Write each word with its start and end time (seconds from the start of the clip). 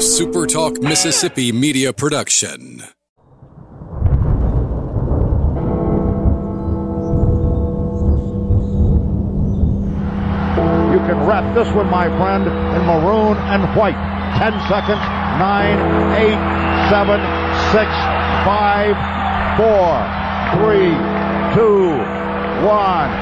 SuperTalk 0.00 0.82
Mississippi 0.82 1.52
media 1.52 1.92
production. 1.92 2.78
You 10.88 11.00
can 11.04 11.20
wrap 11.28 11.54
this 11.54 11.68
one, 11.74 11.90
my 11.90 12.08
friend, 12.16 12.46
in 12.46 12.86
maroon 12.86 13.36
and 13.52 13.62
white. 13.76 13.92
Ten 14.38 14.58
seconds. 14.70 15.02
Nine, 15.38 15.78
eight, 16.16 16.40
seven, 16.88 17.20
six, 17.68 17.92
five, 18.48 18.96
four, 19.60 20.00
three, 20.56 20.96
two, 21.54 22.00
one. 22.64 23.12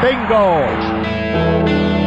Bingo! 0.00 1.99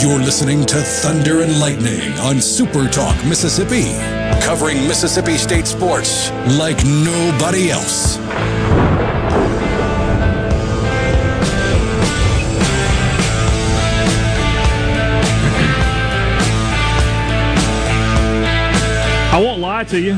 You're 0.00 0.18
listening 0.18 0.64
to 0.64 0.76
Thunder 0.80 1.42
and 1.42 1.60
Lightning 1.60 2.10
on 2.20 2.40
Super 2.40 2.88
Talk 2.88 3.22
Mississippi, 3.26 3.92
covering 4.42 4.88
Mississippi 4.88 5.36
State 5.36 5.66
sports 5.66 6.30
like 6.56 6.82
nobody 6.86 7.70
else. 7.70 8.16
I 19.28 19.38
won't 19.38 19.60
lie 19.60 19.84
to 19.84 20.00
you. 20.00 20.16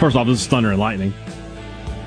First 0.00 0.16
off, 0.16 0.26
this 0.26 0.40
is 0.40 0.46
Thunder 0.48 0.70
and 0.70 0.80
Lightning 0.80 1.14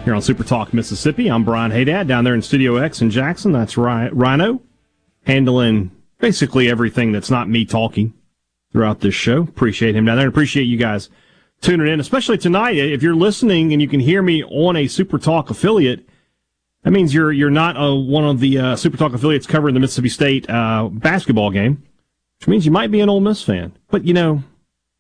here 0.04 0.14
on 0.14 0.22
Super 0.22 0.44
Talk 0.44 0.74
Mississippi. 0.74 1.30
I'm 1.32 1.46
Brian 1.46 1.72
Haydad 1.72 2.08
down 2.08 2.26
there 2.26 2.36
in 2.36 2.42
Studio 2.42 2.76
X 2.76 3.02
in 3.02 3.10
Jackson. 3.10 3.54
That's 3.54 3.78
Rhino 3.78 4.62
handling 5.30 5.92
basically 6.18 6.70
everything 6.70 7.12
that's 7.12 7.30
not 7.30 7.48
me 7.48 7.64
talking 7.64 8.14
throughout 8.72 9.02
this 9.02 9.14
show. 9.14 9.44
Appreciate 9.44 9.96
him 9.96 10.06
down 10.06 10.18
there. 10.18 10.28
Appreciate 10.28 10.64
you 10.64 10.78
guys 10.78 11.10
tuning 11.62 11.88
in, 11.88 12.00
especially 12.00 12.38
tonight. 12.38 12.78
If 12.78 13.04
you're 13.04 13.16
listening 13.16 13.72
and 13.72 13.80
you 13.80 13.88
can 13.88 14.00
hear 14.00 14.24
me 14.24 14.44
on 14.44 14.76
a 14.76 14.88
Super 14.88 15.20
Talk 15.20 15.52
affiliate, 15.52 16.08
that 16.84 16.92
means 16.92 17.14
you're 17.14 17.32
you're 17.32 17.52
not 17.52 17.76
a, 17.78 17.94
one 17.94 18.26
of 18.26 18.40
the 18.40 18.58
uh, 18.58 18.76
Super 18.76 18.98
Talk 18.98 19.14
affiliates 19.14 19.46
covering 19.46 19.76
the 19.76 19.80
Mississippi 19.80 20.10
State 20.10 20.50
uh, 20.50 20.90
basketball 20.92 21.52
game, 21.52 21.84
which 22.40 22.48
means 22.48 22.66
you 22.66 22.72
might 22.72 22.90
be 22.90 23.00
an 23.00 23.10
Ole 23.10 23.22
Miss 23.22 23.44
fan. 23.44 23.74
But 23.92 24.06
you 24.06 24.16
know, 24.16 24.42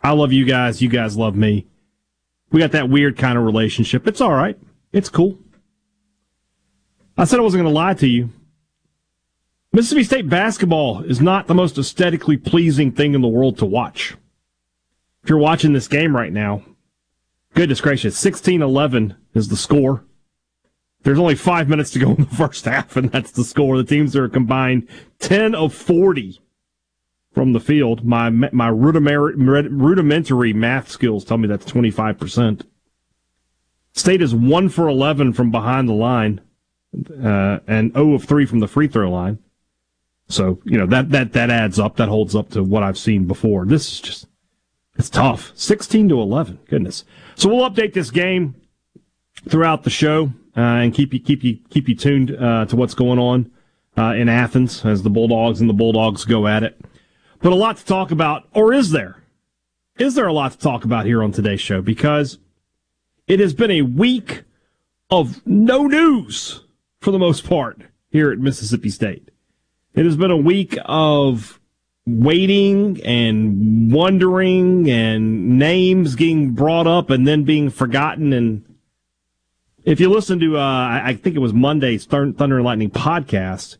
I 0.01 0.11
love 0.11 0.31
you 0.31 0.45
guys. 0.45 0.79
You 0.79 0.89
guys 0.89 1.17
love 1.17 1.35
me. 1.35 1.65
We 2.51 2.59
got 2.59 2.73
that 2.73 2.89
weird 2.89 3.17
kind 3.17 3.35
of 3.35 3.45
relationship. 3.45 4.07
It's 4.07 4.21
all 4.21 4.33
right. 4.33 4.59
It's 4.91 5.09
cool. 5.09 5.39
I 7.17 7.25
said 7.25 7.39
I 7.39 7.43
wasn't 7.43 7.63
going 7.63 7.73
to 7.73 7.79
lie 7.79 7.95
to 7.95 8.07
you. 8.07 8.29
Mississippi 9.71 10.03
State 10.03 10.29
basketball 10.29 11.03
is 11.03 11.21
not 11.21 11.45
the 11.45 11.53
most 11.53 11.77
aesthetically 11.77 12.37
pleasing 12.37 12.91
thing 12.91 13.13
in 13.13 13.21
the 13.21 13.27
world 13.27 13.59
to 13.59 13.67
watch. 13.67 14.17
If 15.23 15.29
you're 15.29 15.37
watching 15.37 15.73
this 15.73 15.87
game 15.87 16.15
right 16.15 16.33
now, 16.33 16.63
goodness 17.53 17.79
gracious, 17.79 18.17
16 18.17 18.63
11 18.63 19.15
is 19.35 19.49
the 19.49 19.55
score. 19.55 20.05
There's 21.03 21.19
only 21.19 21.35
five 21.35 21.69
minutes 21.69 21.91
to 21.91 21.99
go 21.99 22.09
in 22.15 22.23
the 22.23 22.35
first 22.35 22.65
half, 22.65 22.95
and 22.95 23.11
that's 23.11 23.29
the 23.31 23.43
score. 23.43 23.77
The 23.77 23.83
teams 23.83 24.15
are 24.15 24.27
combined 24.27 24.87
10 25.19 25.53
of 25.53 25.71
40 25.71 26.41
from 27.31 27.53
the 27.53 27.59
field. 27.59 28.03
My 28.03 28.31
my 28.31 28.69
rudimentary 28.69 30.53
math 30.53 30.89
skills 30.89 31.23
tell 31.23 31.37
me 31.37 31.47
that's 31.47 31.71
25%. 31.71 32.63
State 33.93 34.21
is 34.23 34.33
1 34.33 34.69
for 34.69 34.87
11 34.87 35.33
from 35.33 35.51
behind 35.51 35.87
the 35.87 35.93
line 35.93 36.41
uh, 37.23 37.59
and 37.67 37.93
0 37.93 38.13
of 38.13 38.23
3 38.23 38.47
from 38.47 38.61
the 38.61 38.67
free 38.67 38.87
throw 38.87 39.11
line. 39.11 39.37
So, 40.29 40.59
you 40.63 40.77
know, 40.77 40.85
that, 40.85 41.09
that, 41.09 41.33
that 41.33 41.49
adds 41.49 41.79
up. 41.79 41.97
That 41.97 42.07
holds 42.07 42.35
up 42.35 42.49
to 42.51 42.63
what 42.63 42.83
I've 42.83 42.97
seen 42.97 43.25
before. 43.25 43.65
This 43.65 43.91
is 43.91 43.99
just, 43.99 44.27
it's 44.95 45.09
tough. 45.09 45.51
16 45.55 46.09
to 46.09 46.21
11. 46.21 46.59
Goodness. 46.69 47.03
So 47.35 47.49
we'll 47.49 47.67
update 47.69 47.93
this 47.93 48.11
game 48.11 48.55
throughout 49.47 49.83
the 49.83 49.89
show, 49.89 50.31
uh, 50.55 50.61
and 50.61 50.93
keep 50.93 51.13
you, 51.13 51.19
keep 51.19 51.43
you, 51.43 51.59
keep 51.69 51.89
you 51.89 51.95
tuned, 51.95 52.35
uh, 52.35 52.65
to 52.65 52.75
what's 52.75 52.93
going 52.93 53.17
on, 53.17 53.51
uh, 53.97 54.13
in 54.13 54.29
Athens 54.29 54.85
as 54.85 55.01
the 55.03 55.09
Bulldogs 55.09 55.61
and 55.61 55.69
the 55.69 55.73
Bulldogs 55.73 56.25
go 56.25 56.45
at 56.45 56.63
it. 56.63 56.79
But 57.41 57.51
a 57.51 57.55
lot 57.55 57.77
to 57.77 57.85
talk 57.85 58.11
about, 58.11 58.47
or 58.53 58.73
is 58.73 58.91
there? 58.91 59.23
Is 59.97 60.15
there 60.15 60.27
a 60.27 60.33
lot 60.33 60.51
to 60.51 60.57
talk 60.57 60.85
about 60.85 61.05
here 61.05 61.23
on 61.23 61.31
today's 61.31 61.61
show? 61.61 61.81
Because 61.81 62.37
it 63.27 63.39
has 63.39 63.53
been 63.53 63.71
a 63.71 63.81
week 63.81 64.43
of 65.09 65.45
no 65.47 65.87
news 65.87 66.65
for 67.01 67.11
the 67.11 67.19
most 67.19 67.47
part 67.47 67.81
here 68.09 68.31
at 68.31 68.39
Mississippi 68.39 68.89
State. 68.89 69.28
It 69.99 70.05
has 70.05 70.15
been 70.15 70.31
a 70.31 70.37
week 70.37 70.77
of 70.85 71.59
waiting 72.05 73.01
and 73.03 73.91
wondering 73.91 74.89
and 74.89 75.59
names 75.59 76.15
getting 76.15 76.53
brought 76.53 76.87
up 76.87 77.09
and 77.09 77.27
then 77.27 77.43
being 77.43 77.69
forgotten. 77.69 78.31
And 78.31 78.63
if 79.83 79.99
you 79.99 80.09
listen 80.09 80.39
to, 80.39 80.57
uh, 80.57 81.01
I 81.03 81.19
think 81.21 81.35
it 81.35 81.39
was 81.39 81.51
Monday's 81.51 82.05
Thunder 82.05 82.55
and 82.55 82.63
Lightning 82.63 82.91
podcast, 82.91 83.75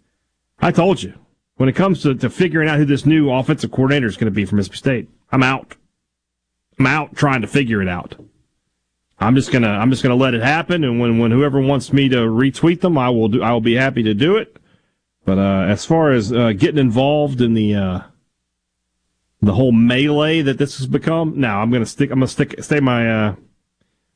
I 0.60 0.74
told 0.74 1.02
you 1.02 1.14
when 1.56 1.70
it 1.70 1.76
comes 1.78 2.02
to, 2.02 2.14
to 2.16 2.30
figuring 2.30 2.68
out 2.68 2.80
who 2.80 2.84
this 2.84 3.06
new 3.06 3.32
offensive 3.32 3.72
coordinator 3.72 4.08
is 4.08 4.18
going 4.18 4.26
to 4.26 4.32
be 4.32 4.44
for 4.44 4.58
Mississippi 4.58 4.78
State, 4.78 5.10
I'm 5.32 5.42
out. 5.42 5.78
I'm 6.78 6.86
out 6.86 7.16
trying 7.16 7.44
to 7.44 7.48
figure 7.48 7.82
it 7.82 7.88
out. 7.88 8.16
I'm 9.22 9.36
just 9.36 9.54
gonna 9.54 9.70
I'm 9.70 9.90
just 9.90 10.04
gonna 10.04 10.16
let 10.16 10.34
it 10.34 10.42
happen, 10.42 10.84
and 10.84 11.00
when, 11.00 11.18
when 11.18 11.32
whoever 11.32 11.62
wants 11.62 11.94
me 11.94 12.10
to 12.10 12.18
retweet 12.18 12.82
them, 12.82 12.98
I 12.98 13.10
will 13.10 13.30
do. 13.30 13.42
I 13.42 13.54
will 13.54 13.62
be 13.62 13.76
happy 13.76 14.04
to 14.04 14.14
do 14.14 14.36
it. 14.36 14.59
But 15.26 15.38
uh, 15.38 15.66
as 15.68 15.86
far 15.86 16.12
as 16.12 16.32
uh, 16.32 16.54
getting 16.54 16.80
involved 16.80 17.42
in 17.42 17.54
the 17.54 17.76
uh, 17.76 18.00
the 19.42 19.54
whole 19.54 19.72
melee 19.72 20.42
that 20.42 20.58
this 20.58 20.78
has 20.80 20.88
become, 20.88 21.40
now 21.40 21.62
I'm 21.62 21.72
to 21.72 21.86
stick. 21.86 22.12
I'm 22.12 22.22
to 22.22 22.28
stick. 22.28 22.56
Stay 22.64 22.80
my. 22.80 23.10
Uh, 23.10 23.36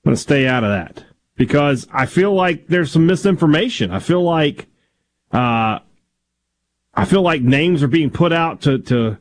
I'm 0.05 0.11
to 0.11 0.17
stay 0.17 0.47
out 0.47 0.63
of 0.63 0.71
that 0.71 1.05
because 1.35 1.87
I 1.91 2.05
feel 2.05 2.33
like 2.33 2.67
there's 2.67 2.91
some 2.91 3.05
misinformation. 3.05 3.91
I 3.91 3.99
feel 3.99 4.23
like. 4.23 4.67
Uh, 5.31 5.79
I 6.95 7.05
feel 7.05 7.23
like 7.23 7.41
names 7.41 7.81
are 7.81 7.87
being 7.87 8.11
put 8.11 8.31
out 8.31 8.61
to 8.61 8.77
to 8.79 9.17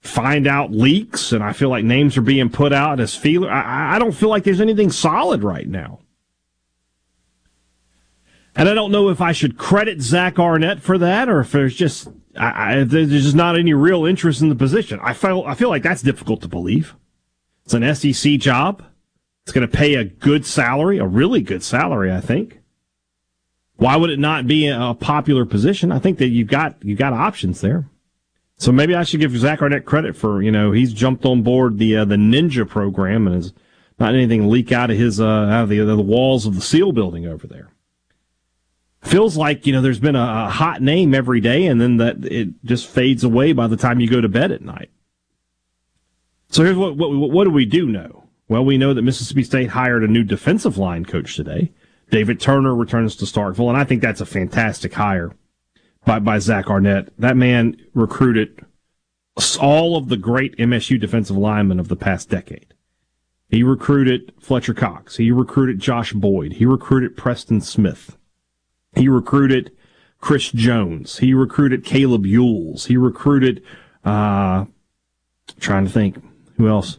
find 0.00 0.46
out 0.46 0.72
leaks, 0.72 1.32
and 1.32 1.42
I 1.42 1.52
feel 1.52 1.68
like 1.68 1.84
names 1.84 2.16
are 2.16 2.22
being 2.22 2.50
put 2.50 2.72
out 2.72 2.98
as 3.00 3.14
feeler. 3.14 3.50
I, 3.50 3.96
I 3.96 3.98
don't 3.98 4.12
feel 4.12 4.28
like 4.28 4.44
there's 4.44 4.60
anything 4.60 4.90
solid 4.90 5.44
right 5.44 5.68
now. 5.68 6.00
And 8.54 8.68
I 8.68 8.74
don't 8.74 8.92
know 8.92 9.08
if 9.08 9.20
I 9.20 9.32
should 9.32 9.56
credit 9.56 10.02
Zach 10.02 10.38
Arnett 10.38 10.82
for 10.82 10.98
that 10.98 11.28
or 11.28 11.40
if 11.40 11.52
there's 11.52 11.74
just 11.74 12.08
I, 12.36 12.80
I, 12.80 12.84
there's 12.84 13.10
just 13.10 13.36
not 13.36 13.58
any 13.58 13.74
real 13.74 14.04
interest 14.04 14.40
in 14.40 14.48
the 14.48 14.54
position. 14.54 15.00
I 15.02 15.14
feel 15.14 15.44
I 15.46 15.54
feel 15.54 15.68
like 15.68 15.82
that's 15.82 16.02
difficult 16.02 16.42
to 16.42 16.48
believe. 16.48 16.94
It's 17.64 17.74
an 17.74 17.94
SEC 17.94 18.38
job. 18.38 18.84
It's 19.44 19.52
going 19.52 19.68
to 19.68 19.76
pay 19.76 19.94
a 19.94 20.04
good 20.04 20.46
salary, 20.46 20.98
a 20.98 21.06
really 21.06 21.40
good 21.40 21.62
salary, 21.62 22.12
I 22.12 22.20
think. 22.20 22.60
Why 23.76 23.96
would 23.96 24.10
it 24.10 24.18
not 24.18 24.46
be 24.46 24.68
a 24.68 24.94
popular 24.94 25.44
position? 25.44 25.90
I 25.90 25.98
think 25.98 26.18
that 26.18 26.28
you've 26.28 26.48
got 26.48 26.76
you've 26.82 26.98
got 26.98 27.12
options 27.12 27.60
there. 27.60 27.88
So 28.58 28.70
maybe 28.70 28.94
I 28.94 29.02
should 29.02 29.20
give 29.20 29.36
Zach 29.36 29.60
Arnett 29.60 29.86
credit 29.86 30.14
for 30.14 30.42
you 30.42 30.52
know 30.52 30.72
he's 30.72 30.92
jumped 30.92 31.24
on 31.24 31.42
board 31.42 31.78
the 31.78 31.96
uh, 31.96 32.04
the 32.04 32.16
Ninja 32.16 32.68
program 32.68 33.26
and 33.26 33.36
is 33.36 33.52
not 33.98 34.14
anything 34.14 34.48
leak 34.48 34.72
out 34.72 34.90
of 34.90 34.96
his 34.96 35.20
uh, 35.20 35.24
out 35.24 35.64
of 35.64 35.68
the, 35.70 35.78
the 35.78 35.96
walls 35.96 36.46
of 36.46 36.54
the 36.54 36.60
SEAL 36.60 36.92
building 36.92 37.26
over 37.26 37.46
there 37.46 37.70
feels 39.02 39.36
like 39.36 39.66
you 39.66 39.72
know 39.72 39.82
there's 39.82 39.98
been 39.98 40.16
a, 40.16 40.46
a, 40.46 40.48
hot 40.48 40.80
name 40.80 41.14
every 41.14 41.40
day 41.40 41.66
and 41.66 41.80
then 41.80 41.96
that 41.98 42.24
it 42.24 42.48
just 42.64 42.86
fades 42.86 43.24
away 43.24 43.52
by 43.52 43.66
the 43.66 43.76
time 43.76 44.00
you 44.00 44.08
go 44.08 44.20
to 44.20 44.28
bed 44.28 44.52
at 44.52 44.62
night. 44.62 44.90
So 46.48 46.64
here's 46.64 46.76
what 46.76 46.96
what, 46.96 47.10
what 47.10 47.44
do 47.44 47.50
we 47.50 47.66
do 47.66 47.86
know? 47.86 48.24
Well 48.48 48.64
we 48.64 48.78
know 48.78 48.94
that 48.94 49.02
mississippi 49.02 49.42
state 49.42 49.70
hired 49.70 50.04
a 50.04 50.08
new 50.08 50.22
defensive 50.22 50.78
line 50.78 51.04
coach 51.04 51.36
today. 51.36 51.72
David 52.10 52.40
turner 52.40 52.74
returns 52.74 53.16
to 53.16 53.24
starkville 53.24 53.68
and 53.68 53.76
i 53.76 53.84
think 53.84 54.02
that's 54.02 54.20
a 54.20 54.26
fantastic 54.26 54.94
hire 54.94 55.34
by, 56.04 56.18
by 56.18 56.38
zach 56.38 56.70
arnett. 56.70 57.08
That 57.18 57.36
man 57.36 57.76
recruited 57.94 58.64
all 59.60 59.96
of 59.96 60.08
the 60.08 60.16
great 60.16 60.56
msu 60.58 61.00
defensive 61.00 61.36
linemen 61.36 61.80
of 61.80 61.88
the 61.88 61.96
past 61.96 62.28
decade. 62.28 62.74
He 63.48 63.62
recruited 63.62 64.32
fletcher 64.38 64.74
cox. 64.74 65.16
He 65.16 65.30
recruited 65.30 65.80
josh 65.80 66.12
boyd. 66.12 66.54
He 66.54 66.66
recruited 66.66 67.16
preston 67.16 67.60
smith 67.60 68.16
he 68.94 69.08
recruited 69.08 69.72
Chris 70.20 70.50
Jones. 70.50 71.18
He 71.18 71.34
recruited 71.34 71.84
Kaleb 71.84 72.26
Eulls. 72.26 72.86
He 72.86 72.96
recruited, 72.96 73.62
uh, 74.04 74.66
trying 75.58 75.84
to 75.84 75.90
think 75.90 76.22
who 76.56 76.68
else. 76.68 76.98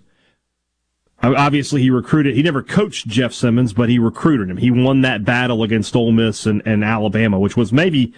Obviously, 1.21 1.81
he 1.81 1.89
recruited. 1.89 2.35
He 2.35 2.43
never 2.43 2.61
coached 2.61 3.07
Jeff 3.07 3.31
Simmons, 3.31 3.71
but 3.71 3.87
he 3.87 3.97
recruited 3.97 4.49
him. 4.49 4.57
He 4.57 4.69
won 4.69 5.01
that 5.01 5.23
battle 5.23 5.63
against 5.63 5.95
Ole 5.95 6.11
Miss 6.11 6.45
and, 6.45 6.61
and 6.65 6.83
Alabama, 6.83 7.39
which 7.39 7.55
was 7.55 7.71
maybe, 7.71 8.13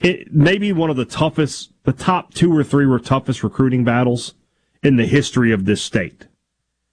it, 0.00 0.34
maybe 0.34 0.72
one 0.72 0.90
of 0.90 0.96
the 0.96 1.04
toughest, 1.04 1.70
the 1.84 1.92
top 1.92 2.34
two 2.34 2.52
or 2.56 2.64
three 2.64 2.84
were 2.84 2.98
toughest 2.98 3.44
recruiting 3.44 3.84
battles 3.84 4.34
in 4.82 4.96
the 4.96 5.06
history 5.06 5.52
of 5.52 5.66
this 5.66 5.80
state. 5.80 6.26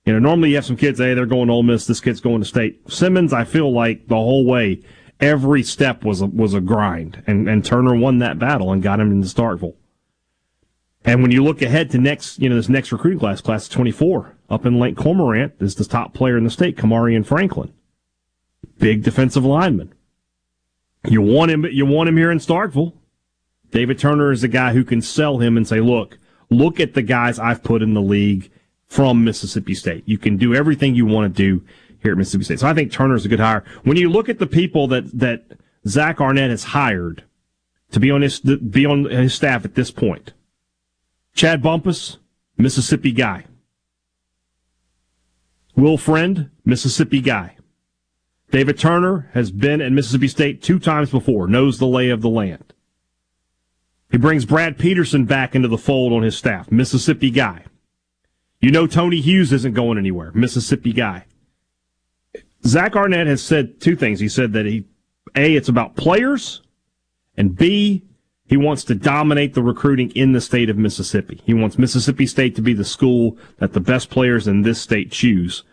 You 0.05 0.13
know, 0.13 0.19
normally 0.19 0.49
you 0.49 0.55
have 0.55 0.65
some 0.65 0.77
kids, 0.77 0.99
hey, 0.99 1.15
they're 1.15 1.25
going 1.25 1.47
to 1.47 1.53
Ole 1.53 1.63
Miss, 1.63 1.87
this 1.87 1.99
kid's 1.99 2.21
going 2.21 2.41
to 2.41 2.47
state. 2.47 2.87
Simmons, 2.91 3.33
I 3.33 3.43
feel 3.43 3.73
like 3.73 4.07
the 4.07 4.15
whole 4.15 4.45
way 4.45 4.83
every 5.19 5.63
step 5.63 6.03
was 6.03 6.21
a, 6.21 6.25
was 6.25 6.53
a 6.53 6.61
grind, 6.61 7.23
and 7.27 7.49
and 7.49 7.63
Turner 7.63 7.95
won 7.95 8.19
that 8.19 8.39
battle 8.39 8.71
and 8.71 8.83
got 8.83 8.99
him 8.99 9.11
into 9.11 9.27
Starkville. 9.27 9.75
And 11.05 11.21
when 11.21 11.31
you 11.31 11.43
look 11.43 11.61
ahead 11.61 11.91
to 11.91 11.99
next, 11.99 12.39
you 12.39 12.49
know, 12.49 12.55
this 12.55 12.67
next 12.67 12.91
recruiting 12.91 13.19
class, 13.19 13.39
class 13.39 13.67
24, 13.67 14.35
up 14.49 14.65
in 14.65 14.79
Lake 14.79 14.95
Cormorant, 14.95 15.53
is 15.59 15.75
the 15.75 15.85
top 15.85 16.13
player 16.15 16.35
in 16.35 16.43
the 16.43 16.49
state, 16.49 16.77
Kamarion 16.77 17.25
Franklin. 17.25 17.71
Big 18.79 19.03
defensive 19.03 19.45
lineman. 19.45 19.93
You 21.07 21.21
want 21.21 21.51
him, 21.51 21.65
you 21.65 21.85
want 21.85 22.09
him 22.09 22.17
here 22.17 22.31
in 22.31 22.39
Starkville. 22.39 22.93
David 23.69 23.99
Turner 23.99 24.31
is 24.31 24.41
the 24.41 24.47
guy 24.47 24.73
who 24.73 24.83
can 24.83 25.01
sell 25.01 25.37
him 25.37 25.57
and 25.57 25.67
say, 25.67 25.79
look, 25.79 26.17
look 26.49 26.79
at 26.79 26.95
the 26.95 27.03
guys 27.03 27.37
I've 27.37 27.63
put 27.63 27.83
in 27.83 27.93
the 27.93 28.01
league 28.01 28.49
from 28.87 29.23
Mississippi 29.23 29.75
State. 29.75 30.03
You 30.07 30.17
can 30.17 30.37
do 30.37 30.55
everything 30.55 30.95
you 30.95 31.05
want 31.05 31.35
to 31.35 31.43
do 31.43 31.63
here 32.05 32.13
at 32.13 32.17
Mississippi 32.17 32.43
State. 32.45 32.59
So 32.59 32.67
I 32.67 32.73
think 32.73 32.91
Turner's 32.91 33.25
a 33.25 33.29
good 33.29 33.39
hire. 33.39 33.63
When 33.83 33.97
you 33.97 34.09
look 34.09 34.29
at 34.29 34.39
the 34.39 34.47
people 34.47 34.87
that, 34.87 35.17
that 35.17 35.43
Zach 35.87 36.21
Arnett 36.21 36.51
has 36.51 36.65
hired 36.65 37.23
to 37.91 37.99
be 37.99 38.11
on 38.11 38.21
his, 38.21 38.39
be 38.39 38.85
on 38.85 39.05
his 39.05 39.33
staff 39.33 39.65
at 39.65 39.75
this 39.75 39.91
point, 39.91 40.33
Chad 41.33 41.61
Bumphis, 41.61 42.17
Mississippi 42.57 43.11
guy. 43.11 43.45
Will 45.75 45.97
Friend, 45.97 46.51
Mississippi 46.63 47.19
guy. 47.19 47.57
David 48.51 48.77
Turner 48.77 49.29
has 49.33 49.51
been 49.51 49.81
at 49.81 49.91
Mississippi 49.91 50.27
State 50.27 50.61
two 50.61 50.79
times 50.79 51.09
before, 51.09 51.47
knows 51.47 51.77
the 51.77 51.87
lay 51.87 52.09
of 52.09 52.21
the 52.21 52.29
land. 52.29 52.73
He 54.11 54.17
brings 54.17 54.45
Brad 54.45 54.77
Peterson 54.77 55.25
back 55.25 55.55
into 55.55 55.67
the 55.67 55.77
fold 55.77 56.13
on 56.13 56.21
his 56.21 56.37
staff, 56.37 56.71
Mississippi 56.71 57.31
guy. 57.31 57.65
You 58.61 58.71
know 58.71 58.87
Tony 58.87 59.19
Hughes 59.19 59.51
isn't 59.51 59.73
going 59.73 59.97
anywhere, 59.97 60.31
Mississippi 60.33 60.93
guy. 60.93 61.25
Zach 62.65 62.95
Arnett 62.95 63.27
has 63.27 63.43
said 63.43 63.79
two 63.79 63.95
things. 63.95 64.19
He 64.19 64.29
said 64.29 64.53
that 64.53 64.65
he, 64.65 64.85
A, 65.35 65.55
it's 65.55 65.69
about 65.69 65.95
players, 65.95 66.61
and 67.37 67.55
B, 67.55 68.03
he 68.47 68.57
wants 68.57 68.83
to 68.85 68.95
dominate 68.95 69.53
the 69.53 69.63
recruiting 69.63 70.11
in 70.11 70.33
the 70.33 70.41
state 70.41 70.69
of 70.69 70.77
Mississippi. 70.77 71.41
He 71.45 71.53
wants 71.53 71.79
Mississippi 71.79 72.27
State 72.27 72.55
to 72.55 72.61
be 72.61 72.73
the 72.73 72.85
school 72.85 73.37
that 73.57 73.73
the 73.73 73.79
best 73.79 74.09
players 74.09 74.47
in 74.47 74.61
this 74.61 74.79
state 74.79 75.11
choose. 75.11 75.63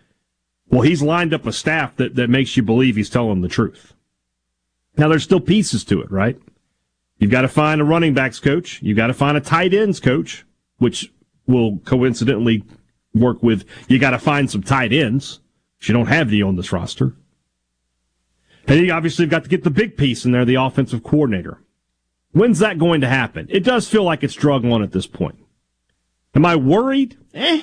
Well, 0.68 0.82
he's 0.82 1.02
lined 1.02 1.34
up 1.34 1.46
a 1.46 1.52
staff 1.52 1.94
that, 1.96 2.14
that 2.14 2.30
makes 2.30 2.56
you 2.56 2.62
believe 2.62 2.96
he's 2.96 3.10
telling 3.10 3.42
the 3.42 3.48
truth. 3.48 3.92
Now, 4.96 5.08
there's 5.08 5.22
still 5.22 5.40
pieces 5.40 5.84
to 5.84 6.00
it, 6.00 6.10
right? 6.10 6.38
You've 7.18 7.30
got 7.30 7.42
to 7.42 7.48
find 7.48 7.80
a 7.80 7.84
running 7.84 8.14
backs 8.14 8.40
coach. 8.40 8.80
You've 8.82 8.96
got 8.96 9.08
to 9.08 9.14
find 9.14 9.36
a 9.36 9.40
tight 9.40 9.74
ends 9.74 10.00
coach, 10.00 10.44
which 10.78 11.12
will 11.46 11.78
coincidentally 11.84 12.64
work 13.14 13.42
with 13.42 13.64
you 13.88 13.98
got 13.98 14.10
to 14.10 14.18
find 14.18 14.50
some 14.50 14.62
tight 14.62 14.92
ends. 14.92 15.40
You 15.88 15.94
don't 15.94 16.06
have 16.06 16.30
the 16.30 16.42
on 16.42 16.56
this 16.56 16.72
roster. 16.72 17.14
And 18.66 18.86
you 18.86 18.92
obviously 18.92 19.24
have 19.24 19.30
got 19.30 19.42
to 19.44 19.50
get 19.50 19.64
the 19.64 19.70
big 19.70 19.96
piece 19.96 20.24
in 20.24 20.32
there, 20.32 20.44
the 20.44 20.54
offensive 20.54 21.02
coordinator. 21.02 21.62
When's 22.30 22.60
that 22.60 22.78
going 22.78 23.00
to 23.00 23.08
happen? 23.08 23.46
It 23.50 23.64
does 23.64 23.88
feel 23.88 24.04
like 24.04 24.22
it's 24.22 24.34
drug 24.34 24.64
on 24.64 24.82
at 24.82 24.92
this 24.92 25.06
point. 25.06 25.38
Am 26.34 26.46
I 26.46 26.56
worried? 26.56 27.18
Eh. 27.34 27.62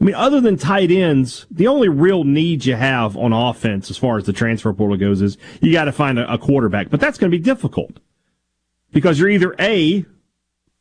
I 0.00 0.04
mean, 0.04 0.14
other 0.14 0.40
than 0.40 0.56
tight 0.56 0.90
ends, 0.90 1.46
the 1.50 1.66
only 1.66 1.88
real 1.88 2.24
need 2.24 2.64
you 2.64 2.74
have 2.76 3.16
on 3.16 3.32
offense 3.32 3.90
as 3.90 3.98
far 3.98 4.16
as 4.16 4.24
the 4.24 4.32
transfer 4.32 4.72
portal 4.72 4.96
goes 4.96 5.20
is 5.20 5.36
you 5.60 5.72
got 5.72 5.84
to 5.84 5.92
find 5.92 6.18
a, 6.18 6.32
a 6.32 6.38
quarterback. 6.38 6.90
But 6.90 7.00
that's 7.00 7.18
going 7.18 7.30
to 7.30 7.36
be 7.36 7.42
difficult 7.42 7.98
because 8.92 9.18
you're 9.18 9.28
either 9.28 9.54
A, 9.58 10.04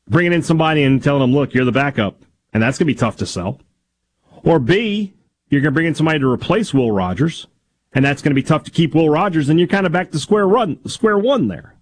bringing 0.07 0.33
in 0.33 0.43
somebody 0.43 0.83
and 0.83 1.03
telling 1.03 1.21
them, 1.21 1.33
look, 1.33 1.53
you're 1.53 1.65
the 1.65 1.71
backup, 1.71 2.23
and 2.53 2.61
that's 2.63 2.77
going 2.77 2.87
to 2.87 2.93
be 2.93 2.99
tough 2.99 3.17
to 3.17 3.25
sell, 3.25 3.59
or 4.43 4.59
B, 4.59 5.13
you're 5.53 5.61
going 5.61 5.71
to 5.71 5.75
bring 5.75 5.87
in 5.87 5.95
somebody 5.95 6.19
to 6.19 6.29
replace 6.29 6.73
Will 6.73 6.91
Rogers, 6.91 7.47
and 7.93 8.03
that's 8.03 8.21
going 8.21 8.31
to 8.31 8.35
be 8.35 8.43
tough 8.43 8.63
to 8.63 8.71
keep 8.71 8.95
Will 8.95 9.09
Rogers, 9.09 9.49
and 9.49 9.59
you're 9.59 9.67
kind 9.67 9.85
of 9.85 9.91
back 9.91 10.11
to 10.11 10.19
square 10.19 10.47
run, 10.47 10.79
square 10.89 11.17
one 11.17 11.47
there. 11.47 11.75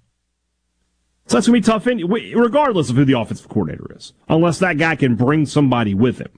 So 1.28 1.38
that's 1.38 1.48
going 1.48 1.62
to 1.62 1.66
be 1.66 1.72
tough, 1.72 1.88
in, 1.88 2.06
regardless 2.38 2.90
of 2.90 2.98
who 2.98 3.06
the 3.06 3.18
offensive 3.18 3.48
coordinator 3.48 3.96
is, 3.96 4.12
unless 4.28 4.60
that 4.60 4.78
guy 4.78 4.96
can 4.96 5.16
bring 5.16 5.46
somebody 5.46 5.94
with 5.94 6.20
him, 6.20 6.32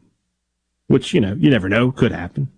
which, 0.88 1.14
you 1.14 1.22
know, 1.22 1.34
you 1.34 1.50
never 1.50 1.68
know, 1.68 1.92
could 1.92 2.12
happen. 2.12 2.52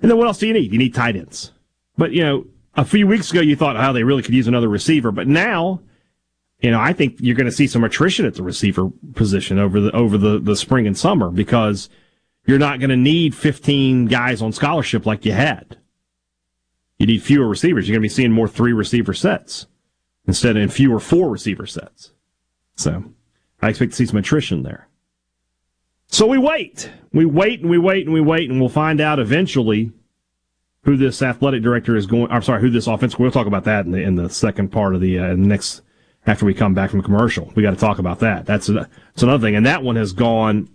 And 0.00 0.10
then 0.10 0.16
what 0.16 0.26
else 0.26 0.38
do 0.38 0.46
you 0.46 0.54
need? 0.54 0.72
You 0.72 0.78
need 0.78 0.94
tight 0.94 1.16
ends. 1.16 1.52
But, 1.98 2.12
you 2.12 2.22
know, 2.22 2.46
a 2.74 2.84
few 2.84 3.06
weeks 3.06 3.30
ago 3.30 3.40
you 3.40 3.56
thought, 3.56 3.76
oh, 3.76 3.92
they 3.92 4.04
really 4.04 4.22
could 4.22 4.34
use 4.34 4.48
another 4.48 4.68
receiver. 4.68 5.12
But 5.12 5.28
now, 5.28 5.80
you 6.60 6.70
know, 6.70 6.80
I 6.80 6.94
think 6.94 7.16
you're 7.20 7.36
going 7.36 7.46
to 7.46 7.52
see 7.52 7.66
some 7.66 7.84
attrition 7.84 8.24
at 8.24 8.34
the 8.34 8.42
receiver 8.42 8.90
position 9.14 9.58
over 9.58 9.80
the, 9.80 9.92
over 9.92 10.16
the, 10.16 10.38
the 10.38 10.56
spring 10.56 10.86
and 10.86 10.96
summer 10.96 11.30
because 11.30 11.90
you're 12.46 12.58
not 12.58 12.78
going 12.78 12.90
to 12.90 12.96
need 12.96 13.34
15 13.34 14.06
guys 14.06 14.42
on 14.42 14.52
scholarship 14.52 15.06
like 15.06 15.24
you 15.24 15.32
had. 15.32 15.78
You 16.98 17.06
need 17.06 17.22
fewer 17.22 17.48
receivers. 17.48 17.88
You're 17.88 17.94
going 17.94 18.02
to 18.02 18.08
be 18.08 18.14
seeing 18.14 18.32
more 18.32 18.48
three 18.48 18.72
receiver 18.72 19.14
sets 19.14 19.66
instead 20.26 20.56
of 20.56 20.72
fewer 20.72 21.00
four 21.00 21.30
receiver 21.30 21.66
sets. 21.66 22.12
So 22.76 23.04
I 23.60 23.68
expect 23.70 23.92
to 23.92 23.96
see 23.96 24.06
some 24.06 24.18
attrition 24.18 24.62
there. 24.62 24.88
So 26.06 26.26
we 26.26 26.38
wait. 26.38 26.90
We 27.12 27.24
wait 27.24 27.60
and 27.60 27.70
we 27.70 27.78
wait 27.78 28.06
and 28.06 28.14
we 28.14 28.20
wait 28.20 28.50
and 28.50 28.60
we'll 28.60 28.68
find 28.68 29.00
out 29.00 29.18
eventually 29.18 29.92
who 30.82 30.96
this 30.96 31.22
athletic 31.22 31.62
director 31.62 31.96
is 31.96 32.06
going. 32.06 32.30
I'm 32.30 32.42
sorry, 32.42 32.60
who 32.60 32.70
this 32.70 32.86
offense. 32.86 33.18
We'll 33.18 33.30
talk 33.30 33.46
about 33.46 33.64
that 33.64 33.86
in 33.86 33.92
the 33.92 34.02
in 34.02 34.14
the 34.16 34.28
second 34.28 34.68
part 34.68 34.94
of 34.94 35.00
the 35.00 35.18
uh, 35.18 35.34
next 35.34 35.82
after 36.26 36.46
we 36.46 36.54
come 36.54 36.74
back 36.74 36.90
from 36.90 37.02
commercial. 37.02 37.50
We 37.54 37.62
got 37.62 37.70
to 37.70 37.76
talk 37.76 37.98
about 37.98 38.20
that. 38.20 38.46
That's 38.46 38.68
a, 38.68 38.72
that's 38.72 39.22
another 39.22 39.46
thing, 39.46 39.56
and 39.56 39.66
that 39.66 39.82
one 39.82 39.96
has 39.96 40.12
gone. 40.12 40.68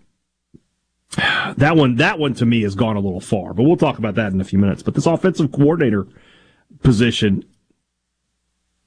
That 1.15 1.75
one, 1.75 1.95
that 1.95 2.19
one 2.19 2.35
to 2.35 2.45
me 2.45 2.61
has 2.61 2.75
gone 2.75 2.95
a 2.95 2.99
little 2.99 3.19
far, 3.19 3.53
but 3.53 3.63
we'll 3.63 3.77
talk 3.77 3.97
about 3.97 4.15
that 4.15 4.31
in 4.31 4.39
a 4.39 4.43
few 4.43 4.59
minutes. 4.59 4.83
But 4.83 4.93
this 4.93 5.05
offensive 5.05 5.51
coordinator 5.51 6.07
position 6.83 7.43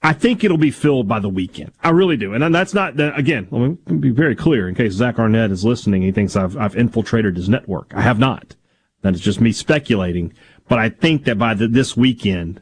I 0.04 0.12
think 0.12 0.42
it'll 0.42 0.58
be 0.58 0.72
filled 0.72 1.06
by 1.06 1.20
the 1.20 1.28
weekend. 1.28 1.72
I 1.82 1.90
really 1.90 2.16
do. 2.16 2.34
And 2.34 2.52
that's 2.52 2.74
not, 2.74 2.98
again, 2.98 3.46
let 3.50 3.60
me 3.60 3.98
be 3.98 4.10
very 4.10 4.34
clear 4.34 4.69
in 4.69 4.74
case 4.74 4.94
Zach 4.94 5.19
Arnett 5.19 5.52
is 5.52 5.64
listening. 5.64 6.02
He 6.02 6.10
thinks 6.10 6.34
I've, 6.34 6.56
I've 6.56 6.76
infiltrated 6.76 7.36
his 7.36 7.48
network. 7.48 7.92
I 7.94 8.00
have 8.00 8.19
not. 8.19 8.56
That 9.02 9.14
is 9.14 9.20
just 9.20 9.40
me 9.40 9.52
speculating. 9.52 10.32
But 10.69 10.80
I 10.80 10.88
think 10.88 11.24
that 11.24 11.38
by 11.38 11.54
the, 11.54 11.69
this 11.69 11.96
weekend, 11.96 12.60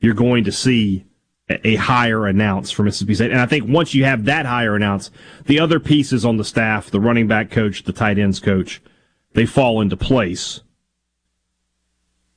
you're 0.00 0.12
going 0.12 0.44
to 0.44 0.52
see 0.52 1.06
a, 1.48 1.66
a 1.66 1.74
hire 1.76 2.26
announced 2.26 2.74
for 2.74 2.82
Mississippi 2.82 3.14
State. 3.14 3.30
And 3.30 3.40
I 3.40 3.46
think 3.46 3.66
once 3.66 3.94
you 3.94 4.04
have 4.04 4.26
that 4.26 4.44
hire 4.44 4.76
announced, 4.76 5.12
the 5.46 5.60
other 5.60 5.80
pieces 5.80 6.26
on 6.26 6.36
the 6.36 6.44
staff, 6.44 6.90
the 6.90 7.00
running 7.00 7.26
back 7.26 7.50
coach, 7.50 7.84
the 7.84 7.92
tight 7.92 8.18
ends 8.18 8.38
coach, 8.38 8.82
they 9.34 9.46
fall 9.46 9.80
into 9.80 9.96
place. 9.96 10.60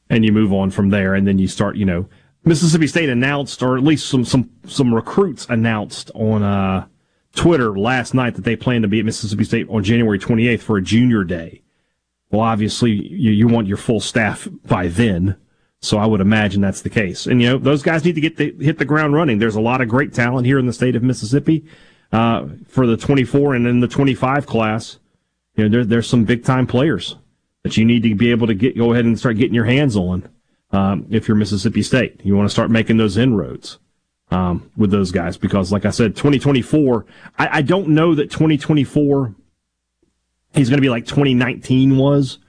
And 0.10 0.24
you 0.24 0.32
move 0.32 0.54
on 0.54 0.70
from 0.70 0.90
there. 0.90 1.16
And 1.16 1.28
then 1.28 1.40
you 1.40 1.48
start, 1.48 1.78
you 1.78 1.86
know, 1.86 2.08
Mississippi 2.44 2.86
State 2.86 3.10
announced, 3.10 3.64
or 3.64 3.76
at 3.76 3.84
least 3.84 4.08
some 4.08 4.24
some 4.24 4.52
some 4.68 4.94
recruits 4.94 5.48
announced 5.50 6.12
on 6.14 6.44
uh, 6.44 6.86
Twitter 7.34 7.78
last 7.78 8.14
night 8.14 8.36
that 8.36 8.44
they 8.44 8.56
plan 8.56 8.84
to 8.84 8.88
be 8.88 9.00
at 9.00 9.06
Mississippi 9.06 9.44
State 9.44 9.68
on 9.70 9.84
January 9.84 10.20
28th 10.20 10.62
for 10.62 10.78
a 10.78 10.82
junior 10.82 11.24
day. 11.24 11.64
Well, 12.30 12.42
obviously, 12.42 12.92
you, 12.92 13.32
you 13.32 13.48
want 13.48 13.68
your 13.68 13.78
full 13.78 14.00
staff 14.00 14.48
by 14.66 14.88
then, 14.88 15.38
so 15.82 15.98
I 15.98 16.06
would 16.06 16.22
imagine 16.22 16.62
that's 16.62 16.82
the 16.82 16.90
case. 16.90 17.26
And 17.26 17.42
you 17.42 17.50
know, 17.50 17.58
those 17.58 17.82
guys 17.82 18.06
need 18.06 18.16
to 18.16 18.22
get 18.22 18.38
the, 18.38 18.56
hit 18.60 18.78
the 18.78 18.86
ground 18.86 19.14
running. 19.14 19.40
There's 19.40 19.56
a 19.56 19.62
lot 19.62 19.82
of 19.82 19.88
great 19.88 20.14
talent 20.14 20.46
here 20.46 20.60
in 20.60 20.66
the 20.66 20.74
state 20.74 20.96
of 20.96 21.04
Mississippi 21.04 21.66
uh, 22.12 22.48
for 22.68 22.86
the 22.86 22.98
24 22.98 23.56
and 23.56 23.68
in 23.68 23.80
the 23.80 23.88
25 23.88 24.46
class. 24.46 25.00
You 25.56 25.64
know, 25.64 25.70
there, 25.70 25.86
there's 25.86 26.10
some 26.10 26.26
big 26.26 26.44
time 26.44 26.68
players 26.68 27.16
that 27.64 27.78
you 27.78 27.86
need 27.86 28.04
to 28.04 28.16
be 28.16 28.32
able 28.32 28.48
to 28.48 28.54
get 28.54 28.78
go 28.78 28.94
ahead 28.94 29.06
and 29.06 29.18
start 29.18 29.38
getting 29.38 29.56
your 29.56 29.66
hands 29.66 29.96
on 29.96 30.30
um, 30.72 31.08
if 31.10 31.28
you're 31.28 31.38
Mississippi 31.38 31.82
State. 31.82 32.22
You 32.24 32.36
want 32.36 32.50
to 32.50 32.54
start 32.54 32.70
making 32.70 32.98
those 32.98 33.18
inroads 33.18 33.80
um, 34.32 34.70
with 34.76 34.92
those 34.92 35.12
guys 35.12 35.38
because, 35.38 35.72
like 35.72 35.86
I 35.86 35.92
said, 35.92 36.16
2024, 36.16 37.06
I, 37.40 37.58
I 37.58 37.62
don't 37.62 37.90
know 37.90 38.16
that 38.16 38.32
2024 38.32 39.36
he's 40.56 40.70
going 40.70 40.78
to 40.78 40.82
be 40.82 40.90
like 40.90 41.06
2019 41.06 41.98
was 41.98 42.40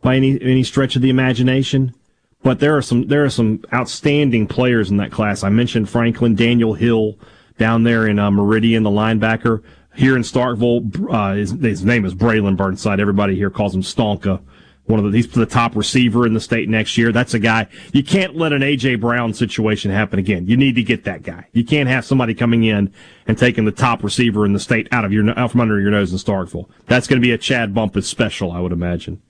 by 0.00 0.16
any 0.16 0.40
any 0.40 0.62
stretch 0.62 0.96
of 0.96 1.02
the 1.02 1.10
imagination. 1.10 1.94
But 2.42 2.60
there 2.60 2.76
are 2.76 2.82
some 2.82 3.08
there 3.08 3.24
are 3.24 3.30
some 3.30 3.64
outstanding 3.72 4.46
players 4.46 4.90
in 4.90 4.96
that 4.98 5.10
class. 5.10 5.42
I 5.42 5.48
mentioned 5.48 5.88
Franklin, 5.88 6.34
Daniel 6.34 6.74
Hill 6.74 7.18
down 7.58 7.82
there 7.82 8.06
in 8.06 8.18
uh, 8.18 8.30
Meridian, 8.30 8.84
the 8.84 8.90
linebacker 8.90 9.62
here 9.94 10.16
in 10.16 10.22
Starkville. 10.22 11.10
Uh, 11.10 11.34
his, 11.34 11.50
his, 11.52 11.84
name 11.84 12.04
is 12.04 12.14
Braylon 12.14 12.56
Burnside. 12.56 13.00
Everybody 13.00 13.36
here 13.36 13.50
calls 13.50 13.74
him 13.74 13.82
Stonka 13.82 14.40
one 14.88 15.04
of 15.04 15.10
the 15.10 15.16
he's 15.16 15.28
the 15.28 15.46
top 15.46 15.76
receiver 15.76 16.26
in 16.26 16.32
the 16.32 16.40
state 16.40 16.68
next 16.68 16.96
year. 16.96 17.12
That's 17.12 17.34
a 17.34 17.38
guy 17.38 17.68
you 17.92 18.02
can't 18.02 18.36
let 18.36 18.52
an 18.52 18.62
AJ 18.62 19.00
Brown 19.00 19.34
situation 19.34 19.90
happen 19.90 20.18
again. 20.18 20.46
You 20.46 20.56
need 20.56 20.74
to 20.76 20.82
get 20.82 21.04
that 21.04 21.22
guy. 21.22 21.46
You 21.52 21.64
can't 21.64 21.88
have 21.88 22.04
somebody 22.04 22.34
coming 22.34 22.64
in 22.64 22.92
and 23.26 23.36
taking 23.36 23.66
the 23.66 23.72
top 23.72 24.02
receiver 24.02 24.46
in 24.46 24.54
the 24.54 24.60
state 24.60 24.88
out 24.90 25.04
of 25.04 25.12
your 25.12 25.38
out 25.38 25.52
from 25.52 25.60
under 25.60 25.78
your 25.78 25.90
nose 25.90 26.10
in 26.10 26.18
Starkville. 26.18 26.68
That's 26.86 27.06
going 27.06 27.20
to 27.20 27.26
be 27.26 27.32
a 27.32 27.38
Chad 27.38 27.74
Bumphis 27.74 28.04
special, 28.04 28.50
I 28.50 28.60
would 28.60 28.72
imagine. 28.72 29.20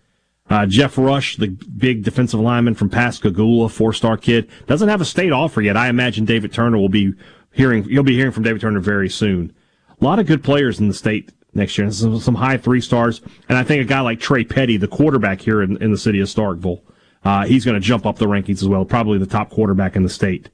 Uh, 0.48 0.64
Jeff 0.64 0.96
Rush, 0.96 1.36
the 1.36 1.48
big 1.48 2.04
defensive 2.04 2.40
lineman 2.40 2.74
from 2.74 2.88
Pascagoula, 2.88 3.68
four-star 3.68 4.16
kid, 4.16 4.48
doesn't 4.66 4.88
have 4.88 5.02
a 5.02 5.04
state 5.04 5.30
offer 5.30 5.60
yet. 5.60 5.76
I 5.76 5.88
imagine 5.88 6.24
David 6.24 6.52
Turner 6.54 6.78
will 6.78 6.88
be 6.88 7.12
hearing. 7.52 7.84
You'll 7.84 8.04
be 8.04 8.14
hearing 8.14 8.32
from 8.32 8.44
David 8.44 8.62
Turner 8.62 8.80
very 8.80 9.10
soon. 9.10 9.52
A 10.00 10.04
lot 10.04 10.18
of 10.18 10.26
good 10.26 10.44
players 10.44 10.78
in 10.80 10.88
the 10.88 10.94
state 10.94 11.32
next 11.54 11.76
year. 11.76 11.90
Some, 11.90 12.18
some 12.20 12.34
high 12.36 12.56
three 12.56 12.80
stars, 12.80 13.20
and 13.48 13.58
I 13.58 13.64
think 13.64 13.82
a 13.82 13.84
guy 13.84 14.00
like 14.00 14.20
Trey 14.20 14.44
Petty, 14.44 14.76
the 14.76 14.88
quarterback 14.88 15.40
here 15.40 15.62
in, 15.62 15.80
in 15.82 15.90
the 15.90 15.98
city 15.98 16.20
of 16.20 16.28
Starkville, 16.28 16.82
uh, 17.24 17.46
he's 17.46 17.64
going 17.64 17.74
to 17.74 17.80
jump 17.80 18.06
up 18.06 18.16
the 18.16 18.26
rankings 18.26 18.62
as 18.62 18.68
well. 18.68 18.84
Probably 18.84 19.18
the 19.18 19.26
top 19.26 19.50
quarterback 19.50 19.96
in 19.96 20.02
the 20.02 20.08
state 20.08 20.50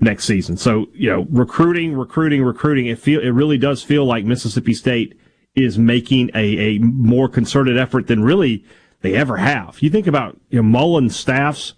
next 0.00 0.24
season. 0.24 0.56
So 0.56 0.86
you 0.92 1.10
know, 1.10 1.26
recruiting, 1.30 1.94
recruiting, 1.94 2.42
recruiting. 2.42 2.86
It 2.86 2.98
feel 2.98 3.20
it 3.20 3.30
really 3.30 3.58
does 3.58 3.82
feel 3.82 4.04
like 4.04 4.24
Mississippi 4.24 4.74
State 4.74 5.18
is 5.54 5.78
making 5.78 6.30
a, 6.34 6.76
a 6.76 6.78
more 6.78 7.28
concerted 7.28 7.78
effort 7.78 8.06
than 8.06 8.22
really 8.22 8.64
they 9.00 9.14
ever 9.14 9.38
have. 9.38 9.80
You 9.80 9.90
think 9.90 10.06
about 10.06 10.38
you 10.50 10.58
know 10.58 10.62
Mullen 10.62 11.10
staffs. 11.10 11.74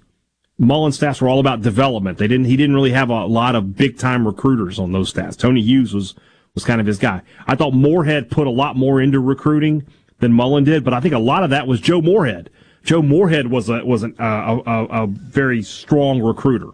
Mullen 0.60 0.90
staffs 0.90 1.20
were 1.20 1.28
all 1.28 1.38
about 1.38 1.62
development. 1.62 2.18
They 2.18 2.26
didn't. 2.26 2.46
He 2.46 2.56
didn't 2.56 2.74
really 2.74 2.90
have 2.90 3.10
a 3.10 3.26
lot 3.26 3.54
of 3.54 3.76
big 3.76 3.96
time 3.96 4.26
recruiters 4.26 4.78
on 4.78 4.92
those 4.92 5.10
staffs. 5.10 5.36
Tony 5.36 5.62
Hughes 5.62 5.94
was 5.94 6.14
was 6.58 6.64
kind 6.64 6.80
of 6.80 6.88
his 6.88 6.98
guy. 6.98 7.22
I 7.46 7.54
thought 7.54 7.72
Moorhead 7.72 8.32
put 8.32 8.48
a 8.48 8.50
lot 8.50 8.74
more 8.74 9.00
into 9.00 9.20
recruiting 9.20 9.86
than 10.18 10.32
Mullen 10.32 10.64
did, 10.64 10.82
but 10.82 10.92
I 10.92 10.98
think 10.98 11.14
a 11.14 11.18
lot 11.20 11.44
of 11.44 11.50
that 11.50 11.68
was 11.68 11.80
Joe 11.80 12.02
Moorhead. 12.02 12.50
Joe 12.82 13.00
Moorhead 13.00 13.46
was 13.46 13.68
a 13.68 13.84
was 13.84 14.02
an, 14.02 14.16
uh, 14.18 14.60
a, 14.66 14.84
a, 15.04 15.06
very 15.06 15.62
strong 15.62 16.20
recruiter 16.20 16.70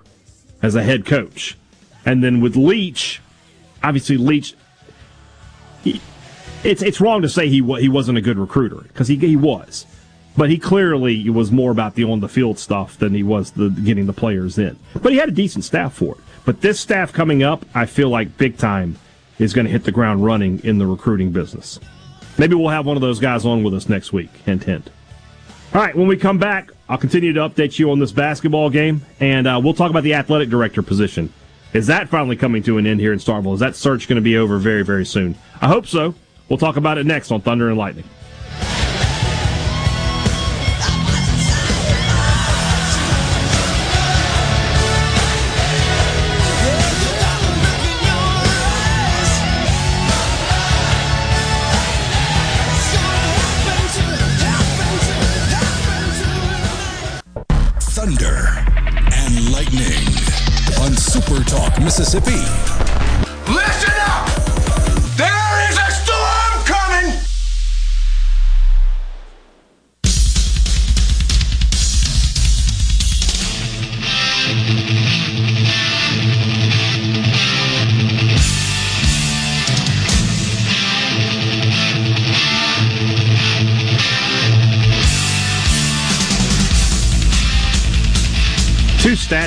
as 0.62 0.74
a 0.74 0.82
head 0.82 1.04
coach, 1.04 1.58
and 2.06 2.24
then 2.24 2.40
with 2.40 2.56
Leach, 2.56 3.20
obviously 3.82 4.16
Leach. 4.16 4.54
He, 5.82 6.00
it's 6.62 6.80
it's 6.80 6.98
wrong 6.98 7.20
to 7.20 7.28
say 7.28 7.48
he 7.48 7.56
he 7.78 7.90
wasn't 7.90 8.16
a 8.16 8.22
good 8.22 8.38
recruiter 8.38 8.76
because 8.76 9.08
he 9.08 9.16
he 9.16 9.36
was, 9.36 9.84
but 10.34 10.48
he 10.48 10.56
clearly 10.56 11.28
was 11.28 11.52
more 11.52 11.70
about 11.70 11.94
the 11.94 12.04
on 12.04 12.20
the 12.20 12.28
field 12.28 12.58
stuff 12.58 12.96
than 12.96 13.12
he 13.12 13.22
was 13.22 13.50
the 13.50 13.68
getting 13.68 14.06
the 14.06 14.14
players 14.14 14.56
in. 14.56 14.78
But 15.02 15.12
he 15.12 15.18
had 15.18 15.28
a 15.28 15.32
decent 15.32 15.64
staff 15.64 15.92
for 15.92 16.14
it. 16.14 16.20
But 16.46 16.62
this 16.62 16.80
staff 16.80 17.12
coming 17.12 17.42
up, 17.42 17.66
I 17.74 17.84
feel 17.84 18.08
like 18.08 18.38
big 18.38 18.56
time 18.56 18.96
is 19.38 19.52
going 19.52 19.66
to 19.66 19.72
hit 19.72 19.84
the 19.84 19.92
ground 19.92 20.24
running 20.24 20.60
in 20.64 20.78
the 20.78 20.86
recruiting 20.86 21.30
business. 21.30 21.80
Maybe 22.38 22.54
we'll 22.54 22.68
have 22.68 22.86
one 22.86 22.96
of 22.96 23.00
those 23.00 23.20
guys 23.20 23.44
on 23.44 23.62
with 23.62 23.74
us 23.74 23.88
next 23.88 24.12
week. 24.12 24.30
Hint, 24.44 24.64
hint. 24.64 24.90
All 25.72 25.80
right, 25.80 25.94
when 25.94 26.06
we 26.06 26.16
come 26.16 26.38
back, 26.38 26.70
I'll 26.88 26.98
continue 26.98 27.32
to 27.32 27.40
update 27.40 27.78
you 27.78 27.90
on 27.90 27.98
this 27.98 28.12
basketball 28.12 28.70
game, 28.70 29.02
and 29.20 29.46
uh, 29.46 29.60
we'll 29.62 29.74
talk 29.74 29.90
about 29.90 30.04
the 30.04 30.14
athletic 30.14 30.48
director 30.48 30.82
position. 30.82 31.32
Is 31.72 31.88
that 31.88 32.08
finally 32.08 32.36
coming 32.36 32.62
to 32.64 32.78
an 32.78 32.86
end 32.86 33.00
here 33.00 33.12
in 33.12 33.18
Starkville? 33.18 33.54
Is 33.54 33.60
that 33.60 33.74
search 33.74 34.06
going 34.06 34.16
to 34.16 34.22
be 34.22 34.36
over 34.36 34.58
very, 34.58 34.84
very 34.84 35.04
soon? 35.04 35.34
I 35.60 35.66
hope 35.66 35.86
so. 35.86 36.14
We'll 36.48 36.58
talk 36.58 36.76
about 36.76 36.98
it 36.98 37.06
next 37.06 37.32
on 37.32 37.40
Thunder 37.40 37.68
and 37.68 37.78
Lightning. 37.78 38.04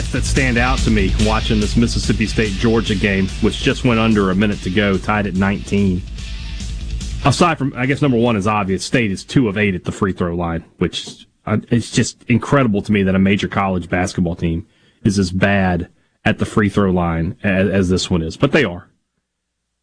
Stats 0.07 0.11
that 0.11 0.23
stand 0.23 0.57
out 0.57 0.79
to 0.79 0.91
me 0.91 1.13
watching 1.21 1.59
this 1.59 1.75
Mississippi 1.75 2.25
State 2.25 2.51
Georgia 2.53 2.95
game, 2.95 3.27
which 3.41 3.57
just 3.57 3.83
went 3.83 3.99
under 3.99 4.31
a 4.31 4.35
minute 4.35 4.59
to 4.59 4.69
go, 4.69 4.97
tied 4.97 5.27
at 5.27 5.35
19. 5.35 6.01
Aside 7.25 7.57
from, 7.57 7.73
I 7.75 7.85
guess 7.85 8.01
number 8.01 8.17
one 8.17 8.35
is 8.35 8.47
obvious. 8.47 8.85
State 8.85 9.11
is 9.11 9.23
two 9.23 9.47
of 9.47 9.57
eight 9.57 9.75
at 9.75 9.83
the 9.83 9.91
free 9.91 10.13
throw 10.13 10.35
line, 10.35 10.63
which 10.77 11.27
uh, 11.45 11.57
it's 11.69 11.91
just 11.91 12.23
incredible 12.23 12.81
to 12.81 12.91
me 12.91 13.03
that 13.03 13.15
a 13.15 13.19
major 13.19 13.47
college 13.47 13.89
basketball 13.89 14.35
team 14.35 14.67
is 15.03 15.19
as 15.19 15.31
bad 15.31 15.89
at 16.25 16.39
the 16.39 16.45
free 16.45 16.69
throw 16.69 16.91
line 16.91 17.37
as, 17.43 17.69
as 17.69 17.89
this 17.89 18.09
one 18.09 18.21
is. 18.21 18.37
But 18.37 18.51
they 18.51 18.63
are. 18.63 18.89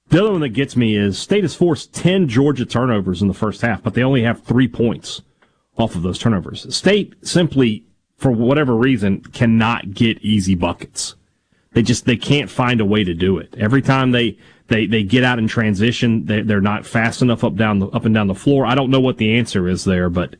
The 0.08 0.20
other 0.20 0.32
one 0.32 0.42
that 0.42 0.50
gets 0.50 0.76
me 0.76 0.96
is 0.96 1.18
State 1.18 1.44
has 1.44 1.54
forced 1.54 1.94
10 1.94 2.28
Georgia 2.28 2.66
turnovers 2.66 3.22
in 3.22 3.28
the 3.28 3.34
first 3.34 3.62
half, 3.62 3.82
but 3.82 3.94
they 3.94 4.02
only 4.02 4.22
have 4.22 4.42
three 4.42 4.68
points 4.68 5.22
off 5.76 5.96
of 5.96 6.02
those 6.02 6.18
turnovers. 6.18 6.72
State 6.74 7.14
simply 7.26 7.84
for 8.16 8.30
whatever 8.30 8.74
reason, 8.74 9.20
cannot 9.20 9.92
get 9.92 10.18
easy 10.22 10.54
buckets. 10.54 11.14
They 11.72 11.82
just 11.82 12.06
they 12.06 12.16
can't 12.16 12.50
find 12.50 12.80
a 12.80 12.84
way 12.84 13.04
to 13.04 13.14
do 13.14 13.38
it. 13.38 13.54
Every 13.58 13.82
time 13.82 14.12
they 14.12 14.38
they, 14.68 14.86
they 14.86 15.02
get 15.02 15.24
out 15.24 15.38
in 15.38 15.46
transition, 15.46 16.24
they, 16.24 16.40
they're 16.40 16.60
not 16.60 16.86
fast 16.86 17.20
enough 17.20 17.44
up 17.44 17.56
down 17.56 17.80
the, 17.80 17.88
up 17.88 18.06
and 18.06 18.14
down 18.14 18.28
the 18.28 18.34
floor. 18.34 18.64
I 18.64 18.74
don't 18.74 18.90
know 18.90 19.00
what 19.00 19.18
the 19.18 19.36
answer 19.36 19.68
is 19.68 19.84
there, 19.84 20.08
but 20.08 20.36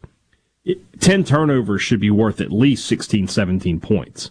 it, 0.64 0.78
10 1.00 1.25
turnovers 1.25 1.83
should 1.83 2.00
be 2.00 2.11
worth 2.11 2.40
at 2.40 2.50
least 2.50 2.87
16, 2.87 3.28
17 3.28 3.81
points. 3.81 4.31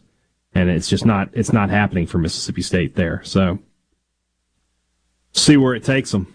And 0.55 0.69
it's 0.69 0.88
just 0.88 1.05
not 1.05 1.29
it's 1.33 1.53
not 1.53 1.69
happening 1.69 2.07
for 2.07 2.19
Mississippi 2.19 2.62
State 2.62 2.95
there. 2.95 3.21
So 3.23 3.59
see 5.31 5.57
where 5.57 5.75
it 5.75 5.83
takes 5.83 6.12
them 6.12 6.33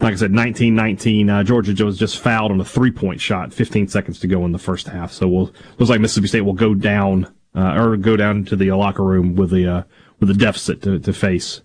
like 0.00 0.14
I 0.14 0.16
said, 0.16 0.34
1919. 0.34 1.28
Uh, 1.30 1.42
Georgia 1.42 1.84
was 1.84 1.98
just 1.98 2.18
fouled 2.18 2.50
on 2.50 2.60
a 2.60 2.64
three 2.64 2.90
point 2.90 3.20
shot, 3.20 3.52
15 3.52 3.88
seconds 3.88 4.18
to 4.20 4.26
go 4.26 4.44
in 4.44 4.52
the 4.52 4.58
first 4.58 4.88
half. 4.88 5.12
So 5.12 5.28
we'll 5.28 5.52
looks 5.78 5.90
like 5.90 6.00
Mississippi 6.00 6.28
State 6.28 6.40
will 6.42 6.54
go 6.54 6.74
down 6.74 7.32
uh, 7.54 7.74
or 7.74 7.96
go 7.96 8.16
down 8.16 8.44
to 8.46 8.56
the 8.56 8.70
locker 8.72 9.04
room 9.04 9.36
with 9.36 9.50
the 9.50 9.66
uh, 9.66 9.82
with 10.18 10.30
a 10.30 10.34
deficit 10.34 10.82
to, 10.82 10.98
to 10.98 11.12
face 11.12 11.62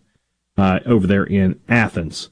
uh, 0.58 0.80
over 0.86 1.08
there 1.08 1.24
in 1.24 1.60
Athens. 1.70 2.30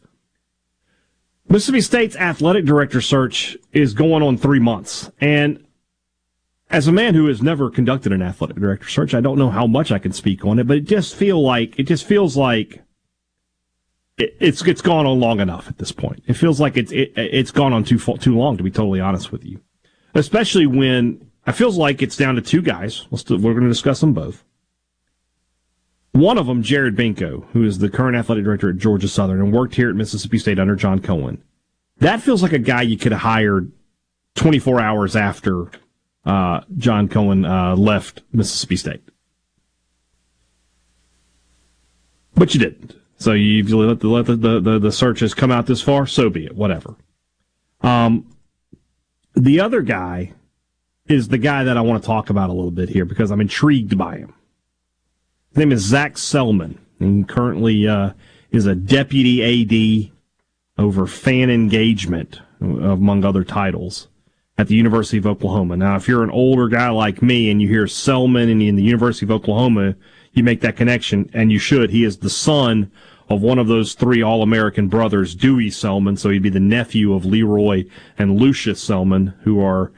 Mississippi 1.49 1.81
State's 1.81 2.15
athletic 2.15 2.65
director 2.65 3.01
search 3.01 3.57
is 3.73 3.93
going 3.93 4.23
on 4.23 4.37
three 4.37 4.59
months, 4.59 5.11
and 5.19 5.63
as 6.69 6.87
a 6.87 6.91
man 6.91 7.13
who 7.13 7.27
has 7.27 7.41
never 7.41 7.69
conducted 7.69 8.11
an 8.11 8.21
athletic 8.21 8.57
director 8.57 8.89
search, 8.89 9.13
I 9.13 9.21
don't 9.21 9.37
know 9.37 9.51
how 9.51 9.67
much 9.67 9.91
I 9.91 9.99
can 9.99 10.11
speak 10.11 10.43
on 10.43 10.57
it, 10.57 10.67
but 10.67 10.77
it 10.77 10.85
just 10.85 11.15
feel 11.15 11.41
like 11.41 11.77
it 11.77 11.83
just 11.83 12.05
feels 12.05 12.35
like 12.35 12.82
it, 14.17 14.35
it's 14.39 14.65
it's 14.65 14.81
gone 14.81 15.05
on 15.05 15.19
long 15.19 15.39
enough 15.39 15.67
at 15.67 15.77
this 15.77 15.91
point. 15.91 16.23
It 16.27 16.33
feels 16.33 16.59
like 16.59 16.77
it's 16.77 16.91
it, 16.91 17.13
it's 17.15 17.51
gone 17.51 17.73
on 17.73 17.83
too 17.83 17.97
too 17.97 18.37
long 18.37 18.57
to 18.57 18.63
be 18.63 18.71
totally 18.71 18.99
honest 18.99 19.31
with 19.31 19.43
you. 19.43 19.61
Especially 20.13 20.67
when 20.67 21.29
it 21.47 21.53
feels 21.53 21.77
like 21.77 22.01
it's 22.01 22.15
down 22.15 22.35
to 22.35 22.41
two 22.41 22.61
guys. 22.61 23.07
We're 23.09 23.37
going 23.39 23.61
to 23.61 23.67
discuss 23.67 23.99
them 23.99 24.13
both. 24.13 24.43
One 26.11 26.37
of 26.37 26.45
them, 26.45 26.61
Jared 26.61 26.95
Benko, 26.95 27.47
who 27.53 27.63
is 27.63 27.79
the 27.79 27.89
current 27.89 28.15
athletic 28.15 28.43
director 28.43 28.69
at 28.69 28.77
Georgia 28.77 29.07
Southern 29.07 29.41
and 29.41 29.51
worked 29.51 29.75
here 29.75 29.89
at 29.89 29.95
Mississippi 29.95 30.37
State 30.37 30.59
under 30.59 30.75
John 30.75 30.99
Cohen. 30.99 31.43
That 31.97 32.21
feels 32.21 32.43
like 32.43 32.53
a 32.53 32.59
guy 32.59 32.83
you 32.83 32.97
could 32.97 33.11
have 33.11 33.21
hired 33.21 33.71
24 34.35 34.79
hours 34.79 35.15
after 35.15 35.71
uh, 36.23 36.61
John 36.77 37.07
Cohen 37.07 37.45
uh, 37.45 37.75
left 37.75 38.21
Mississippi 38.31 38.75
State. 38.75 39.01
But 42.35 42.53
you 42.53 42.59
didn't. 42.59 42.95
So 43.23 43.31
you 43.31 43.63
let 43.77 44.01
the 44.01 44.09
let 44.09 44.25
the, 44.25 44.59
the, 44.59 44.79
the 44.79 44.91
searches 44.91 45.33
come 45.33 45.49
out 45.49 45.65
this 45.65 45.81
far, 45.81 46.05
so 46.05 46.29
be 46.29 46.45
it. 46.45 46.57
Whatever. 46.57 46.97
Um, 47.79 48.27
the 49.33 49.61
other 49.61 49.81
guy 49.81 50.33
is 51.07 51.29
the 51.29 51.37
guy 51.37 51.63
that 51.63 51.77
I 51.77 51.81
want 51.81 52.03
to 52.03 52.05
talk 52.05 52.29
about 52.29 52.49
a 52.49 52.53
little 52.53 52.69
bit 52.69 52.89
here 52.89 53.05
because 53.05 53.31
I'm 53.31 53.39
intrigued 53.39 53.97
by 53.97 54.17
him. 54.17 54.33
His 55.51 55.57
name 55.57 55.71
is 55.71 55.83
Zach 55.83 56.15
Selmon, 56.15 56.79
and 56.99 57.25
currently 57.25 57.87
uh, 57.87 58.11
is 58.51 58.65
a 58.65 58.75
deputy 58.75 60.09
AD 60.09 60.11
over 60.77 61.07
fan 61.07 61.49
engagement, 61.49 62.41
among 62.59 63.23
other 63.23 63.45
titles, 63.45 64.09
at 64.57 64.67
the 64.67 64.75
University 64.75 65.17
of 65.17 65.25
Oklahoma. 65.25 65.77
Now, 65.77 65.95
if 65.95 66.09
you're 66.09 66.23
an 66.23 66.29
older 66.29 66.67
guy 66.67 66.89
like 66.89 67.21
me 67.21 67.49
and 67.49 67.61
you 67.61 67.69
hear 67.69 67.85
Selmon 67.85 68.51
and 68.51 68.61
in 68.61 68.75
the 68.75 68.83
University 68.83 69.25
of 69.25 69.31
Oklahoma, 69.31 69.95
you 70.33 70.43
make 70.43 70.59
that 70.59 70.75
connection, 70.75 71.29
and 71.33 71.53
you 71.53 71.59
should. 71.59 71.89
He 71.89 72.03
is 72.03 72.17
the 72.17 72.29
son 72.29 72.91
of 73.33 73.41
one 73.41 73.59
of 73.59 73.67
those 73.67 73.93
three 73.93 74.21
All-American 74.21 74.87
brothers, 74.87 75.35
Dewey 75.35 75.69
Selmon. 75.69 76.17
So 76.17 76.29
he'd 76.29 76.43
be 76.43 76.49
the 76.49 76.59
nephew 76.59 77.13
of 77.13 77.25
Lee 77.25 77.43
Roy 77.43 77.85
and 78.17 78.39
Lucious 78.39 78.83
Selmon, 78.87 79.33
who 79.41 79.61
are 79.61 79.91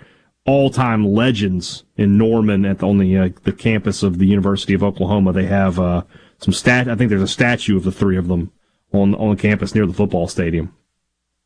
all-time 0.46 1.06
legends 1.06 1.84
in 1.98 2.18
Norman 2.18 2.66
at 2.66 2.80
the, 2.80 2.88
on 2.88 2.98
the, 3.00 3.18
uh, 3.18 3.30
the 3.44 3.52
campus 3.52 4.04
of 4.04 4.20
the 4.20 4.28
University 4.28 4.74
of 4.74 4.84
Oklahoma. 4.84 5.34
They 5.34 5.48
have 5.48 5.80
uh, 5.80 6.04
some 6.38 6.54
stat. 6.54 6.88
I 6.88 6.96
think 6.96 7.10
there's 7.10 7.22
a 7.22 7.28
statue 7.28 7.78
of 7.78 7.84
the 7.84 7.92
three 7.92 8.18
of 8.18 8.28
them 8.28 8.52
on 8.92 9.16
on 9.16 9.38
campus 9.38 9.74
near 9.76 9.86
the 9.86 9.94
football 9.94 10.28
stadium. 10.28 10.74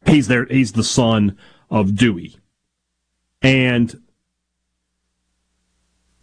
He's 0.06 0.28
there. 0.28 0.46
He's 0.46 0.74
the 0.74 0.84
son 0.84 1.38
of 1.70 1.96
Dewey, 1.96 2.38
and 3.42 4.02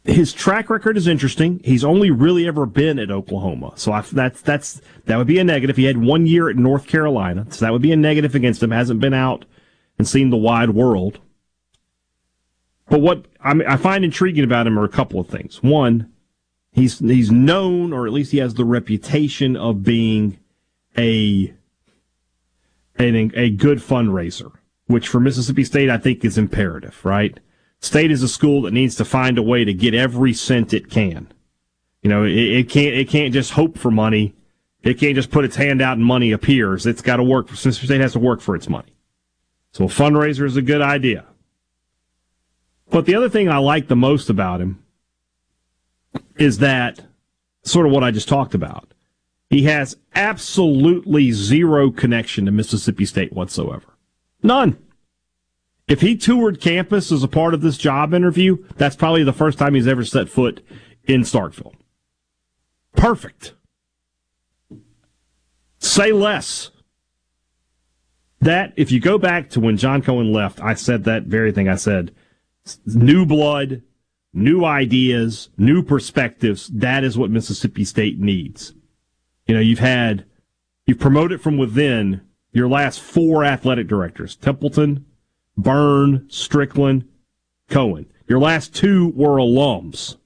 his 0.07 0.33
track 0.33 0.71
record 0.71 0.97
is 0.97 1.07
interesting. 1.09 1.61
He's 1.65 1.85
only 1.85 2.11
really 2.11 2.47
ever 2.47 2.65
been 2.65 2.99
at 2.99 3.11
Oklahoma, 3.11 3.73
so 3.77 3.93
I, 3.93 4.01
that's 4.01 4.41
that's 4.41 4.81
that 5.07 5.17
would 5.17 5.27
be 5.27 5.39
a 5.39 5.45
negative. 5.45 5.77
He 5.77 5.85
had 5.85 5.99
one 5.99 6.27
year 6.27 6.49
at 6.49 6.57
North 6.57 6.87
Carolina, 6.87 7.47
so 7.51 7.65
that 7.65 7.73
would 7.73 7.83
be 7.83 7.93
a 7.93 7.97
negative 7.97 8.35
against 8.35 8.63
him. 8.63 8.71
Hasn't 8.71 9.01
been 9.01 9.15
out 9.15 9.45
and 9.99 10.07
seen 10.07 10.31
the 10.31 10.37
wide 10.37 10.71
world. 10.71 11.19
But 12.89 13.01
what 13.01 13.27
I, 13.41 13.53
I 13.67 13.77
find 13.77 14.05
intriguing 14.05 14.45
about 14.45 14.67
him 14.67 14.79
are 14.79 14.85
a 14.85 14.89
couple 14.89 15.19
of 15.19 15.29
things. 15.29 15.63
One, 15.63 16.13
he's 16.73 17.01
he's 17.01 17.31
known, 17.31 17.93
or 17.93 18.07
at 18.07 18.13
least 18.13 18.33
he 18.33 18.39
has 18.39 18.55
the 18.55 18.65
reputation 18.65 19.57
of 19.57 19.83
being 19.83 20.39
a 20.97 21.53
a, 22.99 23.31
a 23.35 23.51
good 23.51 23.79
fundraiser, 23.79 24.53
which 24.87 25.09
for 25.09 25.19
Mississippi 25.19 25.65
State 25.65 25.91
I 25.91 25.99
think 25.99 26.25
is 26.25 26.39
imperative. 26.39 27.05
Right? 27.05 27.39
State 27.81 28.11
is 28.11 28.23
a 28.23 28.29
school 28.29 28.63
that 28.63 28.73
needs 28.73 28.97
to 28.97 29.05
find 29.05 29.39
a 29.39 29.43
way 29.43 29.65
to 29.65 29.75
get 29.75 29.95
every 29.95 30.33
cent 30.33 30.73
it 30.73 30.91
can. 30.91 31.29
You 32.03 32.11
know, 32.11 32.25
it, 32.25 32.37
it 32.37 32.69
can't 32.69 32.95
it 32.95 33.09
can't 33.09 33.33
just 33.33 33.53
hope 33.53 33.79
for 33.79 33.91
money. 33.91 34.35
It 34.83 34.99
can't 34.99 35.17
just 35.17 35.31
put 35.31 35.45
its 35.45 35.57
hand 35.57 35.83
out 35.83 35.97
and 35.97 36.07
money 36.07 36.33
appears. 36.33 36.87
It's 36.87 37.03
got 37.03 37.17
to 37.17 37.25
work. 37.25 37.51
Mississippi 37.51 37.87
State 37.87 38.01
has 38.01 38.13
to 38.13 38.21
work 38.21 38.41
for 38.41 38.55
its 38.55 38.69
money. 38.69 38.95
So 39.73 39.85
a 39.85 39.89
fundraiser 39.89 40.45
is 40.45 40.57
a 40.57 40.63
good 40.63 40.81
idea. 40.81 41.25
But 42.91 43.05
the 43.05 43.15
other 43.15 43.29
thing 43.29 43.49
I 43.49 43.59
like 43.59 43.89
the 43.89 43.97
most 43.97 44.31
about 44.31 44.61
him 44.61 44.83
is 46.37 46.59
that 46.59 47.01
sort 47.65 47.87
of 47.87 47.93
what 47.93 48.05
I 48.05 48.11
just 48.11 48.29
talked 48.29 48.55
about. 48.55 48.95
He 49.51 49.65
has 49.65 49.97
absolutely 50.15 51.33
zero 51.33 51.91
connection 51.91 52.47
to 52.47 52.53
Mississippi 52.53 53.05
State 53.05 53.33
whatsoever. 53.33 53.97
None. 54.43 54.79
If 55.89 56.01
he 56.01 56.17
toured 56.17 56.61
campus 56.61 57.13
as 57.13 57.23
a 57.23 57.29
part 57.29 57.55
of 57.55 57.61
this 57.61 57.79
job 57.79 58.13
interview, 58.13 58.65
that's 58.77 58.97
probably 58.97 59.23
the 59.23 59.33
first 59.33 59.59
time 59.59 59.75
he's 59.75 59.87
ever 59.87 60.05
set 60.05 60.29
foot 60.29 60.65
in 61.05 61.23
Starkville. 61.23 61.75
Perfect. 62.97 63.55
Say 65.79 66.11
less. 66.11 66.71
That, 68.41 68.73
if 68.77 68.91
you 68.91 69.01
go 69.01 69.17
back 69.17 69.49
to 69.51 69.61
when 69.61 69.77
John 69.77 70.03
Cohen 70.03 70.33
left, 70.33 70.61
I 70.61 70.75
said 70.75 71.05
that 71.05 71.25
very 71.25 71.53
thing 71.53 71.69
I 71.69 71.77
said 71.77 72.15
new 72.85 73.25
blood, 73.25 73.83
new 74.33 74.65
ideas, 74.65 75.51
new 75.57 75.83
perspectives. 75.83 76.67
That 76.69 77.05
is 77.05 77.17
what 77.17 77.31
Mississippi 77.31 77.85
State 77.85 78.19
needs. 78.19 78.75
You 79.47 79.55
know, 79.55 79.61
you've 79.61 79.79
had, 79.79 80.27
you've 80.85 80.99
promoted 80.99 81.41
from 81.41 81.57
within 81.59 82.23
your 82.53 82.69
last 82.69 83.01
four 83.01 83.45
athletic 83.45 83.87
directors 83.87 84.35
Templeton, 84.35 85.07
Byrne, 85.57 86.27
Stricklin, 86.29 87.07
Cohen. 87.69 88.07
Your 88.29 88.41
last 88.41 88.75
two 88.75 89.13
were 89.15 89.37
alums. 89.37 90.17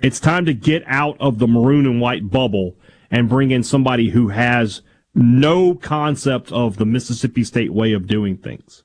It's 0.00 0.20
time 0.20 0.44
to 0.46 0.54
get 0.54 0.82
out 0.86 1.16
of 1.20 1.38
the 1.38 1.46
maroon 1.46 1.86
and 1.86 2.00
white 2.00 2.30
bubble 2.30 2.76
and 3.10 3.28
bring 3.28 3.50
in 3.50 3.62
somebody 3.62 4.10
who 4.10 4.28
has 4.28 4.82
no 5.14 5.74
concept 5.74 6.50
of 6.50 6.76
the 6.76 6.84
Mississippi 6.84 7.44
State 7.44 7.72
way 7.72 7.92
of 7.92 8.06
doing 8.06 8.36
things 8.36 8.82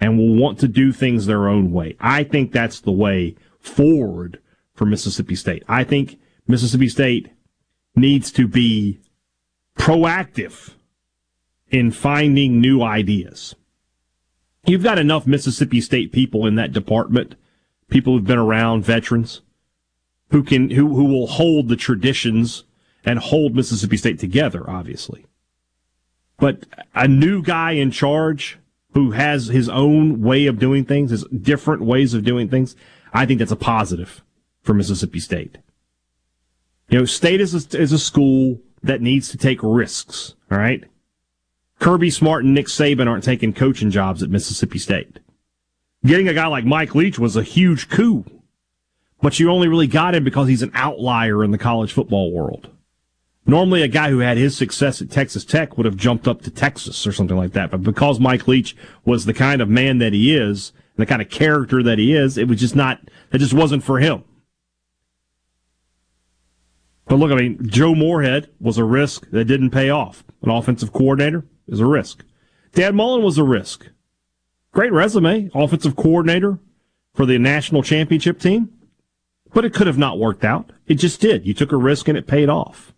and 0.00 0.16
will 0.16 0.34
want 0.34 0.58
to 0.60 0.68
do 0.68 0.92
things 0.92 1.26
their 1.26 1.48
own 1.48 1.72
way. 1.72 1.96
I 2.00 2.24
think 2.24 2.52
that's 2.52 2.80
the 2.80 2.92
way 2.92 3.36
forward 3.60 4.40
for 4.74 4.86
Mississippi 4.86 5.34
State. 5.34 5.64
I 5.68 5.84
think 5.84 6.18
Mississippi 6.46 6.88
State 6.88 7.28
needs 7.94 8.30
to 8.32 8.46
be 8.46 9.00
proactive 9.78 10.74
in 11.70 11.90
finding 11.90 12.60
new 12.60 12.82
ideas. 12.82 13.54
You've 14.68 14.82
got 14.82 14.98
enough 14.98 15.26
Mississippi 15.26 15.80
State 15.80 16.12
people 16.12 16.46
in 16.46 16.56
that 16.56 16.72
department, 16.72 17.36
people 17.88 18.12
who've 18.12 18.26
been 18.26 18.38
around, 18.38 18.84
veterans, 18.84 19.40
who 20.30 20.42
can 20.42 20.70
who 20.70 20.94
who 20.94 21.04
will 21.04 21.26
hold 21.26 21.68
the 21.68 21.76
traditions 21.76 22.64
and 23.02 23.18
hold 23.18 23.56
Mississippi 23.56 23.96
State 23.96 24.18
together, 24.18 24.68
obviously. 24.68 25.24
But 26.38 26.66
a 26.94 27.08
new 27.08 27.42
guy 27.42 27.72
in 27.72 27.90
charge 27.90 28.58
who 28.92 29.12
has 29.12 29.46
his 29.46 29.70
own 29.70 30.20
way 30.20 30.46
of 30.46 30.58
doing 30.58 30.84
things, 30.84 31.12
his 31.12 31.24
different 31.24 31.82
ways 31.82 32.12
of 32.12 32.24
doing 32.24 32.48
things, 32.48 32.76
I 33.12 33.24
think 33.24 33.38
that's 33.38 33.52
a 33.52 33.56
positive 33.56 34.22
for 34.62 34.74
Mississippi 34.74 35.20
State. 35.20 35.58
You 36.90 37.00
know, 37.00 37.04
State 37.06 37.40
is 37.40 37.54
a, 37.54 37.78
is 37.80 37.92
a 37.92 37.98
school 37.98 38.60
that 38.82 39.00
needs 39.00 39.30
to 39.30 39.38
take 39.38 39.62
risks, 39.62 40.34
all 40.50 40.58
right? 40.58 40.84
Kirby 41.78 42.10
Smart 42.10 42.44
and 42.44 42.54
Nick 42.54 42.66
Saban 42.66 43.08
aren't 43.08 43.24
taking 43.24 43.52
coaching 43.52 43.90
jobs 43.90 44.22
at 44.22 44.30
Mississippi 44.30 44.78
State. 44.78 45.20
Getting 46.04 46.28
a 46.28 46.34
guy 46.34 46.46
like 46.46 46.64
Mike 46.64 46.94
Leach 46.94 47.18
was 47.18 47.36
a 47.36 47.42
huge 47.42 47.88
coup, 47.88 48.24
but 49.20 49.38
you 49.38 49.50
only 49.50 49.68
really 49.68 49.86
got 49.86 50.14
him 50.14 50.24
because 50.24 50.48
he's 50.48 50.62
an 50.62 50.72
outlier 50.74 51.42
in 51.42 51.50
the 51.50 51.58
college 51.58 51.92
football 51.92 52.32
world. 52.32 52.70
Normally, 53.46 53.82
a 53.82 53.88
guy 53.88 54.10
who 54.10 54.18
had 54.18 54.36
his 54.36 54.56
success 54.56 55.00
at 55.00 55.10
Texas 55.10 55.44
Tech 55.44 55.76
would 55.76 55.86
have 55.86 55.96
jumped 55.96 56.28
up 56.28 56.42
to 56.42 56.50
Texas 56.50 57.06
or 57.06 57.12
something 57.12 57.36
like 57.36 57.52
that. 57.52 57.70
But 57.70 57.82
because 57.82 58.20
Mike 58.20 58.46
Leach 58.46 58.76
was 59.06 59.24
the 59.24 59.32
kind 59.32 59.62
of 59.62 59.70
man 59.70 59.98
that 59.98 60.12
he 60.12 60.36
is, 60.36 60.72
and 60.96 61.02
the 61.02 61.06
kind 61.06 61.22
of 61.22 61.30
character 61.30 61.82
that 61.82 61.98
he 61.98 62.14
is, 62.14 62.36
it 62.36 62.46
was 62.46 62.60
just 62.60 62.76
not, 62.76 63.00
it 63.32 63.38
just 63.38 63.54
wasn't 63.54 63.82
for 63.82 64.00
him. 64.00 64.22
But 67.06 67.16
look, 67.16 67.32
I 67.32 67.36
mean, 67.36 67.58
Joe 67.66 67.94
Moorhead 67.94 68.50
was 68.60 68.76
a 68.76 68.84
risk 68.84 69.30
that 69.30 69.46
didn't 69.46 69.70
pay 69.70 69.88
off. 69.88 70.24
An 70.42 70.50
offensive 70.50 70.92
coordinator 70.92 71.44
is 71.68 71.80
a 71.80 71.86
risk. 71.86 72.24
Dan 72.72 72.94
Mullen 72.94 73.22
was 73.22 73.38
a 73.38 73.44
risk. 73.44 73.86
Great 74.72 74.92
resume, 74.92 75.50
offensive 75.54 75.96
coordinator 75.96 76.58
for 77.14 77.26
the 77.26 77.38
national 77.38 77.82
championship 77.82 78.38
team, 78.38 78.70
but 79.52 79.64
it 79.64 79.74
could 79.74 79.86
have 79.86 79.98
not 79.98 80.18
worked 80.18 80.44
out. 80.44 80.72
It 80.86 80.94
just 80.94 81.20
did. 81.20 81.46
You 81.46 81.54
took 81.54 81.72
a 81.72 81.76
risk 81.76 82.08
and 82.08 82.18
it 82.18 82.26
paid 82.26 82.48
off. 82.48 82.92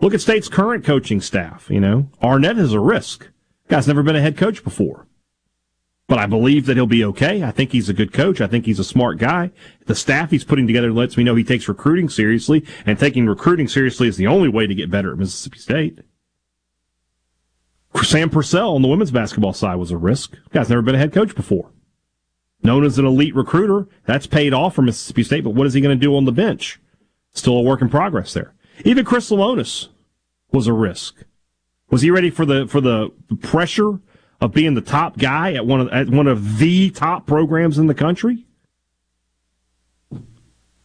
Look 0.00 0.14
at 0.14 0.20
State's 0.20 0.48
current 0.48 0.84
coaching 0.84 1.20
staff. 1.20 1.70
You 1.70 1.80
know, 1.80 2.08
Arnett 2.22 2.58
is 2.58 2.72
a 2.72 2.80
risk. 2.80 3.28
Guy's 3.68 3.88
never 3.88 4.02
been 4.02 4.16
a 4.16 4.20
head 4.20 4.36
coach 4.36 4.64
before. 4.64 5.06
But 6.08 6.18
I 6.18 6.26
believe 6.26 6.66
that 6.66 6.76
he'll 6.76 6.86
be 6.86 7.04
okay. 7.04 7.42
I 7.42 7.52
think 7.52 7.72
he's 7.72 7.88
a 7.88 7.94
good 7.94 8.12
coach. 8.12 8.40
I 8.40 8.46
think 8.46 8.66
he's 8.66 8.80
a 8.80 8.84
smart 8.84 9.18
guy. 9.18 9.50
The 9.86 9.94
staff 9.94 10.30
he's 10.30 10.44
putting 10.44 10.66
together 10.66 10.92
lets 10.92 11.16
me 11.16 11.24
know 11.24 11.36
he 11.36 11.44
takes 11.44 11.68
recruiting 11.68 12.08
seriously, 12.08 12.66
and 12.84 12.98
taking 12.98 13.26
recruiting 13.26 13.68
seriously 13.68 14.08
is 14.08 14.16
the 14.16 14.26
only 14.26 14.48
way 14.48 14.66
to 14.66 14.74
get 14.74 14.90
better 14.90 15.12
at 15.12 15.18
Mississippi 15.18 15.58
State. 15.58 16.00
Sam 18.02 18.30
Purcell 18.30 18.74
on 18.74 18.82
the 18.82 18.88
women's 18.88 19.10
basketball 19.10 19.52
side 19.52 19.76
was 19.76 19.90
a 19.90 19.96
risk. 19.96 20.36
Guy's 20.50 20.68
never 20.68 20.82
been 20.82 20.94
a 20.94 20.98
head 20.98 21.12
coach 21.12 21.34
before. 21.34 21.70
Known 22.62 22.84
as 22.84 22.98
an 22.98 23.04
elite 23.04 23.34
recruiter, 23.34 23.88
that's 24.06 24.26
paid 24.26 24.54
off 24.54 24.74
for 24.74 24.82
Mississippi 24.82 25.24
State, 25.24 25.44
but 25.44 25.50
what 25.50 25.66
is 25.66 25.74
he 25.74 25.80
going 25.80 25.98
to 25.98 26.06
do 26.06 26.16
on 26.16 26.24
the 26.24 26.32
bench? 26.32 26.80
Still 27.32 27.56
a 27.56 27.62
work 27.62 27.82
in 27.82 27.88
progress 27.88 28.32
there. 28.32 28.54
Even 28.84 29.04
Chris 29.04 29.30
Lemonis 29.30 29.88
was 30.52 30.66
a 30.66 30.72
risk. 30.72 31.24
Was 31.90 32.02
he 32.02 32.10
ready 32.10 32.30
for 32.30 32.46
the 32.46 32.66
for 32.66 32.80
the 32.80 33.10
pressure 33.40 34.00
of 34.40 34.52
being 34.52 34.74
the 34.74 34.80
top 34.80 35.18
guy 35.18 35.52
at 35.54 35.66
one 35.66 35.80
of 35.80 35.88
at 35.88 36.08
one 36.08 36.26
of 36.26 36.58
the 36.58 36.90
top 36.90 37.26
programs 37.26 37.78
in 37.78 37.86
the 37.86 37.94
country? 37.94 38.46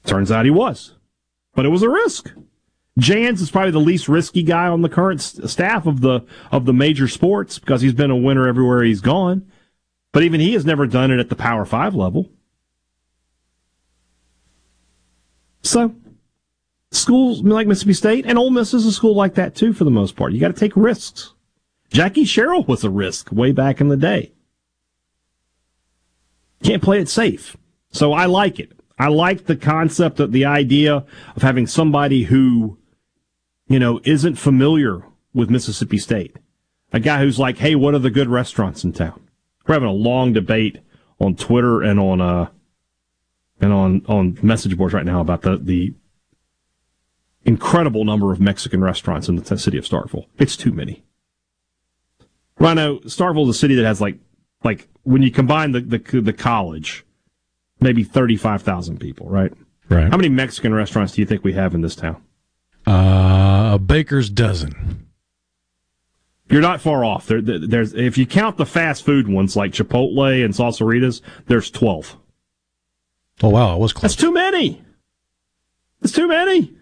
Turns 0.06 0.32
out 0.32 0.46
he 0.46 0.52
was, 0.52 0.96
but 1.54 1.66
it 1.66 1.70
was 1.70 1.84
a 1.84 1.90
risk. 1.90 2.34
Jans 2.98 3.42
is 3.42 3.52
probably 3.52 3.72
the 3.72 3.80
least 3.80 4.08
risky 4.08 4.44
guy 4.44 4.68
on 4.68 4.82
the 4.82 4.90
current 4.90 5.22
staff 5.22 5.86
of 5.86 6.02
the 6.02 6.22
of 6.52 6.66
the 6.66 6.74
major 6.74 7.08
sports 7.08 7.60
because 7.60 7.82
he's 7.82 7.94
been 7.94 8.12
a 8.12 8.16
winner 8.16 8.48
everywhere 8.48 8.84
he's 8.84 9.02
gone. 9.02 9.50
But 10.12 10.24
even 10.24 10.40
he 10.40 10.54
has 10.54 10.66
never 10.66 10.88
done 10.88 11.12
it 11.12 11.20
at 11.20 11.30
the 11.30 11.36
Power 11.36 11.66
Five 11.66 11.94
level. 11.94 12.32
So 15.62 15.96
schools 16.92 17.42
like 17.44 17.68
Mississippi 17.68 17.94
State 17.94 18.26
and 18.26 18.38
Ole 18.38 18.50
Miss 18.50 18.74
is 18.74 18.86
a 18.86 18.92
school 18.92 19.16
like 19.16 19.36
that 19.36 19.54
too, 19.54 19.74
for 19.74 19.84
the 19.84 19.92
most 19.92 20.16
part. 20.16 20.34
You 20.34 20.40
got 20.40 20.48
to 20.48 20.60
take 20.60 20.76
risks. 20.76 21.34
Jackie 21.90 22.26
Sherrill 22.26 22.64
was 22.64 22.84
a 22.84 22.90
risk 22.90 23.32
way 23.32 23.52
back 23.52 23.80
in 23.80 23.90
the 23.90 23.98
day. 23.98 24.34
Can't 26.64 26.84
play 26.84 27.00
it 27.00 27.10
safe. 27.10 27.56
So 27.92 28.14
I 28.14 28.26
like 28.26 28.60
it. 28.60 28.72
I 29.00 29.10
like 29.10 29.46
the 29.46 29.56
concept 29.56 30.20
of 30.20 30.32
the 30.32 30.46
idea 30.46 31.06
of 31.36 31.42
having 31.42 31.68
somebody 31.68 32.24
who, 32.24 32.78
you 33.68 33.80
know, 33.80 34.00
isn't 34.04 34.36
familiar 34.36 35.04
with 35.34 35.50
Mississippi 35.50 35.98
State. 35.98 36.38
A 36.94 37.00
guy 37.00 37.20
who's 37.20 37.38
like, 37.38 37.58
hey, 37.58 37.76
what 37.76 37.94
are 37.94 38.00
the 38.00 38.10
good 38.10 38.30
restaurants 38.30 38.84
in 38.84 38.94
town? 38.94 39.28
We're 39.66 39.76
having 39.76 39.90
a 39.90 39.94
long 39.94 40.34
debate 40.34 40.80
on 41.20 41.36
Twitter 41.36 41.82
and 41.82 42.00
on 42.00 42.22
uh 42.22 42.50
and 43.60 43.74
on 43.74 44.06
on 44.08 44.38
message 44.42 44.78
boards 44.78 44.94
right 44.94 45.06
now 45.06 45.20
about 45.20 45.42
the 45.42 45.58
the 45.58 45.94
incredible 47.48 48.06
number 48.06 48.32
of 48.32 48.40
Mexican 48.40 48.84
restaurants 48.84 49.28
in 49.28 49.38
the 49.38 49.58
city 49.58 49.78
of 49.78 49.86
Starkville. 49.86 50.28
It's 50.38 50.56
too 50.56 50.72
many. 50.72 51.04
Rhino, 52.60 53.00
Starkville 53.00 53.44
is 53.44 53.56
a 53.56 53.60
city 53.60 53.76
that 53.76 53.86
has 53.86 54.02
like, 54.02 54.18
like 54.64 54.88
when 55.04 55.22
you 55.22 55.32
combine 55.32 55.72
the, 55.72 55.80
the, 55.80 55.98
the 56.22 56.34
college, 56.34 57.06
maybe 57.80 58.04
35,000 58.04 59.00
people, 59.00 59.30
right? 59.30 59.54
Right. 59.90 60.10
How 60.12 60.18
many 60.18 60.30
Mexican 60.30 60.74
restaurants 60.74 61.14
do 61.14 61.22
you 61.22 61.26
think 61.26 61.44
we 61.44 61.54
have 61.54 61.74
in 61.74 61.82
this 61.82 61.96
town? 61.96 62.22
Uh, 62.86 62.92
a 63.78 63.80
baker's 63.80 64.32
dozen. 64.32 65.06
You're 66.50 66.62
not 66.62 66.82
far 66.82 67.06
off. 67.06 67.28
There, 67.28 67.42
there's 67.42 67.94
if 67.94 68.18
you 68.18 68.26
count 68.26 68.58
the 68.58 68.66
fast 68.66 69.06
food 69.06 69.28
ones 69.28 69.56
like 69.56 69.72
Chipotle 69.72 70.44
and 70.44 70.52
Salsaritas, 70.52 71.22
there's 71.46 71.70
12. 71.70 72.18
Oh 73.44 73.50
wow, 73.50 73.76
it 73.76 73.80
was 73.80 73.94
close. 73.94 74.02
That's 74.02 74.16
too 74.16 74.34
many. 74.34 74.82
It's 76.02 76.12
too 76.12 76.28
many. 76.28 76.74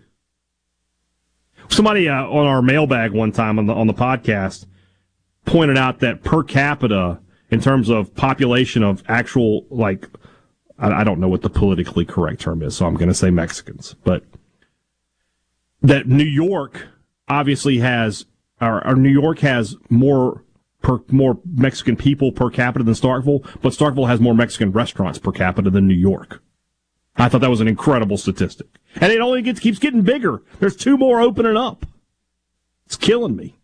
Somebody 1.68 2.08
uh, 2.08 2.24
on 2.28 2.48
our 2.48 2.62
mailbag 2.62 3.12
one 3.12 3.34
time 3.34 3.60
on 3.60 3.66
the 3.66 3.74
on 3.74 3.88
the 3.88 3.94
podcast 3.94 4.66
pointed 5.44 5.78
out 5.78 6.00
that 6.00 6.24
per 6.24 6.44
capita, 6.44 7.20
in 7.50 7.60
terms 7.60 7.90
of 7.90 8.16
population 8.16 8.84
of 8.84 9.04
actual 9.10 9.66
like 9.70 10.08
I, 10.80 11.02
I 11.02 11.04
don't 11.04 11.20
know 11.20 11.28
what 11.28 11.42
the 11.42 11.50
politically 11.50 12.06
correct 12.06 12.40
term 12.40 12.62
is, 12.62 12.78
so 12.78 12.86
I'm 12.86 12.96
going 12.96 13.10
to 13.10 13.14
say 13.14 13.32
Mexicans. 13.32 13.96
But 14.06 14.24
that 15.88 16.08
New 16.08 16.24
York 16.26 16.88
obviously 17.28 17.78
has, 17.80 18.26
or, 18.60 18.86
or 18.86 18.95
New 18.95 19.10
York 19.10 19.39
has 19.39 19.76
more 19.89 20.43
per 20.82 21.00
more 21.10 21.39
Mexican 21.45 21.95
people 21.95 22.32
per 22.32 22.50
capita 22.50 22.84
than 22.84 22.93
Starkville, 22.93 23.48
but 23.62 23.74
Starkville 23.74 24.08
has 24.08 24.19
more 24.19 24.36
Mexican 24.36 24.71
restaurants 24.71 25.19
per 25.19 25.32
capita 25.32 25.69
than 25.69 25.88
New 25.88 25.95
York. 25.95 26.41
I 27.17 27.30
thought 27.30 27.41
that 27.41 27.50
was 27.50 27.62
an 27.62 27.67
incredible 27.67 28.17
statistic, 28.17 28.67
and 28.95 29.12
it 29.12 29.21
only 29.21 29.41
gets 29.41 29.60
keeps 29.60 29.80
getting 29.80 30.02
bigger. 30.02 30.41
There's 30.60 30.76
two 30.76 30.98
more 30.98 31.21
opening 31.21 31.58
up. 31.58 31.86
It's 32.86 32.98
killing 32.98 33.36
me. 33.36 33.56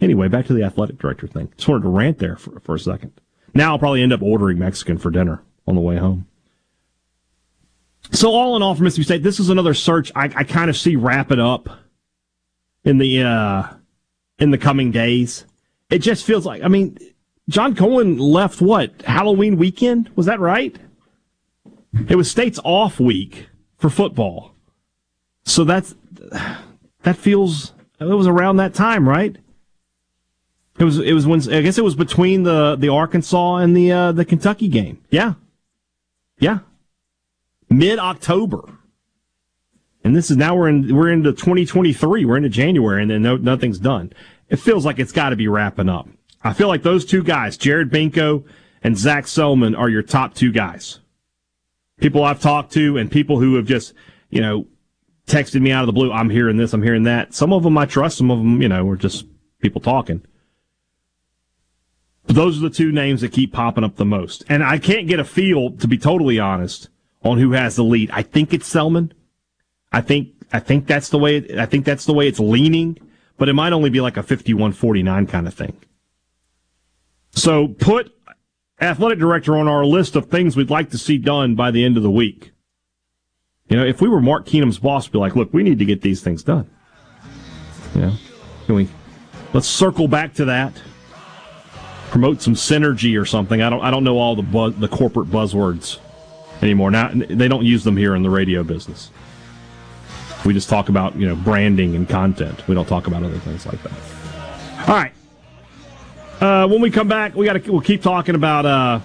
Anyway, 0.00 0.28
back 0.28 0.46
to 0.46 0.52
the 0.52 0.64
athletic 0.64 0.98
director 0.98 1.26
thing. 1.26 1.52
Just 1.56 1.68
wanted 1.68 1.84
to 1.84 1.88
rant 1.88 2.18
there 2.18 2.36
for, 2.36 2.58
for 2.60 2.74
a 2.74 2.80
second. 2.80 3.12
Now 3.54 3.72
I'll 3.72 3.78
probably 3.78 4.02
end 4.02 4.12
up 4.12 4.22
ordering 4.22 4.58
Mexican 4.58 4.98
for 4.98 5.10
dinner 5.10 5.42
on 5.66 5.76
the 5.76 5.80
way 5.80 5.96
home. 5.96 6.26
So 8.12 8.30
all 8.30 8.56
in 8.56 8.62
all, 8.62 8.74
for 8.74 8.82
Mississippi 8.82 9.04
State, 9.04 9.22
this 9.22 9.38
is 9.38 9.50
another 9.50 9.74
search 9.74 10.10
I, 10.14 10.24
I 10.34 10.44
kind 10.44 10.68
of 10.68 10.76
see 10.76 10.96
wrap 10.96 11.30
it 11.30 11.38
up 11.38 11.68
in 12.84 12.98
the 12.98 13.22
uh, 13.22 13.64
in 14.38 14.50
the 14.50 14.58
coming 14.58 14.90
days. 14.90 15.44
It 15.90 15.98
just 15.98 16.24
feels 16.24 16.46
like 16.46 16.62
I 16.62 16.68
mean, 16.68 16.98
John 17.48 17.74
Cohen 17.74 18.18
left 18.18 18.60
what 18.60 19.02
Halloween 19.02 19.56
weekend 19.56 20.10
was 20.16 20.26
that 20.26 20.40
right? 20.40 20.76
It 22.08 22.16
was 22.16 22.30
State's 22.30 22.60
off 22.64 23.00
week 23.00 23.48
for 23.76 23.90
football, 23.90 24.54
so 25.44 25.64
that's 25.64 25.94
that 27.02 27.16
feels 27.16 27.72
it 27.98 28.04
was 28.04 28.26
around 28.26 28.56
that 28.56 28.74
time, 28.74 29.08
right? 29.08 29.36
It 30.78 30.84
was 30.84 30.98
it 30.98 31.12
was 31.12 31.26
when 31.26 31.40
I 31.52 31.60
guess 31.60 31.78
it 31.78 31.84
was 31.84 31.94
between 31.94 32.44
the 32.44 32.76
the 32.76 32.88
Arkansas 32.88 33.56
and 33.56 33.76
the 33.76 33.92
uh, 33.92 34.12
the 34.12 34.24
Kentucky 34.24 34.68
game. 34.68 35.02
Yeah, 35.10 35.34
yeah, 36.38 36.60
mid 37.70 37.98
October. 37.98 38.76
And 40.02 40.16
this 40.16 40.30
is 40.30 40.36
now 40.36 40.56
we're 40.56 40.68
in 40.68 40.94
we're 40.94 41.10
into 41.10 41.32
2023. 41.32 42.24
We're 42.24 42.36
into 42.36 42.48
January, 42.48 43.02
and 43.02 43.10
then 43.10 43.22
no, 43.22 43.36
nothing's 43.36 43.78
done. 43.78 44.12
It 44.48 44.56
feels 44.56 44.84
like 44.84 44.98
it's 44.98 45.12
got 45.12 45.30
to 45.30 45.36
be 45.36 45.48
wrapping 45.48 45.88
up. 45.88 46.08
I 46.42 46.52
feel 46.52 46.68
like 46.68 46.82
those 46.82 47.04
two 47.04 47.22
guys, 47.22 47.56
Jared 47.56 47.90
Benko 47.90 48.44
and 48.82 48.96
Zach 48.96 49.24
Selmon, 49.24 49.78
are 49.78 49.88
your 49.88 50.02
top 50.02 50.34
two 50.34 50.52
guys. 50.52 51.00
People 52.00 52.24
I've 52.24 52.40
talked 52.40 52.72
to 52.72 52.96
and 52.96 53.10
people 53.10 53.38
who 53.38 53.56
have 53.56 53.66
just 53.66 53.92
you 54.30 54.40
know 54.40 54.66
texted 55.26 55.60
me 55.60 55.70
out 55.70 55.82
of 55.82 55.86
the 55.86 55.92
blue. 55.92 56.10
I'm 56.10 56.30
hearing 56.30 56.56
this. 56.56 56.72
I'm 56.72 56.82
hearing 56.82 57.04
that. 57.04 57.34
Some 57.34 57.52
of 57.52 57.62
them 57.62 57.76
I 57.76 57.86
trust. 57.86 58.16
Some 58.16 58.30
of 58.30 58.38
them, 58.38 58.62
you 58.62 58.68
know, 58.68 58.88
are 58.88 58.96
just 58.96 59.26
people 59.60 59.80
talking. 59.80 60.22
But 62.26 62.36
those 62.36 62.58
are 62.58 62.68
the 62.68 62.74
two 62.74 62.90
names 62.90 63.20
that 63.20 63.32
keep 63.32 63.52
popping 63.52 63.84
up 63.84 63.96
the 63.96 64.04
most. 64.04 64.44
And 64.48 64.62
I 64.64 64.78
can't 64.78 65.08
get 65.08 65.20
a 65.20 65.24
feel, 65.24 65.72
to 65.72 65.88
be 65.88 65.98
totally 65.98 66.38
honest, 66.38 66.88
on 67.22 67.38
who 67.38 67.52
has 67.52 67.76
the 67.76 67.84
lead. 67.84 68.10
I 68.12 68.22
think 68.22 68.52
it's 68.52 68.72
Selmon. 68.72 69.12
I 69.92 70.00
think 70.00 70.28
I 70.52 70.60
think 70.60 70.86
that's 70.86 71.08
the 71.08 71.18
way 71.18 71.58
I 71.58 71.66
think 71.66 71.84
that's 71.84 72.04
the 72.04 72.14
way 72.14 72.28
it's 72.28 72.40
leaning, 72.40 72.98
but 73.36 73.48
it 73.48 73.54
might 73.54 73.72
only 73.72 73.90
be 73.90 74.00
like 74.00 74.16
a 74.16 74.22
51-49 74.22 75.28
kind 75.28 75.46
of 75.46 75.54
thing. 75.54 75.76
So 77.32 77.68
put 77.68 78.12
athletic 78.80 79.18
director 79.18 79.56
on 79.56 79.68
our 79.68 79.84
list 79.84 80.16
of 80.16 80.26
things 80.26 80.56
we'd 80.56 80.70
like 80.70 80.90
to 80.90 80.98
see 80.98 81.18
done 81.18 81.54
by 81.54 81.70
the 81.70 81.84
end 81.84 81.96
of 81.96 82.02
the 82.02 82.10
week. 82.10 82.52
You 83.68 83.76
know, 83.76 83.84
if 83.84 84.00
we 84.00 84.08
were 84.08 84.20
Mark 84.20 84.46
Keenum's 84.46 84.78
boss, 84.78 85.06
be 85.06 85.18
like, 85.18 85.36
look, 85.36 85.52
we 85.52 85.62
need 85.62 85.78
to 85.78 85.84
get 85.84 86.02
these 86.02 86.22
things 86.22 86.42
done. 86.42 86.68
Know, 87.94 88.14
can 88.66 88.74
we 88.76 88.88
let's 89.52 89.66
circle 89.66 90.08
back 90.08 90.34
to 90.34 90.44
that 90.46 90.80
promote 92.10 92.42
some 92.42 92.54
synergy 92.54 93.20
or 93.20 93.24
something. 93.24 93.62
I 93.62 93.70
don't 93.70 93.82
I 93.82 93.90
don't 93.90 94.04
know 94.04 94.18
all 94.18 94.36
the 94.36 94.74
the 94.76 94.88
corporate 94.88 95.28
buzzwords 95.28 95.98
anymore. 96.62 96.90
Now 96.90 97.10
they 97.12 97.48
don't 97.48 97.64
use 97.64 97.84
them 97.84 97.96
here 97.96 98.14
in 98.14 98.22
the 98.22 98.30
radio 98.30 98.62
business. 98.62 99.10
We 100.44 100.54
just 100.54 100.68
talk 100.68 100.88
about 100.88 101.16
you 101.16 101.28
know 101.28 101.36
branding 101.36 101.94
and 101.94 102.08
content. 102.08 102.66
We 102.66 102.74
don't 102.74 102.88
talk 102.88 103.06
about 103.06 103.22
other 103.22 103.38
things 103.38 103.66
like 103.66 103.82
that. 103.82 104.88
All 104.88 104.96
right. 104.96 105.12
Uh, 106.40 106.66
when 106.66 106.80
we 106.80 106.90
come 106.90 107.08
back, 107.08 107.34
we 107.34 107.44
got 107.44 107.62
to 107.62 107.72
we'll 107.72 107.82
keep 107.82 108.02
talking 108.02 108.34
about 108.34 108.64
uh, 108.64 109.00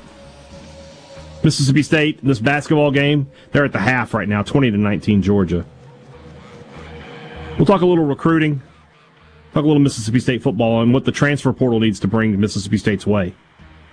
Mississippi 1.43 1.83
State 1.83 2.21
and 2.21 2.29
this 2.29 2.39
basketball 2.39 2.91
game. 2.91 3.29
They're 3.51 3.65
at 3.65 3.73
the 3.73 3.79
half 3.79 4.13
right 4.13 4.27
now, 4.27 4.41
twenty 4.43 4.71
to 4.71 4.77
nineteen, 4.77 5.21
Georgia. 5.21 5.65
We'll 7.57 7.65
talk 7.65 7.81
a 7.81 7.85
little 7.85 8.05
recruiting. 8.05 8.61
Talk 9.53 9.63
a 9.63 9.67
little 9.67 9.81
Mississippi 9.81 10.19
State 10.19 10.43
football 10.43 10.81
and 10.81 10.93
what 10.93 11.05
the 11.05 11.13
transfer 11.13 11.53
portal 11.53 11.79
needs 11.79 11.99
to 12.01 12.07
bring 12.09 12.37
Mississippi 12.39 12.77
State's 12.77 13.07
way. 13.07 13.33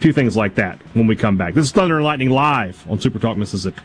Few 0.02 0.12
things 0.12 0.36
like 0.36 0.56
that 0.56 0.80
when 0.94 1.06
we 1.06 1.14
come 1.14 1.36
back. 1.36 1.54
This 1.54 1.66
is 1.66 1.70
Thunder 1.70 1.94
and 1.94 2.04
Lightning 2.04 2.28
live 2.28 2.84
on 2.90 2.98
Super 2.98 3.20
Talk 3.20 3.36
Mississippi. 3.36 3.80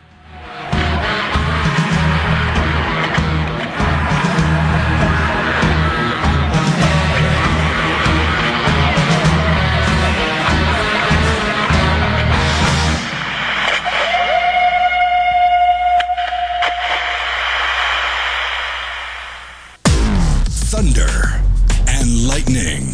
Thunder 20.49 21.43
and 21.87 22.27
Lightning 22.27 22.91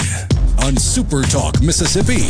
on 0.61 0.75
Super 0.75 1.23
Talk 1.23 1.61
Mississippi. 1.61 2.27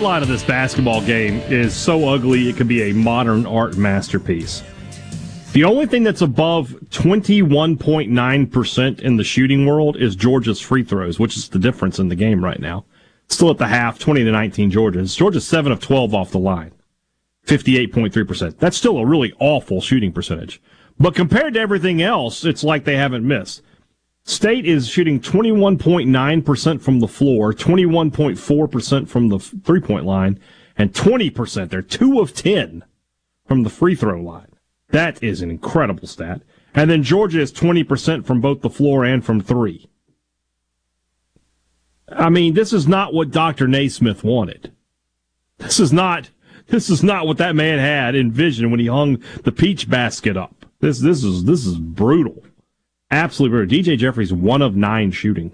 Line 0.00 0.22
of 0.22 0.28
this 0.28 0.42
basketball 0.42 1.02
game 1.02 1.40
is 1.50 1.74
so 1.74 2.08
ugly 2.08 2.48
it 2.48 2.56
could 2.56 2.68
be 2.68 2.90
a 2.90 2.94
modern 2.94 3.44
art 3.44 3.76
masterpiece. 3.76 4.62
The 5.52 5.64
only 5.64 5.86
thing 5.86 6.04
that's 6.04 6.22
above 6.22 6.70
21.9% 6.90 9.00
in 9.00 9.16
the 9.16 9.24
shooting 9.24 9.66
world 9.66 9.96
is 9.96 10.16
Georgia's 10.16 10.60
free 10.60 10.84
throws, 10.84 11.18
which 11.18 11.36
is 11.36 11.48
the 11.48 11.58
difference 11.58 11.98
in 11.98 12.08
the 12.08 12.14
game 12.14 12.42
right 12.42 12.60
now. 12.60 12.84
Still 13.28 13.50
at 13.50 13.58
the 13.58 13.66
half, 13.66 13.98
20 13.98 14.24
to 14.24 14.32
19 14.32 14.70
Georgia. 14.70 15.04
Georgia's 15.04 15.46
7 15.46 15.70
of 15.70 15.80
12 15.80 16.14
off 16.14 16.30
the 16.30 16.38
line. 16.38 16.72
58.3%. 17.46 18.58
That's 18.58 18.76
still 18.76 18.98
a 18.98 19.06
really 19.06 19.34
awful 19.38 19.80
shooting 19.80 20.12
percentage. 20.12 20.62
But 20.98 21.14
compared 21.14 21.54
to 21.54 21.60
everything 21.60 22.00
else, 22.00 22.44
it's 22.44 22.64
like 22.64 22.84
they 22.84 22.96
haven't 22.96 23.26
missed. 23.26 23.62
State 24.24 24.66
is 24.66 24.88
shooting 24.88 25.20
21.9% 25.20 26.80
from 26.80 27.00
the 27.00 27.08
floor, 27.08 27.52
21.4% 27.52 29.08
from 29.08 29.28
the 29.28 29.38
three 29.38 29.80
point 29.80 30.04
line, 30.04 30.38
and 30.76 30.92
20%. 30.92 31.70
They're 31.70 31.82
two 31.82 32.20
of 32.20 32.34
10 32.34 32.84
from 33.46 33.62
the 33.62 33.70
free 33.70 33.94
throw 33.94 34.20
line. 34.20 34.46
That 34.90 35.22
is 35.22 35.42
an 35.42 35.50
incredible 35.50 36.06
stat. 36.06 36.42
And 36.74 36.90
then 36.90 37.02
Georgia 37.02 37.40
is 37.40 37.52
20% 37.52 38.24
from 38.24 38.40
both 38.40 38.60
the 38.60 38.70
floor 38.70 39.04
and 39.04 39.24
from 39.24 39.40
three. 39.40 39.88
I 42.08 42.28
mean, 42.28 42.54
this 42.54 42.72
is 42.72 42.88
not 42.88 43.14
what 43.14 43.30
Dr. 43.30 43.68
Naismith 43.68 44.24
wanted. 44.24 44.72
This 45.58 45.78
is 45.78 45.92
not 45.92 46.30
this 46.68 46.88
is 46.88 47.02
not 47.02 47.26
what 47.26 47.38
that 47.38 47.56
man 47.56 47.80
had 47.80 48.14
envisioned 48.14 48.70
when 48.70 48.78
he 48.78 48.86
hung 48.86 49.22
the 49.42 49.52
peach 49.52 49.90
basket 49.90 50.36
up. 50.36 50.66
This 50.80 51.00
this 51.00 51.22
is 51.24 51.44
this 51.44 51.66
is 51.66 51.76
brutal. 51.76 52.44
Absolutely 53.10 53.56
brutal. 53.56 53.78
DJ 53.78 53.98
Jeffries 53.98 54.32
one 54.32 54.62
of 54.62 54.76
nine 54.76 55.10
shooting 55.10 55.52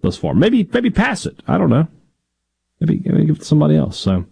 thus 0.00 0.16
far. 0.16 0.34
Maybe 0.34 0.68
maybe 0.72 0.90
pass 0.90 1.26
it. 1.26 1.40
I 1.46 1.58
don't 1.58 1.70
know. 1.70 1.88
Maybe, 2.80 3.00
maybe 3.04 3.26
give 3.26 3.36
it 3.36 3.40
to 3.40 3.44
somebody 3.44 3.76
else. 3.76 3.98
So, 3.98 4.12
all 4.12 4.24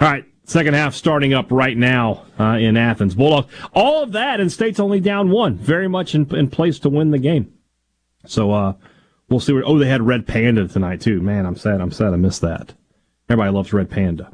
right. 0.00 0.24
Second 0.44 0.74
half 0.74 0.94
starting 0.94 1.32
up 1.32 1.46
right 1.50 1.76
now 1.76 2.24
uh, 2.38 2.58
in 2.58 2.76
Athens. 2.76 3.14
Bulldogs. 3.14 3.52
All 3.74 4.02
of 4.02 4.12
that, 4.12 4.40
and 4.40 4.50
State's 4.50 4.80
only 4.80 4.98
down 4.98 5.30
one. 5.30 5.56
Very 5.56 5.88
much 5.88 6.16
in, 6.16 6.34
in 6.34 6.50
place 6.50 6.80
to 6.80 6.88
win 6.88 7.12
the 7.12 7.18
game. 7.18 7.52
So 8.26 8.50
uh, 8.50 8.74
we'll 9.28 9.40
see. 9.40 9.52
Where, 9.52 9.64
oh, 9.64 9.78
they 9.78 9.88
had 9.88 10.02
Red 10.02 10.26
Panda 10.26 10.66
tonight 10.66 11.00
too. 11.00 11.20
Man, 11.20 11.46
I'm 11.46 11.56
sad. 11.56 11.80
I'm 11.80 11.92
sad. 11.92 12.12
I 12.12 12.16
missed 12.16 12.40
that. 12.40 12.74
Everybody 13.28 13.52
loves 13.52 13.72
Red 13.72 13.88
Panda. 13.88 14.32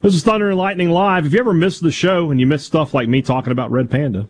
This 0.00 0.14
is 0.14 0.22
Thunder 0.22 0.48
and 0.48 0.58
Lightning 0.58 0.90
Live. 0.90 1.26
If 1.26 1.32
you 1.32 1.40
ever 1.40 1.54
missed 1.54 1.82
the 1.82 1.92
show 1.92 2.30
and 2.30 2.40
you 2.40 2.46
missed 2.46 2.66
stuff 2.66 2.92
like 2.92 3.08
me 3.08 3.22
talking 3.22 3.52
about 3.52 3.70
Red 3.70 3.90
Panda, 3.90 4.28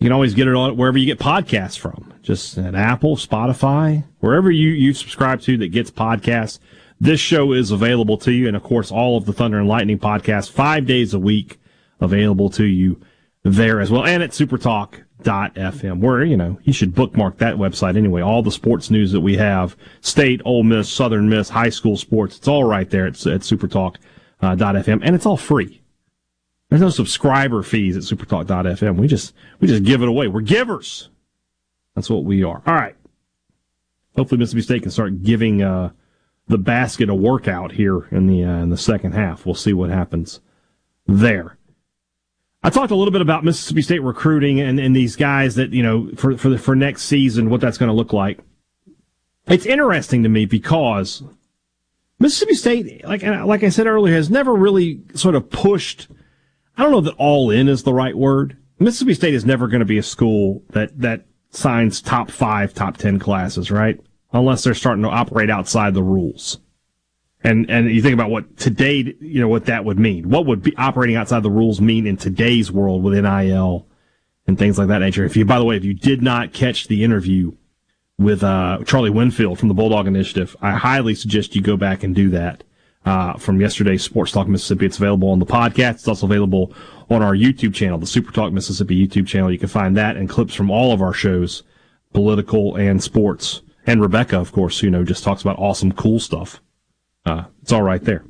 you 0.00 0.06
can 0.06 0.12
always 0.12 0.34
get 0.34 0.48
it 0.48 0.54
on 0.54 0.76
wherever 0.78 0.96
you 0.96 1.04
get 1.04 1.18
podcasts 1.18 1.78
from. 1.78 2.12
Just 2.22 2.56
at 2.56 2.74
Apple, 2.74 3.16
Spotify, 3.16 4.04
wherever 4.20 4.50
you, 4.50 4.70
you 4.70 4.94
subscribe 4.94 5.42
to 5.42 5.58
that 5.58 5.68
gets 5.68 5.90
podcasts. 5.90 6.58
This 6.98 7.20
show 7.20 7.52
is 7.52 7.70
available 7.70 8.16
to 8.18 8.32
you. 8.32 8.48
And 8.48 8.56
of 8.56 8.62
course, 8.62 8.90
all 8.90 9.18
of 9.18 9.26
the 9.26 9.34
Thunder 9.34 9.58
and 9.58 9.68
Lightning 9.68 9.98
podcasts, 9.98 10.50
five 10.50 10.86
days 10.86 11.12
a 11.12 11.18
week, 11.18 11.60
available 12.00 12.48
to 12.50 12.64
you 12.64 12.98
there 13.42 13.80
as 13.80 13.90
well, 13.90 14.04
and 14.04 14.22
at 14.22 14.30
supertalk.fm, 14.30 16.00
where, 16.00 16.24
you 16.24 16.36
know, 16.36 16.58
you 16.62 16.72
should 16.72 16.94
bookmark 16.94 17.38
that 17.38 17.56
website 17.56 17.96
anyway. 17.96 18.22
All 18.22 18.42
the 18.42 18.50
sports 18.50 18.90
news 18.90 19.12
that 19.12 19.20
we 19.20 19.36
have, 19.36 19.76
state, 20.00 20.40
Ole 20.44 20.62
Miss, 20.62 20.90
Southern 20.90 21.28
Miss, 21.28 21.50
high 21.50 21.70
school 21.70 21.96
sports, 21.96 22.38
it's 22.38 22.48
all 22.48 22.64
right 22.64 22.88
there 22.88 23.06
at, 23.06 23.14
at 23.26 23.40
supertalk.fm, 23.40 25.00
and 25.02 25.14
it's 25.14 25.26
all 25.26 25.36
free. 25.36 25.79
There's 26.70 26.80
no 26.80 26.90
subscriber 26.90 27.62
fees 27.62 27.96
at 27.96 28.04
supertalk.fm. 28.04 28.96
We 28.96 29.08
just, 29.08 29.34
we 29.58 29.68
just 29.68 29.82
give 29.82 30.02
it 30.02 30.08
away. 30.08 30.28
We're 30.28 30.40
givers. 30.40 31.10
That's 31.94 32.08
what 32.08 32.24
we 32.24 32.44
are. 32.44 32.62
All 32.64 32.74
right. 32.74 32.94
Hopefully 34.16 34.38
Mississippi 34.38 34.62
State 34.62 34.82
can 34.82 34.90
start 34.90 35.22
giving, 35.22 35.62
uh, 35.62 35.90
the 36.46 36.58
basket 36.58 37.08
a 37.08 37.14
workout 37.14 37.72
here 37.72 38.08
in 38.10 38.26
the, 38.26 38.44
uh, 38.44 38.62
in 38.62 38.70
the 38.70 38.76
second 38.76 39.12
half. 39.12 39.46
We'll 39.46 39.54
see 39.54 39.72
what 39.72 39.90
happens 39.90 40.40
there. 41.06 41.58
I 42.62 42.70
talked 42.70 42.90
a 42.90 42.96
little 42.96 43.12
bit 43.12 43.22
about 43.22 43.44
Mississippi 43.44 43.82
State 43.82 44.02
recruiting 44.02 44.60
and, 44.60 44.78
and 44.78 44.94
these 44.94 45.16
guys 45.16 45.54
that, 45.54 45.72
you 45.72 45.82
know, 45.82 46.10
for, 46.16 46.36
for, 46.36 46.50
the, 46.50 46.58
for 46.58 46.76
next 46.76 47.04
season, 47.04 47.50
what 47.50 47.60
that's 47.60 47.78
going 47.78 47.88
to 47.88 47.94
look 47.94 48.12
like. 48.12 48.40
It's 49.46 49.66
interesting 49.66 50.22
to 50.24 50.28
me 50.28 50.44
because 50.44 51.22
Mississippi 52.18 52.54
State, 52.54 53.04
like, 53.04 53.22
like 53.22 53.64
I 53.64 53.70
said 53.70 53.86
earlier, 53.86 54.14
has 54.14 54.30
never 54.30 54.54
really 54.54 55.00
sort 55.14 55.34
of 55.34 55.50
pushed. 55.50 56.08
I 56.80 56.84
don't 56.84 56.92
know 56.92 57.02
that 57.02 57.16
all 57.18 57.50
in 57.50 57.68
is 57.68 57.82
the 57.82 57.92
right 57.92 58.16
word. 58.16 58.56
Mississippi 58.78 59.12
State 59.12 59.34
is 59.34 59.44
never 59.44 59.68
going 59.68 59.80
to 59.80 59.84
be 59.84 59.98
a 59.98 60.02
school 60.02 60.62
that, 60.70 60.98
that 60.98 61.26
signs 61.50 62.00
top 62.00 62.30
five, 62.30 62.72
top 62.72 62.96
10 62.96 63.18
classes, 63.18 63.70
right? 63.70 64.00
Unless 64.32 64.64
they're 64.64 64.72
starting 64.72 65.02
to 65.02 65.10
operate 65.10 65.50
outside 65.50 65.92
the 65.92 66.02
rules. 66.02 66.56
And 67.44 67.70
and 67.70 67.90
you 67.90 68.00
think 68.00 68.14
about 68.14 68.30
what 68.30 68.56
today, 68.56 69.14
you 69.20 69.40
know, 69.40 69.48
what 69.48 69.66
that 69.66 69.84
would 69.84 69.98
mean. 69.98 70.30
What 70.30 70.46
would 70.46 70.62
be 70.62 70.74
operating 70.78 71.16
outside 71.16 71.42
the 71.42 71.50
rules 71.50 71.82
mean 71.82 72.06
in 72.06 72.16
today's 72.16 72.72
world 72.72 73.02
with 73.02 73.12
NIL 73.12 73.86
and 74.46 74.58
things 74.58 74.78
like 74.78 74.88
that 74.88 75.00
nature? 75.00 75.24
If 75.26 75.36
you, 75.36 75.44
by 75.44 75.58
the 75.58 75.66
way, 75.66 75.76
if 75.76 75.84
you 75.84 75.92
did 75.92 76.22
not 76.22 76.54
catch 76.54 76.88
the 76.88 77.04
interview 77.04 77.52
with 78.18 78.42
uh, 78.42 78.78
Charlie 78.86 79.10
Winfield 79.10 79.58
from 79.58 79.68
the 79.68 79.74
Bulldog 79.74 80.06
Initiative, 80.06 80.56
I 80.62 80.72
highly 80.72 81.14
suggest 81.14 81.54
you 81.54 81.60
go 81.60 81.76
back 81.76 82.02
and 82.02 82.14
do 82.14 82.30
that. 82.30 82.64
Uh, 83.06 83.32
from 83.38 83.58
yesterday's 83.58 84.04
Sports 84.04 84.30
Talk 84.30 84.46
Mississippi. 84.46 84.84
It's 84.84 84.98
available 84.98 85.30
on 85.30 85.38
the 85.38 85.46
podcast. 85.46 85.94
It's 85.94 86.08
also 86.08 86.26
available 86.26 86.74
on 87.08 87.22
our 87.22 87.34
YouTube 87.34 87.74
channel, 87.74 87.98
the 87.98 88.06
Super 88.06 88.30
Talk 88.30 88.52
Mississippi 88.52 89.06
YouTube 89.06 89.26
channel. 89.26 89.50
You 89.50 89.58
can 89.58 89.68
find 89.68 89.96
that 89.96 90.18
and 90.18 90.28
clips 90.28 90.54
from 90.54 90.70
all 90.70 90.92
of 90.92 91.00
our 91.00 91.14
shows, 91.14 91.62
political 92.12 92.76
and 92.76 93.02
sports. 93.02 93.62
And 93.86 94.02
Rebecca, 94.02 94.38
of 94.38 94.52
course, 94.52 94.82
you 94.82 94.90
know, 94.90 95.02
just 95.02 95.24
talks 95.24 95.40
about 95.40 95.58
awesome, 95.58 95.92
cool 95.92 96.20
stuff. 96.20 96.60
Uh, 97.24 97.44
it's 97.62 97.72
all 97.72 97.82
right 97.82 98.02
there. 98.04 98.24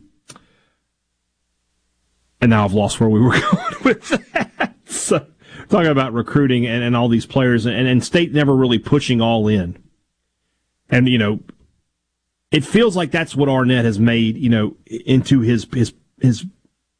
And 2.41 2.51
now 2.51 2.65
I've 2.65 2.73
lost 2.73 3.01
where 3.01 3.09
we 3.09 3.21
were 3.21 3.39
going 3.53 3.75
with 3.85 4.09
that. 4.33 4.75
So, 4.87 5.27
talking 5.69 5.91
about 5.91 6.13
recruiting 6.13 6.67
and, 6.67 6.83
and 6.83 6.97
all 6.97 7.09
these 7.09 7.27
players, 7.27 7.67
and, 7.67 7.87
and 7.87 8.05
state 8.05 8.33
never 8.33 8.55
really 8.55 8.79
pushing 8.79 9.21
all 9.21 9.49
in. 9.49 9.83
And, 10.89 11.09
you 11.09 11.19
know, 11.19 11.41
it 12.51 12.65
feels 12.65 12.97
like 12.97 13.11
that's 13.11 13.35
what 13.35 13.49
Arnett 13.49 13.85
has 13.85 13.99
made, 13.99 14.37
you 14.37 14.49
know, 14.49 14.77
into 14.87 15.41
his, 15.41 15.67
his, 15.73 15.93
his, 16.21 16.45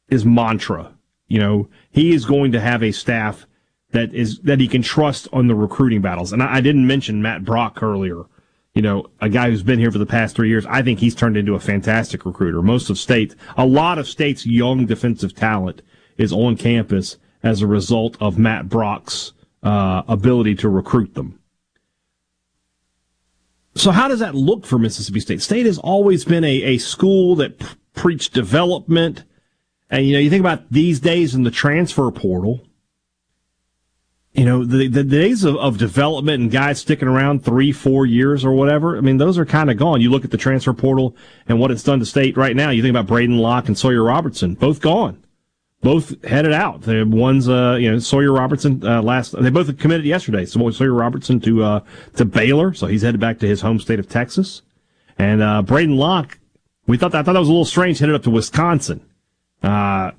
his 0.07 0.25
mantra. 0.25 0.93
You 1.27 1.39
know, 1.39 1.69
he 1.89 2.13
is 2.13 2.25
going 2.25 2.51
to 2.53 2.59
have 2.59 2.83
a 2.83 2.91
staff 2.91 3.45
that 3.91 4.13
is, 4.13 4.39
that 4.39 4.59
he 4.59 4.67
can 4.67 4.81
trust 4.81 5.27
on 5.33 5.47
the 5.47 5.55
recruiting 5.55 6.01
battles. 6.01 6.31
And 6.31 6.41
I, 6.41 6.55
I 6.55 6.61
didn't 6.61 6.87
mention 6.87 7.21
Matt 7.21 7.43
Brock 7.43 7.81
earlier 7.83 8.25
you 8.73 8.81
know, 8.81 9.07
a 9.19 9.27
guy 9.27 9.49
who's 9.49 9.63
been 9.63 9.79
here 9.79 9.91
for 9.91 9.97
the 9.97 10.05
past 10.05 10.35
three 10.35 10.49
years, 10.49 10.65
I 10.65 10.81
think 10.81 10.99
he's 10.99 11.15
turned 11.15 11.35
into 11.35 11.55
a 11.55 11.59
fantastic 11.59 12.25
recruiter. 12.25 12.61
Most 12.61 12.89
of 12.89 12.97
state, 12.97 13.35
a 13.57 13.65
lot 13.65 13.99
of 13.99 14.07
states' 14.07 14.45
young 14.45 14.85
defensive 14.85 15.35
talent 15.35 15.81
is 16.17 16.31
on 16.31 16.55
campus 16.55 17.17
as 17.43 17.61
a 17.61 17.67
result 17.67 18.15
of 18.21 18.37
Matt 18.37 18.69
Brock's 18.69 19.33
uh, 19.63 20.03
ability 20.07 20.55
to 20.55 20.69
recruit 20.69 21.15
them. 21.15 21.39
So, 23.75 23.91
how 23.91 24.07
does 24.07 24.19
that 24.19 24.35
look 24.35 24.65
for 24.65 24.77
Mississippi 24.77 25.19
State? 25.19 25.41
State 25.41 25.65
has 25.65 25.77
always 25.77 26.25
been 26.25 26.43
a, 26.43 26.63
a 26.63 26.77
school 26.77 27.35
that 27.37 27.59
p- 27.59 27.67
preached 27.93 28.33
development. 28.33 29.23
And, 29.89 30.05
you 30.05 30.13
know, 30.13 30.19
you 30.19 30.29
think 30.29 30.41
about 30.41 30.69
these 30.71 30.99
days 30.99 31.35
in 31.35 31.43
the 31.43 31.51
transfer 31.51 32.09
portal, 32.11 32.65
you 34.33 34.45
know, 34.45 34.63
the, 34.63 34.87
the 34.87 35.03
days 35.03 35.43
of, 35.43 35.57
of 35.57 35.77
development 35.77 36.41
and 36.41 36.51
guys 36.51 36.79
sticking 36.79 37.07
around 37.07 37.43
three, 37.43 37.71
four 37.71 38.05
years 38.05 38.45
or 38.45 38.53
whatever, 38.53 38.97
I 38.97 39.01
mean, 39.01 39.17
those 39.17 39.37
are 39.37 39.45
kind 39.45 39.69
of 39.69 39.77
gone. 39.77 39.99
You 39.99 40.09
look 40.09 40.23
at 40.23 40.31
the 40.31 40.37
transfer 40.37 40.73
portal 40.73 41.15
and 41.47 41.59
what 41.59 41.71
it's 41.71 41.83
done 41.83 41.99
to 41.99 42.05
state 42.05 42.37
right 42.37 42.55
now. 42.55 42.69
You 42.69 42.81
think 42.81 42.95
about 42.95 43.07
Braedyn 43.07 43.39
Locke 43.39 43.67
and 43.67 43.77
Sawyer 43.77 44.03
Robertson, 44.03 44.53
both 44.53 44.79
gone. 44.79 45.21
Both 45.81 46.23
headed 46.23 46.53
out. 46.53 46.83
The 46.83 47.03
one's, 47.03 47.49
uh, 47.49 47.77
you 47.79 47.91
know, 47.91 47.97
Sawyer 47.99 48.31
Robertson, 48.31 48.85
uh, 48.85 49.01
last, 49.01 49.31
they 49.41 49.49
both 49.49 49.75
committed 49.79 50.05
yesterday. 50.05 50.45
So 50.45 50.69
Sawyer 50.69 50.93
Robertson 50.93 51.39
to, 51.41 51.63
uh, 51.63 51.79
to 52.17 52.25
Baylor. 52.25 52.73
So 52.73 52.85
he's 52.85 53.01
headed 53.01 53.19
back 53.19 53.39
to 53.39 53.47
his 53.47 53.61
home 53.61 53.79
state 53.79 53.99
of 53.99 54.07
Texas. 54.07 54.61
And, 55.17 55.41
uh, 55.41 55.63
Braedyn 55.65 55.97
Locke, 55.97 56.37
we 56.85 56.97
thought, 56.97 57.15
I 57.15 57.23
thought 57.23 57.33
that 57.33 57.39
was 57.39 57.47
a 57.47 57.51
little 57.51 57.65
strange, 57.65 57.97
headed 57.97 58.15
up 58.15 58.23
to 58.23 58.29
Wisconsin. 58.29 59.03
Uh, 59.63 60.11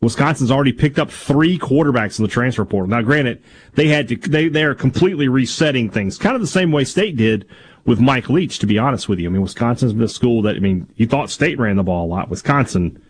Wisconsin's 0.00 0.52
already 0.52 0.72
picked 0.72 0.98
up 1.00 1.10
three 1.10 1.58
quarterbacks 1.58 2.20
in 2.20 2.22
the 2.22 2.30
transfer 2.30 2.64
portal. 2.64 2.88
Now, 2.88 3.02
granted, 3.02 3.42
they 3.74 3.88
had 3.88 4.06
to, 4.08 4.16
they, 4.16 4.48
they 4.48 4.62
are 4.62 4.74
completely 4.74 5.26
resetting 5.26 5.90
things, 5.90 6.18
kind 6.18 6.36
of 6.36 6.40
the 6.40 6.46
same 6.46 6.70
way 6.70 6.84
State 6.84 7.16
did 7.16 7.44
with 7.84 7.98
Mike 7.98 8.28
Leach, 8.28 8.60
to 8.60 8.66
be 8.66 8.78
honest 8.78 9.08
with 9.08 9.18
you. 9.18 9.28
I 9.28 9.32
mean, 9.32 9.42
Wisconsin's 9.42 9.92
been 9.92 10.02
a 10.02 10.08
school 10.08 10.42
that, 10.42 10.54
I 10.54 10.60
mean, 10.60 10.88
you 10.94 11.08
thought 11.08 11.30
State 11.30 11.58
ran 11.58 11.76
the 11.76 11.82
ball 11.82 12.06
a 12.06 12.10
lot. 12.10 12.28
Wisconsin 12.28 13.02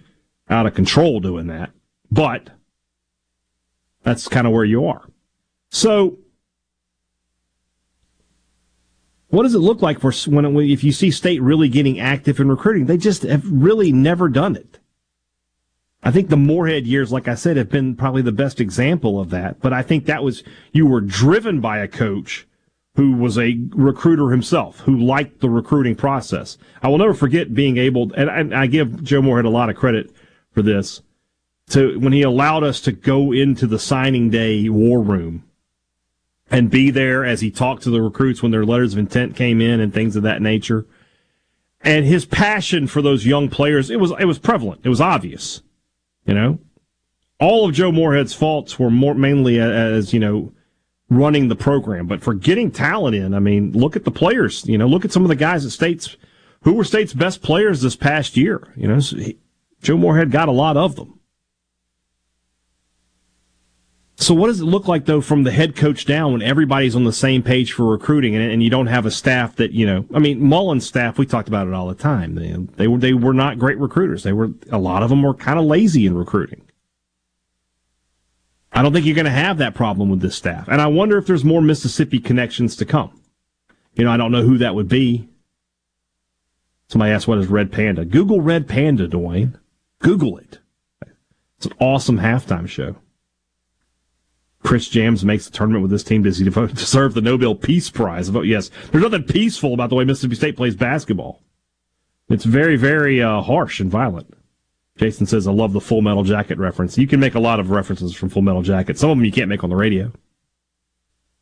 out 0.49 0.65
of 0.65 0.75
control 0.75 1.21
doing 1.21 1.49
that. 1.49 1.71
But 2.11 2.51
that's 4.03 4.29
kind 4.29 4.47
of 4.47 4.53
where 4.53 4.65
you 4.65 4.87
are. 4.87 5.09
So, 5.71 6.19
what 9.29 9.43
does 9.43 9.55
it 9.55 9.59
look 9.59 9.83
like 9.83 10.01
for 10.01 10.13
when, 10.31 10.57
if 10.57 10.83
you 10.83 10.93
see 10.93 11.11
State 11.11 11.43
really 11.43 11.69
getting 11.69 12.01
active 12.01 12.41
in 12.41 12.49
recruiting? 12.49 12.87
They 12.87 12.97
just 12.97 13.23
have 13.23 13.45
really 13.51 13.93
never 13.93 14.29
done 14.29 14.57
it. 14.57 14.79
I 16.03 16.11
think 16.11 16.29
the 16.29 16.37
Moorhead 16.37 16.87
years, 16.87 17.13
like 17.13 17.29
I 17.29 17.35
said, 17.35 17.57
have 17.57 17.69
been 17.69 17.97
probably 17.97 18.23
the 18.23 18.33
best 18.33 18.61
example 18.61 19.21
of 19.21 19.31
that. 19.31 19.61
But 19.61 19.73
I 19.73 19.83
think 19.83 20.07
that 20.07 20.23
was, 20.23 20.43
you 20.73 20.87
were 20.87 21.01
driven 21.01 21.61
by 21.61 21.79
a 21.79 21.89
coach 21.89 22.47
who 22.95 23.13
was 23.13 23.37
a 23.37 23.61
recruiter 23.71 24.31
himself, 24.31 24.81
who 24.81 24.97
liked 24.97 25.41
the 25.41 25.51
recruiting 25.51 25.95
process. 25.95 26.57
I 26.83 26.89
will 26.89 26.99
never 26.99 27.15
forget 27.15 27.53
being 27.53 27.77
able, 27.77 28.13
and 28.15 28.55
I 28.55 28.67
give 28.67 29.05
Joe 29.05 29.23
Moorhead 29.23 29.45
a 29.45 29.51
lot 29.51 29.71
of 29.71 29.77
credit 29.77 30.11
for 30.53 30.63
this, 30.63 31.03
to 31.69 31.99
when 31.99 32.13
he 32.13 32.23
allowed 32.23 32.65
us 32.65 32.81
to 32.83 32.93
go 32.93 33.33
into 33.33 33.67
the 33.67 33.79
signing 33.79 34.31
day 34.31 34.69
war 34.69 35.01
room 35.01 35.45
and 36.51 36.71
be 36.71 36.91
there 36.91 37.25
as 37.25 37.41
he 37.41 37.51
talked 37.51 37.83
to 37.83 37.91
the 37.91 38.03
recruits 38.03 38.43
when 38.43 38.53
their 38.53 38.65
letters 38.65 38.95
of 38.95 38.99
intent 38.99 39.37
came 39.37 39.61
in 39.61 39.81
and 39.81 39.93
things 39.93 40.17
of 40.17 40.23
that 40.23 40.43
nature. 40.43 40.87
And 41.83 42.05
his 42.05 42.25
passion 42.25 42.87
for 42.87 43.03
those 43.03 43.27
young 43.27 43.49
players, 43.49 43.91
it 43.91 44.01
was, 44.01 44.13
it 44.19 44.25
was 44.25 44.39
prevalent. 44.39 44.81
It 44.85 44.89
was 44.89 45.01
obvious. 45.01 45.63
You 46.25 46.35
know, 46.35 46.59
all 47.41 47.67
of 47.67 47.75
Joe 47.75 47.93
Moorhead's 47.93 48.35
faults 48.35 48.79
were 48.79 48.91
more 48.91 49.15
mainly 49.15 49.59
as 49.59 50.13
you 50.13 50.21
know 50.21 50.53
running 51.11 51.49
the 51.49 51.57
program, 51.57 52.07
but 52.07 52.21
for 52.21 52.35
getting 52.35 52.71
talent 52.71 53.17
in, 53.17 53.33
I 53.33 53.39
mean, 53.39 53.73
look 53.73 53.97
at 53.97 54.05
the 54.05 54.11
players. 54.11 54.67
You 54.67 54.77
know, 54.77 54.87
look 54.87 55.05
at 55.05 55.13
some 55.13 55.23
of 55.23 55.29
the 55.29 55.37
guys 55.37 55.65
at 55.65 55.73
State's 55.73 56.17
who 56.63 56.75
were 56.75 56.85
State's 56.85 57.15
best 57.15 57.41
players 57.41 57.81
this 57.81 57.97
past 57.97 58.37
year. 58.37 58.73
You 58.77 58.89
know, 58.89 59.01
so 59.01 59.17
he, 59.17 59.39
Joe 59.81 59.97
Moorhead 59.97 60.31
got 60.31 60.49
a 60.49 60.53
lot 60.53 60.77
of 60.77 60.97
them. 60.97 61.18
So 64.21 64.35
what 64.35 64.49
does 64.49 64.61
it 64.61 64.65
look 64.65 64.89
like 64.89 65.05
though 65.05 65.21
from 65.21 65.45
the 65.45 65.53
head 65.53 65.77
coach 65.77 66.05
down 66.05 66.33
when 66.33 66.43
everybody's 66.43 66.97
on 66.97 67.05
the 67.05 67.13
same 67.13 67.41
page 67.41 67.73
for 67.73 67.87
recruiting 67.87 68.35
and, 68.35 68.51
and 68.51 68.61
you 68.61 68.69
don't 68.69 68.89
have 68.89 69.07
a 69.07 69.13
staff 69.13 69.55
that 69.57 69.71
you 69.71 69.87
know? 69.87 70.07
I 70.13 70.19
mean, 70.19 70.43
Mullen's 70.43 70.85
staff. 70.85 71.19
We 71.19 71.25
talked 71.25 71.47
about 71.47 71.69
it 71.69 71.73
all 71.73 71.87
the 71.87 71.95
time. 71.95 72.35
They, 72.35 72.53
they 72.77 72.89
were 72.89 72.99
they 72.99 73.13
were 73.13 73.33
not 73.33 73.61
great 73.61 73.79
recruiters. 73.79 74.25
They 74.25 74.33
were 74.33 74.51
a 74.73 74.79
lot 74.79 75.05
of 75.05 75.11
them 75.11 75.23
were 75.23 75.35
kind 75.35 75.57
of 75.57 75.67
lazy 75.67 76.05
in 76.05 76.17
recruiting. 76.17 76.63
I 78.73 78.83
don't 78.83 78.93
think 78.93 79.07
you're 79.07 79.15
going 79.15 79.25
to 79.25 79.31
have 79.31 79.59
that 79.59 79.77
problem 79.77 80.11
with 80.11 80.21
this 80.21 80.35
staff, 80.35 80.67
and 80.69 80.81
I 80.81 80.89
wonder 80.89 81.17
if 81.17 81.27
there's 81.27 81.45
more 81.45 81.63
Mississippi 81.63 82.19
connections 82.19 82.75
to 82.77 82.85
come. 82.85 83.23
You 83.95 84.05
know, 84.05 84.11
I 84.11 84.17
don't 84.17 84.33
know 84.33 84.43
who 84.43 84.59
that 84.59 84.75
would 84.75 84.89
be. 84.89 85.29
Somebody 86.89 87.13
asked, 87.13 87.29
"What 87.29 87.39
is 87.39 87.47
Red 87.47 87.71
Panda?" 87.71 88.05
Google 88.05 88.41
Red 88.41 88.67
Panda, 88.67 89.07
Dwayne. 89.07 89.55
Google 90.01 90.39
it. 90.39 90.59
It's 91.57 91.67
an 91.67 91.75
awesome 91.81 92.19
halftime 92.19 92.69
show. 92.69 92.97
Chris 94.63 94.89
Jans 94.89 95.25
makes 95.25 95.47
the 95.47 95.53
tournament 95.53 95.83
with 95.83 95.91
this 95.91 96.03
team. 96.03 96.23
Does 96.23 96.39
he 96.39 96.45
deserve 96.51 97.15
the 97.15 97.21
Nobel 97.21 97.55
Peace 97.55 97.91
Prize? 97.91 98.29
Vote 98.29 98.43
yes. 98.43 98.71
There's 98.91 99.05
nothing 99.05 99.23
peaceful 99.25 99.75
about 99.75 99.91
the 99.91 99.97
way 99.97 100.05
Mississippi 100.05 100.35
State 100.35 100.57
plays 100.57 100.75
basketball. 100.75 101.43
It's 102.29 102.45
very, 102.45 102.77
very 102.77 103.23
uh, 103.23 103.41
harsh 103.41 103.81
and 103.81 103.91
violent. 103.91 104.35
Jason 104.97 105.27
says, 105.27 105.47
I 105.47 105.53
love 105.53 105.73
the 105.73 105.81
Full 105.81 106.03
Metal 106.03 106.25
Jacket 106.25 106.59
reference. 106.59 106.99
You 106.99 107.07
can 107.07 107.21
make 107.21 107.37
a 107.37 107.41
lot 107.41 107.61
of 107.61 107.71
references 107.71 108.13
from 108.15 108.29
Full 108.29 108.43
Metal 108.43 108.63
Jacket. 108.63 108.99
Some 108.99 109.11
of 109.11 109.17
them 109.17 109.25
you 109.25 109.33
can't 109.33 109.49
make 109.49 109.63
on 109.63 109.71
the 109.71 109.77
radio. 109.77 110.13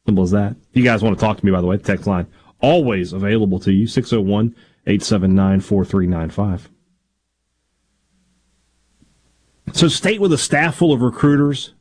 Simple 0.04 0.24
as 0.24 0.30
that. 0.32 0.52
If 0.52 0.76
you 0.76 0.84
guys 0.84 1.02
want 1.02 1.18
to 1.18 1.24
talk 1.24 1.38
to 1.38 1.44
me, 1.44 1.50
by 1.50 1.60
the 1.60 1.66
way, 1.66 1.78
text 1.78 2.06
line 2.06 2.26
always 2.60 3.12
available 3.12 3.58
to 3.60 3.72
you 3.72 3.86
601 3.86 4.54
879 4.86 5.60
4395. 5.60 6.70
So, 9.72 9.88
state 9.88 10.20
with 10.20 10.32
a 10.32 10.38
staff 10.38 10.76
full 10.76 10.92
of 10.92 11.02
recruiters 11.02 11.74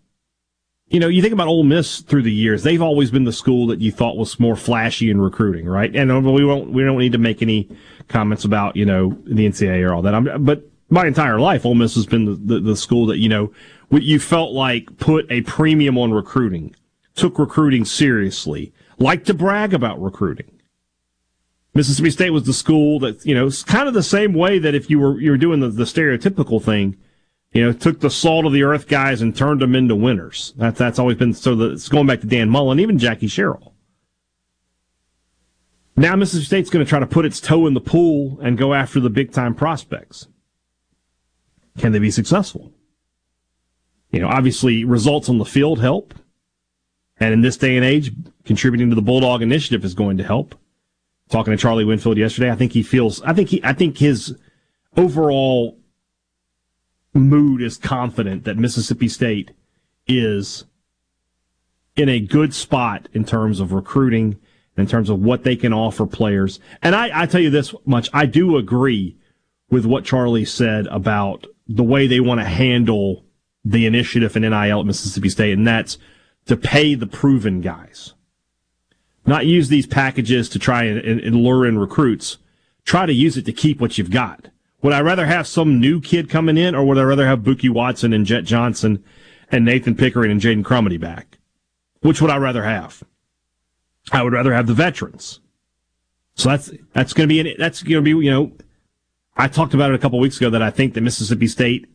you 0.88 1.00
know, 1.00 1.08
you 1.08 1.22
think 1.22 1.34
about 1.34 1.48
Ole 1.48 1.64
Miss 1.64 2.02
through 2.02 2.22
the 2.22 2.32
years; 2.32 2.64
they've 2.64 2.82
always 2.82 3.10
been 3.10 3.24
the 3.24 3.34
school 3.34 3.68
that 3.68 3.82
you 3.82 3.92
thought 3.92 4.18
was 4.18 4.40
more 4.40 4.56
flashy 4.56 5.10
in 5.10 5.20
recruiting, 5.20 5.66
right? 5.66 5.94
And 5.96 6.12
uh, 6.12 6.20
we 6.20 6.46
won't 6.46 6.72
we 6.72 6.84
don't 6.84 7.00
need 7.00 7.14
to 7.14 7.18
make 7.18 7.42
any 7.42 7.70
comments 8.08 8.46
about 8.46 8.76
you 8.76 8.86
know 8.86 9.18
the 9.26 9.48
NCAA 9.48 9.88
or 9.88 9.94
all 9.94 10.02
that. 10.04 10.14
I'm, 10.14 10.46
but 10.46 10.64
my 10.90 11.08
entire 11.08 11.40
life, 11.40 11.66
Ole 11.66 11.76
Miss 11.76 11.96
has 11.96 12.06
been 12.06 12.26
the, 12.26 12.36
the, 12.36 12.60
the 12.60 12.76
school 12.76 13.08
that 13.08 13.18
you 13.18 13.30
know 13.30 13.52
you 13.92 14.20
felt 14.20 14.52
like 14.52 14.98
put 14.98 15.30
a 15.32 15.42
premium 15.42 15.98
on 15.98 16.14
recruiting, 16.14 16.76
took 17.16 17.40
recruiting 17.40 17.84
seriously, 17.84 18.72
liked 19.00 19.26
to 19.28 19.34
brag 19.34 19.74
about 19.74 20.02
recruiting. 20.02 20.52
Mississippi 21.74 22.12
State 22.12 22.30
was 22.30 22.44
the 22.44 22.54
school 22.54 23.00
that 23.00 23.26
you 23.26 23.34
know, 23.34 23.48
it's 23.48 23.64
kind 23.64 23.88
of 23.88 23.94
the 23.94 24.04
same 24.04 24.34
way 24.34 24.60
that 24.60 24.76
if 24.76 24.90
you 24.90 25.00
were 25.00 25.20
you 25.20 25.32
were 25.32 25.38
doing 25.38 25.62
the, 25.62 25.70
the 25.70 25.84
stereotypical 25.84 26.64
thing, 26.64 26.96
you 27.56 27.64
know, 27.64 27.72
took 27.72 28.02
the 28.02 28.10
salt 28.10 28.46
of 28.46 28.52
the 28.52 28.64
earth 28.64 28.86
guys 28.90 29.22
and 29.22 29.34
turned 29.34 29.62
them 29.62 29.76
into 29.76 29.96
winners. 29.96 30.54
That's 30.58 30.78
that's 30.78 31.00
always 31.00 31.16
been 31.16 31.34
so. 31.34 31.56
The, 31.56 31.72
it's 31.72 31.88
going 31.88 32.06
back 32.06 32.20
to 32.20 32.28
Dan 32.28 32.50
Mullen, 32.50 32.82
even 32.82 33.00
Jackie 33.00 33.30
Sherrill. 33.30 33.74
Now 35.96 36.18
Mississippi 36.18 36.46
State's 36.46 36.70
going 36.70 36.86
to 36.86 36.90
try 36.90 37.00
to 37.00 37.08
put 37.08 37.24
its 37.24 37.40
toe 37.40 37.66
in 37.66 37.74
the 37.74 37.80
pool 37.80 38.38
and 38.42 38.58
go 38.58 38.74
after 38.74 39.00
the 39.00 39.10
big 39.10 39.32
time 39.32 39.56
prospects. 39.56 40.28
Can 41.78 41.94
they 41.94 42.00
be 42.00 42.12
successful? 42.12 42.74
You 44.12 44.20
know, 44.20 44.28
obviously 44.28 44.84
results 44.84 45.30
on 45.30 45.38
the 45.38 45.46
field 45.46 45.80
help. 45.80 46.14
And 47.22 47.34
in 47.34 47.40
this 47.40 47.56
day 47.56 47.78
and 47.78 47.86
age, 47.86 48.12
contributing 48.44 48.90
to 48.90 48.96
the 48.96 49.02
Bulldog 49.02 49.42
Initiative 49.42 49.86
is 49.86 49.94
going 49.94 50.18
to 50.18 50.26
help. 50.26 50.56
Talking 51.30 51.52
to 51.52 51.58
Charlie 51.58 51.86
Winfield 51.86 52.18
yesterday, 52.18 52.52
I 52.52 52.56
think 52.56 52.74
he 52.74 52.84
feels, 52.84 53.22
I 53.22 53.32
think 53.32 53.48
he, 53.48 53.64
I 53.64 53.72
think 53.72 53.98
his 53.98 54.36
overall 54.98 55.80
mood 57.16 57.62
is 57.62 57.78
confident 57.78 58.44
that 58.44 58.58
Mississippi 58.58 59.08
State 59.08 59.52
is 60.08 60.66
in 61.96 62.10
a 62.10 62.20
good 62.20 62.54
spot 62.54 63.08
in 63.14 63.24
terms 63.24 63.60
of 63.60 63.72
recruiting, 63.72 64.40
in 64.78 64.86
terms 64.86 65.10
of 65.10 65.22
what 65.22 65.44
they 65.44 65.56
can 65.56 65.74
offer 65.74 66.06
players. 66.06 66.60
And 66.82 66.96
I, 66.96 67.22
I 67.22 67.26
tell 67.26 67.42
you 67.42 67.50
this 67.50 67.74
much, 67.86 68.10
I 68.14 68.26
do 68.26 68.58
agree 68.58 69.18
with 69.70 69.86
what 69.86 70.04
Charlie 70.04 70.46
said 70.46 70.88
about 70.88 71.48
the 71.68 71.84
way 71.84 72.06
they 72.06 72.20
want 72.20 72.42
to 72.42 72.46
handle 72.46 73.26
the 73.64 73.86
initiative 73.86 74.36
in 74.36 74.44
NIL 74.44 74.80
at 74.82 74.86
Mississippi 74.86 75.30
State, 75.30 75.54
and 75.54 75.66
that's 75.66 75.98
to 76.46 76.56
pay 76.56 76.94
the 76.94 77.08
proven 77.08 77.62
guys. 77.62 78.14
Not 79.26 79.48
use 79.48 79.70
these 79.70 79.88
packages 79.88 80.50
to 80.50 80.60
try 80.60 80.84
and, 80.84 81.00
and, 81.00 81.20
and 81.20 81.36
lure 81.36 81.66
in 81.66 81.80
recruits. 81.80 82.38
Try 82.84 83.08
to 83.08 83.14
use 83.14 83.38
it 83.38 83.46
to 83.46 83.54
keep 83.54 83.82
what 83.82 83.98
you've 83.98 84.12
got. 84.12 84.50
Would 84.82 84.94
I 84.94 85.02
rather 85.02 85.26
have 85.26 85.48
some 85.48 85.80
new 85.80 86.00
kid 86.02 86.30
coming 86.30 86.58
in, 86.58 86.76
or 86.76 86.86
would 86.86 86.98
I 86.98 87.04
rather 87.04 87.26
have 87.26 87.44
Bookie 87.44 87.70
Watson 87.70 88.14
and 88.14 88.26
Jett 88.26 88.44
Johnson 88.44 89.04
and 89.52 89.66
Nathan 89.66 89.96
Pickering 89.96 90.32
and 90.32 90.42
Jaden 90.42 90.64
Crumedy 90.64 91.00
back? 91.00 91.40
Which 92.02 92.22
would 92.22 92.32
I 92.32 92.38
rather 92.38 92.64
have? 92.64 93.04
I 94.12 94.22
would 94.22 94.34
rather 94.34 94.54
have 94.54 94.68
the 94.68 94.74
veterans. 94.74 95.40
So 96.36 96.50
that's 96.50 96.72
that's 96.94 97.14
going 97.14 97.30
to 97.30 97.44
be 97.44 97.56
that's 97.58 97.82
going 97.82 98.04
to 98.04 98.20
be 98.20 98.26
you 98.26 98.32
know 98.32 98.52
I 99.38 99.48
talked 99.48 99.74
about 99.74 99.92
it 99.92 99.96
a 99.96 100.00
couple 100.00 100.20
weeks 100.20 100.38
ago 100.38 100.50
that 100.50 100.62
I 100.62 100.70
think 100.70 100.94
that 100.94 101.02
Mississippi 101.02 101.48
State 101.48 101.88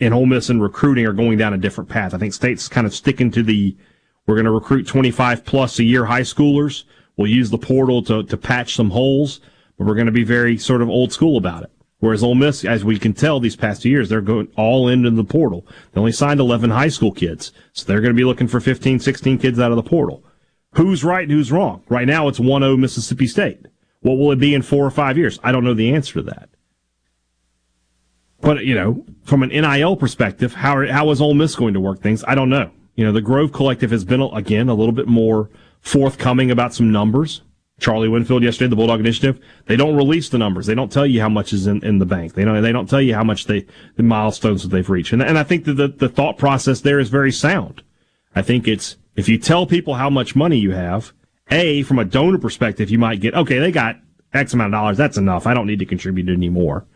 and 0.00 0.14
Ole 0.14 0.26
Miss 0.26 0.48
and 0.48 0.62
recruiting 0.62 1.06
are 1.06 1.12
going 1.12 1.38
down 1.38 1.52
a 1.52 1.58
different 1.58 1.90
path. 1.90 2.14
I 2.14 2.18
think 2.18 2.32
State's 2.32 2.68
kind 2.68 2.86
of 2.86 2.94
sticking 2.94 3.30
to 3.32 3.42
the 3.42 3.76
we're 4.26 4.34
going 4.34 4.44
to 4.44 4.50
recruit 4.50 4.86
25 4.86 5.44
plus 5.44 5.78
a 5.78 5.84
year 5.84 6.04
high 6.04 6.20
schoolers. 6.20 6.84
We'll 7.16 7.30
use 7.30 7.50
the 7.50 7.58
portal 7.58 8.02
to, 8.04 8.22
to 8.24 8.36
patch 8.36 8.74
some 8.74 8.90
holes, 8.90 9.40
but 9.76 9.86
we're 9.86 9.94
going 9.94 10.06
to 10.06 10.12
be 10.12 10.22
very 10.22 10.58
sort 10.58 10.82
of 10.82 10.88
old 10.88 11.12
school 11.12 11.38
about 11.38 11.62
it. 11.62 11.72
Whereas 12.00 12.22
Ole 12.22 12.36
Miss, 12.36 12.64
as 12.64 12.84
we 12.84 12.98
can 12.98 13.12
tell 13.12 13.40
these 13.40 13.56
past 13.56 13.82
two 13.82 13.88
years, 13.88 14.08
they're 14.08 14.20
going 14.20 14.48
all 14.56 14.88
into 14.88 15.10
the 15.10 15.24
portal. 15.24 15.66
They 15.92 15.98
only 15.98 16.12
signed 16.12 16.38
11 16.38 16.70
high 16.70 16.88
school 16.88 17.10
kids. 17.10 17.52
So 17.72 17.84
they're 17.84 18.00
going 18.00 18.14
to 18.14 18.16
be 18.16 18.24
looking 18.24 18.46
for 18.46 18.60
15, 18.60 19.00
16 19.00 19.38
kids 19.38 19.58
out 19.58 19.72
of 19.72 19.76
the 19.76 19.82
portal. 19.82 20.24
Who's 20.74 21.02
right 21.02 21.22
and 21.22 21.32
who's 21.32 21.50
wrong? 21.50 21.82
Right 21.88 22.06
now 22.06 22.28
it's 22.28 22.38
1-0 22.38 22.78
Mississippi 22.78 23.26
State. 23.26 23.66
What 24.00 24.14
will 24.14 24.30
it 24.30 24.38
be 24.38 24.54
in 24.54 24.62
four 24.62 24.86
or 24.86 24.90
five 24.90 25.18
years? 25.18 25.40
I 25.42 25.50
don't 25.50 25.64
know 25.64 25.74
the 25.74 25.92
answer 25.92 26.14
to 26.14 26.22
that. 26.22 26.50
But 28.40 28.64
you 28.64 28.74
know, 28.74 29.04
from 29.24 29.42
an 29.42 29.48
NIL 29.48 29.96
perspective, 29.96 30.54
how 30.54 30.86
how 30.86 31.10
is 31.10 31.20
Ole 31.20 31.34
Miss 31.34 31.56
going 31.56 31.74
to 31.74 31.80
work 31.80 32.00
things? 32.00 32.22
I 32.28 32.36
don't 32.36 32.48
know. 32.48 32.70
You 32.94 33.04
know, 33.04 33.12
the 33.12 33.20
Grove 33.20 33.52
Collective 33.52 33.90
has 33.90 34.04
been 34.04 34.22
again 34.22 34.68
a 34.68 34.74
little 34.74 34.92
bit 34.92 35.08
more 35.08 35.50
forthcoming 35.80 36.50
about 36.50 36.74
some 36.74 36.92
numbers. 36.92 37.42
Charlie 37.78 38.08
Winfield 38.08 38.42
yesterday, 38.42 38.68
the 38.68 38.76
Bulldog 38.76 39.00
Initiative, 39.00 39.40
they 39.66 39.76
don't 39.76 39.96
release 39.96 40.28
the 40.28 40.38
numbers. 40.38 40.66
They 40.66 40.74
don't 40.74 40.90
tell 40.90 41.06
you 41.06 41.20
how 41.20 41.28
much 41.28 41.52
is 41.52 41.66
in, 41.66 41.84
in 41.84 41.98
the 41.98 42.06
bank. 42.06 42.34
They 42.34 42.44
don't 42.44 42.60
they 42.60 42.72
don't 42.72 42.88
tell 42.88 43.00
you 43.00 43.14
how 43.14 43.24
much 43.24 43.46
they 43.46 43.66
the 43.96 44.02
milestones 44.02 44.62
that 44.62 44.68
they've 44.68 44.90
reached. 44.90 45.12
And 45.12 45.22
and 45.22 45.38
I 45.38 45.44
think 45.44 45.64
that 45.64 45.74
the, 45.74 45.88
the 45.88 46.08
thought 46.08 46.38
process 46.38 46.80
there 46.80 46.98
is 46.98 47.08
very 47.08 47.32
sound. 47.32 47.82
I 48.34 48.42
think 48.42 48.66
it's 48.66 48.96
if 49.18 49.28
you 49.28 49.36
tell 49.36 49.66
people 49.66 49.94
how 49.94 50.10
much 50.10 50.36
money 50.36 50.58
you 50.58 50.70
have, 50.70 51.12
A, 51.50 51.82
from 51.82 51.98
a 51.98 52.04
donor 52.04 52.38
perspective, 52.38 52.88
you 52.88 52.98
might 52.98 53.20
get, 53.20 53.34
okay, 53.34 53.58
they 53.58 53.72
got 53.72 53.96
X 54.32 54.54
amount 54.54 54.74
of 54.74 54.78
dollars, 54.78 54.96
that's 54.96 55.16
enough. 55.16 55.44
I 55.44 55.54
don't 55.54 55.66
need 55.66 55.80
to 55.80 55.86
contribute 55.86 56.28
any 56.28 56.48
more. 56.48 56.86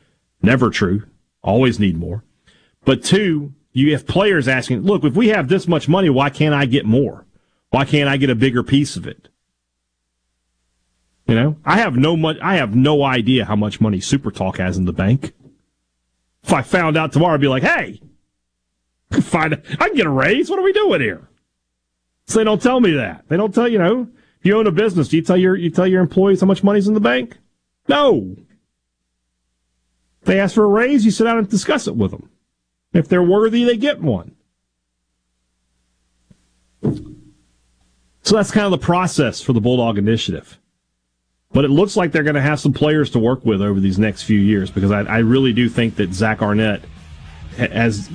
Never 0.40 0.70
true. 0.70 1.04
Always 1.42 1.80
need 1.80 1.96
more. 1.96 2.22
But 2.84 3.02
two, 3.02 3.54
you 3.72 3.92
have 3.92 4.06
players 4.06 4.46
asking, 4.46 4.82
look, 4.82 5.02
if 5.02 5.14
we 5.14 5.28
have 5.28 5.48
this 5.48 5.66
much 5.66 5.88
money, 5.88 6.10
why 6.10 6.30
can't 6.30 6.54
I 6.54 6.66
get 6.66 6.84
more? 6.84 7.26
Why 7.70 7.84
can't 7.84 8.08
I 8.08 8.18
get 8.18 8.30
a 8.30 8.36
bigger 8.36 8.62
piece 8.62 8.94
of 8.94 9.06
it? 9.06 9.28
You 11.26 11.34
know, 11.34 11.56
I 11.64 11.78
have 11.78 11.96
no 11.96 12.16
much, 12.16 12.36
I 12.42 12.56
have 12.56 12.74
no 12.74 13.04
idea 13.04 13.44
how 13.44 13.56
much 13.56 13.80
money 13.80 14.00
Super 14.00 14.30
Talk 14.30 14.58
has 14.58 14.76
in 14.76 14.84
the 14.84 14.92
bank. 14.92 15.32
If 16.42 16.52
I 16.52 16.62
found 16.62 16.96
out 16.96 17.12
tomorrow, 17.12 17.34
I'd 17.34 17.40
be 17.40 17.48
like, 17.48 17.62
hey, 17.62 18.00
find, 19.12 19.54
I 19.54 19.88
can 19.88 19.96
get 19.96 20.06
a 20.06 20.10
raise. 20.10 20.50
What 20.50 20.58
are 20.58 20.64
we 20.64 20.72
doing 20.72 21.00
here? 21.00 21.28
So 22.26 22.38
they 22.38 22.44
don't 22.44 22.60
tell 22.60 22.80
me 22.80 22.92
that. 22.92 23.24
They 23.28 23.36
don't 23.36 23.54
tell, 23.54 23.68
you 23.68 23.78
know, 23.78 24.08
if 24.40 24.46
you 24.46 24.56
own 24.56 24.66
a 24.66 24.72
business, 24.72 25.08
do 25.08 25.16
you 25.16 25.22
tell 25.22 25.36
your, 25.36 25.54
you 25.54 25.70
tell 25.70 25.86
your 25.86 26.00
employees 26.00 26.40
how 26.40 26.46
much 26.46 26.64
money's 26.64 26.88
in 26.88 26.94
the 26.94 27.00
bank? 27.00 27.38
No. 27.88 28.36
They 30.24 30.40
ask 30.40 30.54
for 30.54 30.64
a 30.64 30.68
raise, 30.68 31.04
you 31.04 31.10
sit 31.10 31.24
down 31.24 31.38
and 31.38 31.48
discuss 31.48 31.86
it 31.86 31.96
with 31.96 32.10
them. 32.10 32.30
If 32.92 33.08
they're 33.08 33.22
worthy, 33.22 33.64
they 33.64 33.76
get 33.76 34.00
one. 34.00 34.34
So 36.82 38.36
that's 38.36 38.50
kind 38.50 38.66
of 38.66 38.72
the 38.72 38.84
process 38.84 39.40
for 39.40 39.52
the 39.52 39.60
Bulldog 39.60 39.98
Initiative. 39.98 40.58
But 41.52 41.64
it 41.64 41.68
looks 41.68 41.96
like 41.96 42.12
they're 42.12 42.22
going 42.22 42.34
to 42.34 42.40
have 42.40 42.60
some 42.60 42.72
players 42.72 43.10
to 43.10 43.18
work 43.18 43.44
with 43.44 43.60
over 43.60 43.78
these 43.78 43.98
next 43.98 44.22
few 44.22 44.38
years 44.38 44.70
because 44.70 44.90
I, 44.90 45.00
I 45.02 45.18
really 45.18 45.52
do 45.52 45.68
think 45.68 45.96
that 45.96 46.14
Zach 46.14 46.40
Arnett 46.40 46.82
has 47.56 48.10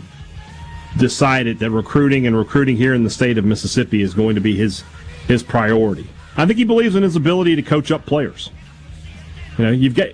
decided 0.97 1.59
that 1.59 1.69
recruiting 1.69 2.25
and 2.25 2.35
recruiting 2.35 2.75
here 2.75 2.95
in 2.95 3.03
the 3.03 3.09
state 3.09 3.37
of 3.37 3.45
Mississippi 3.45 4.01
is 4.01 4.15
going 4.15 4.35
to 4.35 4.41
be 4.41 4.55
his 4.55 4.83
his 5.27 5.43
priority. 5.43 6.07
I 6.37 6.45
think 6.45 6.57
he 6.57 6.63
believes 6.63 6.95
in 6.95 7.03
his 7.03 7.15
ability 7.15 7.55
to 7.57 7.61
coach 7.61 7.91
up 7.91 8.05
players. 8.05 8.49
You 9.57 9.65
know, 9.65 9.71
you've 9.71 9.95
got 9.95 10.09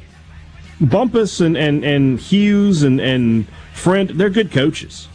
Bumphis 0.82 1.40
and, 1.46 1.56
and, 1.56 1.84
and 1.84 2.20
Hughes 2.20 2.84
and, 2.84 3.00
and 3.00 3.46
Friend, 3.74 4.10
they're 4.10 4.30
good 4.30 4.52
coaches. 4.52 5.08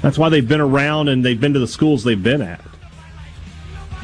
That's 0.00 0.18
why 0.18 0.28
they've 0.28 0.48
been 0.48 0.60
around 0.60 1.08
and 1.08 1.24
they've 1.24 1.40
been 1.40 1.52
to 1.52 1.60
the 1.60 1.68
schools 1.68 2.02
they've 2.02 2.20
been 2.20 2.42
at. 2.42 2.60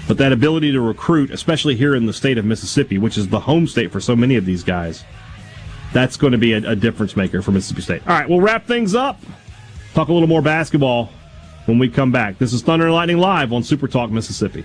But 0.08 0.16
that 0.16 0.32
ability 0.32 0.72
to 0.72 0.80
recruit, 0.80 1.30
especially 1.30 1.76
here 1.76 1.94
in 1.94 2.06
the 2.06 2.14
state 2.14 2.38
of 2.38 2.44
Mississippi, 2.46 2.96
which 2.96 3.18
is 3.18 3.28
the 3.28 3.40
home 3.40 3.66
state 3.66 3.92
for 3.92 4.00
so 4.00 4.16
many 4.16 4.36
of 4.36 4.46
these 4.46 4.64
guys, 4.64 5.04
that's 5.92 6.16
going 6.16 6.32
to 6.32 6.38
be 6.38 6.54
a, 6.54 6.70
a 6.70 6.74
difference 6.74 7.14
maker 7.14 7.42
for 7.42 7.52
Mississippi 7.52 7.82
State. 7.82 8.02
All 8.06 8.18
right, 8.18 8.28
we'll 8.28 8.40
wrap 8.40 8.66
things 8.66 8.94
up. 8.94 9.20
Talk 9.94 10.08
a 10.08 10.12
little 10.12 10.28
more 10.28 10.42
basketball 10.42 11.10
when 11.66 11.78
we 11.78 11.88
come 11.88 12.10
back. 12.10 12.38
This 12.38 12.54
is 12.54 12.62
Thunder 12.62 12.86
and 12.86 12.94
Lightning 12.94 13.18
Live 13.18 13.52
on 13.52 13.62
Super 13.62 13.86
Talk 13.86 14.10
Mississippi. 14.10 14.64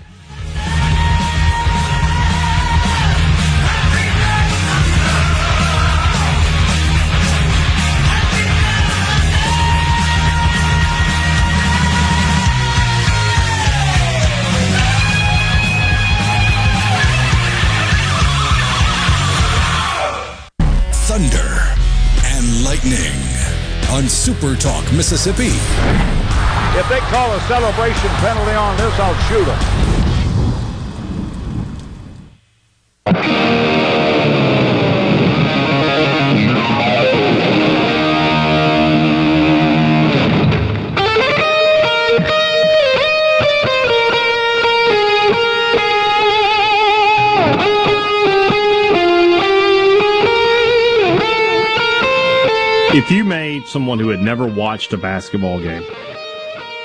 Super 24.24 24.56
Talk 24.56 24.90
Mississippi. 24.94 25.48
If 26.78 26.88
they 26.88 27.00
call 27.10 27.30
a 27.34 27.40
celebration 27.40 28.08
penalty 28.22 28.52
on 28.52 28.74
this, 28.78 28.98
I'll 28.98 29.14
shoot 29.28 29.44
them. 29.44 29.84
If 52.96 53.10
you 53.10 53.24
someone 53.62 53.98
who 53.98 54.08
had 54.08 54.20
never 54.20 54.46
watched 54.46 54.92
a 54.92 54.96
basketball 54.96 55.60
game 55.60 55.84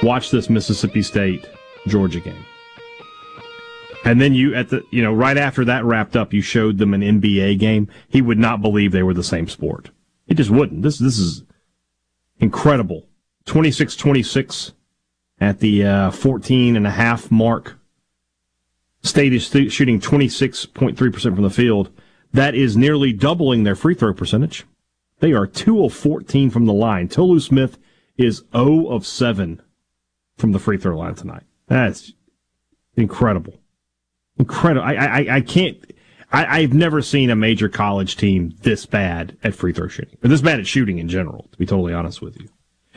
watch 0.03 0.31
this 0.31 0.49
Mississippi 0.49 1.01
State 1.01 1.47
Georgia 1.87 2.19
game. 2.19 2.45
And 4.05 4.21
then 4.21 4.33
you 4.33 4.55
at 4.55 4.69
the 4.69 4.83
you 4.91 5.03
know 5.03 5.13
right 5.13 5.37
after 5.37 5.65
that 5.65 5.83
wrapped 5.83 6.15
up, 6.15 6.33
you 6.33 6.41
showed 6.41 6.77
them 6.77 6.93
an 6.93 7.01
NBA 7.01 7.59
game. 7.59 7.89
He 8.07 8.21
would 8.21 8.39
not 8.39 8.61
believe 8.61 8.91
they 8.91 9.03
were 9.03 9.13
the 9.13 9.23
same 9.23 9.47
sport. 9.47 9.89
He 10.25 10.33
just 10.33 10.49
wouldn't. 10.49 10.83
This 10.83 10.99
this 10.99 11.19
is 11.19 11.43
incredible. 12.39 13.05
26-26 13.45 14.73
at 15.41 15.59
the 15.59 15.83
uh, 15.83 16.11
14 16.11 16.75
and 16.75 16.85
a 16.85 16.91
half 16.91 17.31
mark. 17.31 17.79
State 19.01 19.33
is 19.33 19.49
th- 19.49 19.71
shooting 19.71 19.99
26.3% 19.99 21.21
from 21.21 21.41
the 21.41 21.49
field. 21.49 21.89
That 22.31 22.53
is 22.53 22.77
nearly 22.77 23.11
doubling 23.11 23.63
their 23.63 23.75
free 23.75 23.95
throw 23.95 24.13
percentage. 24.13 24.65
They 25.19 25.33
are 25.33 25.47
2 25.47 25.83
of 25.83 25.93
14 25.93 26.49
from 26.49 26.65
the 26.65 26.73
line. 26.73 27.07
Tolu 27.07 27.39
Smith 27.39 27.77
is 28.17 28.43
0 28.53 28.87
of 28.87 29.05
7 29.05 29.61
from 30.37 30.51
the 30.51 30.59
free 30.59 30.77
throw 30.77 30.97
line 30.97 31.15
tonight. 31.15 31.43
That's 31.67 32.13
incredible. 32.95 33.59
Incredible. 34.37 34.85
I, 34.85 34.93
I, 34.93 35.35
I 35.35 35.41
can't. 35.41 35.77
I, 36.31 36.59
I've 36.59 36.73
never 36.73 37.01
seen 37.01 37.29
a 37.29 37.35
major 37.35 37.69
college 37.69 38.15
team 38.15 38.55
this 38.61 38.85
bad 38.85 39.37
at 39.43 39.55
free 39.55 39.73
throw 39.73 39.87
shooting, 39.87 40.17
or 40.23 40.29
this 40.29 40.41
bad 40.41 40.59
at 40.59 40.67
shooting 40.67 40.99
in 40.99 41.09
general, 41.09 41.47
to 41.51 41.57
be 41.57 41.65
totally 41.65 41.93
honest 41.93 42.21
with 42.21 42.39
you. 42.39 42.47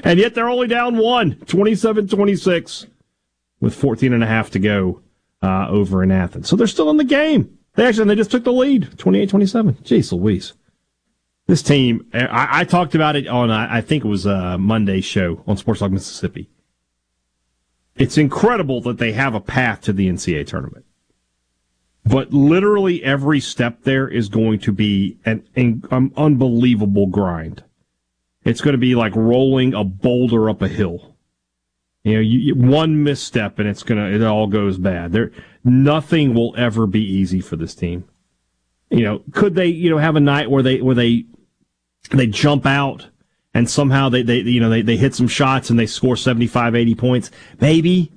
And 0.04 0.18
yet 0.18 0.34
they're 0.34 0.48
only 0.48 0.68
down 0.68 0.96
one, 0.96 1.36
27 1.46 2.08
26, 2.08 2.86
with 3.60 3.74
14 3.74 4.12
and 4.12 4.22
a 4.22 4.26
half 4.26 4.50
to 4.50 4.58
go 4.58 5.00
uh, 5.42 5.66
over 5.68 6.02
in 6.02 6.10
Athens. 6.10 6.48
So 6.48 6.56
they're 6.56 6.66
still 6.66 6.90
in 6.90 6.96
the 6.96 7.04
game. 7.04 7.58
They 7.74 7.86
actually 7.86 8.06
they 8.06 8.16
just 8.16 8.30
took 8.30 8.44
the 8.44 8.52
lead, 8.52 8.98
28 8.98 9.28
27. 9.28 9.74
Jeez 9.76 10.12
Louise. 10.12 10.52
This 11.52 11.60
team, 11.60 12.06
I, 12.14 12.60
I 12.60 12.64
talked 12.64 12.94
about 12.94 13.14
it 13.14 13.26
on, 13.26 13.50
I 13.50 13.82
think 13.82 14.06
it 14.06 14.08
was 14.08 14.24
a 14.24 14.56
Monday 14.56 15.02
show 15.02 15.44
on 15.46 15.58
Sports 15.58 15.80
Talk 15.80 15.90
Mississippi. 15.90 16.48
It's 17.94 18.16
incredible 18.16 18.80
that 18.80 18.96
they 18.96 19.12
have 19.12 19.34
a 19.34 19.40
path 19.40 19.82
to 19.82 19.92
the 19.92 20.08
NCAA 20.08 20.46
tournament. 20.46 20.86
But 22.06 22.32
literally 22.32 23.04
every 23.04 23.38
step 23.38 23.82
there 23.82 24.08
is 24.08 24.30
going 24.30 24.60
to 24.60 24.72
be 24.72 25.18
an, 25.26 25.46
an 25.54 25.84
um, 25.90 26.14
unbelievable 26.16 27.08
grind. 27.08 27.62
It's 28.44 28.62
going 28.62 28.72
to 28.72 28.78
be 28.78 28.94
like 28.94 29.14
rolling 29.14 29.74
a 29.74 29.84
boulder 29.84 30.48
up 30.48 30.62
a 30.62 30.68
hill. 30.68 31.16
You 32.02 32.14
know, 32.14 32.20
you, 32.20 32.54
one 32.54 33.04
misstep 33.04 33.58
and 33.58 33.68
it's 33.68 33.82
gonna 33.82 34.06
it 34.06 34.22
all 34.22 34.46
goes 34.46 34.78
bad. 34.78 35.12
There, 35.12 35.30
nothing 35.62 36.32
will 36.32 36.54
ever 36.56 36.86
be 36.86 37.04
easy 37.04 37.42
for 37.42 37.56
this 37.56 37.74
team. 37.74 38.08
You 38.88 39.04
know, 39.04 39.22
could 39.32 39.54
they 39.54 39.66
you 39.66 39.90
know 39.90 39.98
have 39.98 40.16
a 40.16 40.20
night 40.20 40.50
where 40.50 40.62
they 40.62 40.80
where 40.80 40.94
they 40.94 41.26
they 42.10 42.26
jump 42.26 42.66
out 42.66 43.08
and 43.54 43.68
somehow 43.68 44.08
they, 44.08 44.22
they 44.22 44.38
you 44.38 44.60
know 44.60 44.70
they, 44.70 44.82
they 44.82 44.96
hit 44.96 45.14
some 45.14 45.28
shots 45.28 45.70
and 45.70 45.78
they 45.78 45.86
score 45.86 46.16
75 46.16 46.74
80 46.74 46.94
points. 46.94 47.30
Maybe 47.60 48.12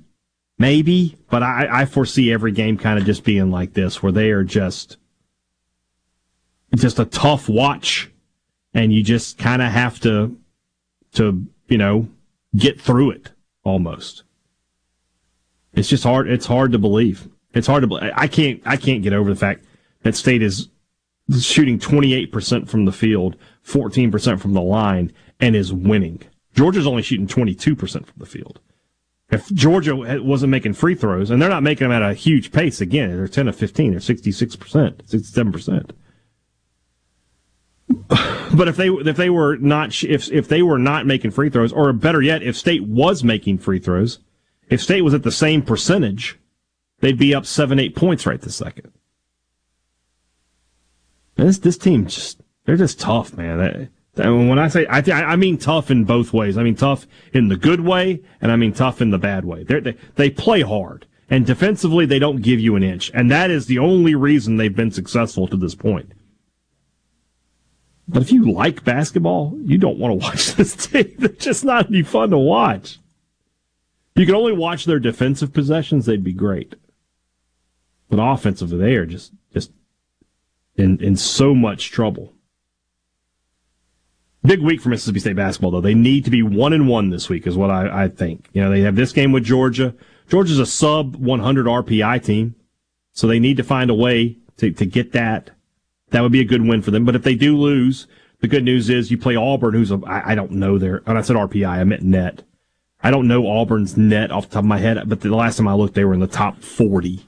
maybe 0.58 1.18
but 1.28 1.42
i 1.42 1.82
i 1.82 1.84
foresee 1.84 2.32
every 2.32 2.50
game 2.50 2.78
kind 2.78 2.98
of 2.98 3.04
just 3.04 3.24
being 3.24 3.50
like 3.50 3.74
this 3.74 4.02
where 4.02 4.10
they 4.10 4.30
are 4.30 4.42
just 4.42 4.96
just 6.74 6.98
a 6.98 7.04
tough 7.04 7.46
watch 7.48 8.10
and 8.74 8.92
you 8.92 9.02
just 9.02 9.38
kind 9.38 9.62
of 9.62 9.70
have 9.70 9.98
to 10.00 10.36
to 11.12 11.46
you 11.68 11.78
know 11.78 12.08
get 12.54 12.80
through 12.80 13.10
it 13.10 13.30
almost. 13.64 14.22
It's 15.74 15.88
just 15.88 16.04
hard 16.04 16.28
it's 16.28 16.46
hard 16.46 16.72
to 16.72 16.78
believe. 16.78 17.28
It's 17.54 17.66
hard 17.66 17.82
to 17.82 17.86
believe 17.86 18.12
i 18.14 18.26
can't 18.26 18.60
i 18.66 18.76
can't 18.76 19.02
get 19.02 19.14
over 19.14 19.30
the 19.30 19.40
fact 19.40 19.64
that 20.02 20.14
state 20.14 20.42
is 20.42 20.68
shooting 21.40 21.78
28% 21.78 22.68
from 22.68 22.84
the 22.84 22.92
field 22.92 23.36
14% 23.66 24.40
from 24.40 24.52
the 24.52 24.62
line 24.62 25.12
and 25.40 25.56
is 25.56 25.72
winning. 25.72 26.22
Georgia's 26.54 26.86
only 26.86 27.02
shooting 27.02 27.26
22% 27.26 27.76
from 28.06 28.14
the 28.16 28.26
field. 28.26 28.60
If 29.28 29.48
Georgia 29.52 30.22
wasn't 30.22 30.52
making 30.52 30.74
free 30.74 30.94
throws, 30.94 31.30
and 31.30 31.42
they're 31.42 31.48
not 31.48 31.64
making 31.64 31.88
them 31.88 32.02
at 32.02 32.08
a 32.08 32.14
huge 32.14 32.52
pace 32.52 32.80
again, 32.80 33.16
they're 33.16 33.26
10 33.26 33.48
of 33.48 33.56
15, 33.56 33.90
they're 33.90 34.00
66%, 34.00 35.04
67%. 35.04 35.90
But 38.54 38.68
if 38.68 38.76
they 38.76 38.88
if 38.88 39.16
they 39.16 39.28
were 39.28 39.56
not 39.56 40.04
if 40.04 40.30
if 40.30 40.46
they 40.46 40.62
were 40.62 40.78
not 40.78 41.04
making 41.04 41.32
free 41.32 41.50
throws, 41.50 41.72
or 41.72 41.92
better 41.92 42.22
yet, 42.22 42.44
if 42.44 42.56
State 42.56 42.84
was 42.84 43.24
making 43.24 43.58
free 43.58 43.80
throws, 43.80 44.20
if 44.68 44.80
State 44.80 45.02
was 45.02 45.14
at 45.14 45.24
the 45.24 45.32
same 45.32 45.62
percentage, 45.62 46.38
they'd 47.00 47.18
be 47.18 47.34
up 47.34 47.44
seven 47.44 47.80
eight 47.80 47.96
points 47.96 48.24
right 48.24 48.40
this 48.40 48.54
second. 48.54 48.92
And 51.36 51.48
this 51.48 51.58
this 51.58 51.76
team 51.76 52.06
just 52.06 52.40
they're 52.66 52.76
just 52.76 53.00
tough, 53.00 53.36
man. 53.36 53.88
when 54.16 54.58
I 54.58 54.68
say 54.68 54.86
I, 54.86 54.98
I 54.98 55.36
mean 55.36 55.56
tough 55.56 55.90
in 55.90 56.04
both 56.04 56.32
ways. 56.32 56.58
I 56.58 56.62
mean 56.62 56.74
tough 56.74 57.06
in 57.32 57.48
the 57.48 57.56
good 57.56 57.80
way, 57.80 58.22
and 58.40 58.52
I 58.52 58.56
mean 58.56 58.72
tough 58.72 59.00
in 59.00 59.10
the 59.10 59.18
bad 59.18 59.44
way. 59.44 59.62
They're, 59.62 59.80
they 59.80 59.96
they 60.16 60.30
play 60.30 60.60
hard, 60.60 61.06
and 61.30 61.46
defensively 61.46 62.04
they 62.04 62.18
don't 62.18 62.42
give 62.42 62.60
you 62.60 62.76
an 62.76 62.82
inch, 62.82 63.10
and 63.14 63.30
that 63.30 63.50
is 63.50 63.66
the 63.66 63.78
only 63.78 64.14
reason 64.14 64.56
they've 64.56 64.74
been 64.74 64.90
successful 64.90 65.46
to 65.48 65.56
this 65.56 65.74
point. 65.74 66.12
But 68.08 68.22
if 68.22 68.32
you 68.32 68.50
like 68.50 68.84
basketball, 68.84 69.56
you 69.62 69.78
don't 69.78 69.98
want 69.98 70.12
to 70.12 70.26
watch 70.26 70.54
this 70.54 70.74
team. 70.74 71.14
They're 71.18 71.28
just 71.30 71.64
not 71.64 71.86
any 71.86 72.02
fun 72.02 72.30
to 72.30 72.38
watch. 72.38 72.98
You 74.16 74.26
can 74.26 74.34
only 74.34 74.52
watch 74.52 74.86
their 74.86 74.98
defensive 74.98 75.52
possessions; 75.52 76.06
they'd 76.06 76.24
be 76.24 76.32
great. 76.32 76.74
But 78.08 78.18
offensively, 78.20 78.78
they 78.78 78.96
are 78.96 79.06
just 79.06 79.32
just 79.52 79.70
in 80.76 81.00
in 81.00 81.16
so 81.16 81.54
much 81.54 81.90
trouble. 81.90 82.32
Big 84.46 84.60
week 84.60 84.80
for 84.80 84.90
Mississippi 84.90 85.18
State 85.18 85.34
basketball, 85.34 85.72
though. 85.72 85.80
They 85.80 85.94
need 85.94 86.24
to 86.24 86.30
be 86.30 86.42
one 86.42 86.72
and 86.72 86.88
one 86.88 87.10
this 87.10 87.28
week, 87.28 87.46
is 87.46 87.56
what 87.56 87.70
I, 87.70 88.04
I 88.04 88.08
think. 88.08 88.48
You 88.52 88.62
know, 88.62 88.70
they 88.70 88.82
have 88.82 88.94
this 88.94 89.12
game 89.12 89.32
with 89.32 89.44
Georgia. 89.44 89.92
Georgia's 90.28 90.60
a 90.60 90.66
sub 90.66 91.16
100 91.16 91.66
RPI 91.66 92.24
team, 92.24 92.54
so 93.12 93.26
they 93.26 93.40
need 93.40 93.56
to 93.56 93.64
find 93.64 93.90
a 93.90 93.94
way 93.94 94.36
to, 94.58 94.70
to 94.70 94.86
get 94.86 95.12
that. 95.12 95.50
That 96.10 96.20
would 96.20 96.32
be 96.32 96.40
a 96.40 96.44
good 96.44 96.62
win 96.62 96.82
for 96.82 96.92
them. 96.92 97.04
But 97.04 97.16
if 97.16 97.24
they 97.24 97.34
do 97.34 97.56
lose, 97.56 98.06
the 98.40 98.46
good 98.46 98.62
news 98.62 98.88
is 98.88 99.10
you 99.10 99.18
play 99.18 99.34
Auburn, 99.34 99.74
who's 99.74 99.90
a, 99.90 100.00
I, 100.06 100.32
I 100.32 100.34
don't 100.36 100.52
know 100.52 100.78
their, 100.78 101.00
when 101.04 101.16
I 101.16 101.22
said 101.22 101.34
RPI, 101.34 101.66
I 101.66 101.82
meant 101.82 102.02
net. 102.02 102.44
I 103.02 103.10
don't 103.10 103.28
know 103.28 103.46
Auburn's 103.46 103.96
net 103.96 104.30
off 104.30 104.48
the 104.48 104.54
top 104.54 104.64
of 104.64 104.68
my 104.68 104.78
head, 104.78 105.08
but 105.08 105.22
the 105.22 105.34
last 105.34 105.56
time 105.56 105.68
I 105.68 105.74
looked, 105.74 105.94
they 105.94 106.04
were 106.04 106.14
in 106.14 106.20
the 106.20 106.26
top 106.28 106.62
40. 106.62 107.26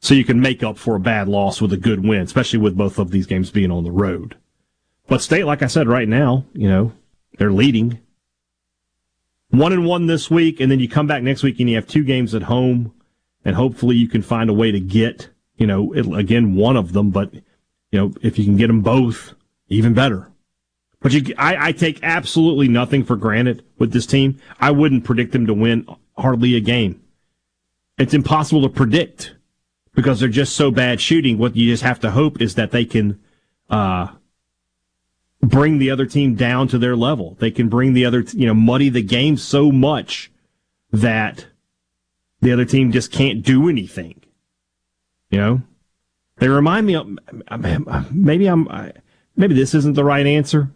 So 0.00 0.14
you 0.14 0.24
can 0.24 0.40
make 0.40 0.62
up 0.62 0.78
for 0.78 0.96
a 0.96 1.00
bad 1.00 1.28
loss 1.28 1.60
with 1.60 1.72
a 1.72 1.78
good 1.78 2.04
win, 2.04 2.22
especially 2.22 2.58
with 2.58 2.76
both 2.76 2.98
of 2.98 3.10
these 3.10 3.26
games 3.26 3.50
being 3.50 3.70
on 3.70 3.84
the 3.84 3.92
road. 3.92 4.36
But 5.06 5.22
State, 5.22 5.44
like 5.44 5.62
I 5.62 5.66
said, 5.66 5.86
right 5.86 6.08
now, 6.08 6.44
you 6.54 6.68
know, 6.68 6.92
they're 7.38 7.52
leading. 7.52 8.00
One 9.50 9.72
and 9.72 9.86
one 9.86 10.06
this 10.06 10.30
week, 10.30 10.60
and 10.60 10.70
then 10.70 10.80
you 10.80 10.88
come 10.88 11.06
back 11.06 11.22
next 11.22 11.42
week 11.42 11.60
and 11.60 11.68
you 11.68 11.76
have 11.76 11.86
two 11.86 12.02
games 12.02 12.34
at 12.34 12.44
home, 12.44 12.92
and 13.44 13.54
hopefully 13.54 13.96
you 13.96 14.08
can 14.08 14.22
find 14.22 14.48
a 14.48 14.54
way 14.54 14.72
to 14.72 14.80
get, 14.80 15.28
you 15.56 15.66
know, 15.66 15.92
again, 15.94 16.54
one 16.54 16.76
of 16.76 16.92
them, 16.92 17.10
but, 17.10 17.32
you 17.34 17.42
know, 17.92 18.14
if 18.22 18.38
you 18.38 18.44
can 18.44 18.56
get 18.56 18.68
them 18.68 18.80
both, 18.80 19.34
even 19.68 19.94
better. 19.94 20.30
But 21.00 21.12
you, 21.12 21.34
I, 21.36 21.68
I 21.68 21.72
take 21.72 22.00
absolutely 22.02 22.66
nothing 22.66 23.04
for 23.04 23.14
granted 23.14 23.62
with 23.78 23.92
this 23.92 24.06
team. 24.06 24.40
I 24.58 24.70
wouldn't 24.70 25.04
predict 25.04 25.32
them 25.32 25.46
to 25.46 25.54
win 25.54 25.86
hardly 26.16 26.56
a 26.56 26.60
game. 26.60 27.02
It's 27.98 28.14
impossible 28.14 28.62
to 28.62 28.68
predict 28.70 29.34
because 29.94 30.18
they're 30.18 30.28
just 30.30 30.56
so 30.56 30.70
bad 30.70 31.00
shooting. 31.00 31.36
What 31.36 31.56
you 31.56 31.70
just 31.70 31.82
have 31.82 32.00
to 32.00 32.10
hope 32.10 32.40
is 32.40 32.54
that 32.54 32.70
they 32.70 32.86
can, 32.86 33.20
uh, 33.68 34.08
bring 35.44 35.78
the 35.78 35.90
other 35.90 36.06
team 36.06 36.34
down 36.34 36.68
to 36.68 36.78
their 36.78 36.96
level. 36.96 37.36
They 37.40 37.50
can 37.50 37.68
bring 37.68 37.94
the 37.94 38.04
other, 38.04 38.20
you 38.32 38.46
know, 38.46 38.54
muddy 38.54 38.88
the 38.88 39.02
game 39.02 39.36
so 39.36 39.70
much 39.70 40.30
that 40.92 41.46
the 42.40 42.52
other 42.52 42.64
team 42.64 42.92
just 42.92 43.10
can't 43.10 43.42
do 43.42 43.68
anything. 43.68 44.20
You 45.30 45.38
know, 45.38 45.62
they 46.36 46.48
remind 46.48 46.86
me 46.86 46.94
of 46.94 47.08
maybe 48.12 48.46
I'm 48.46 48.92
maybe 49.36 49.54
this 49.54 49.74
isn't 49.74 49.94
the 49.94 50.04
right 50.04 50.26
answer, 50.26 50.70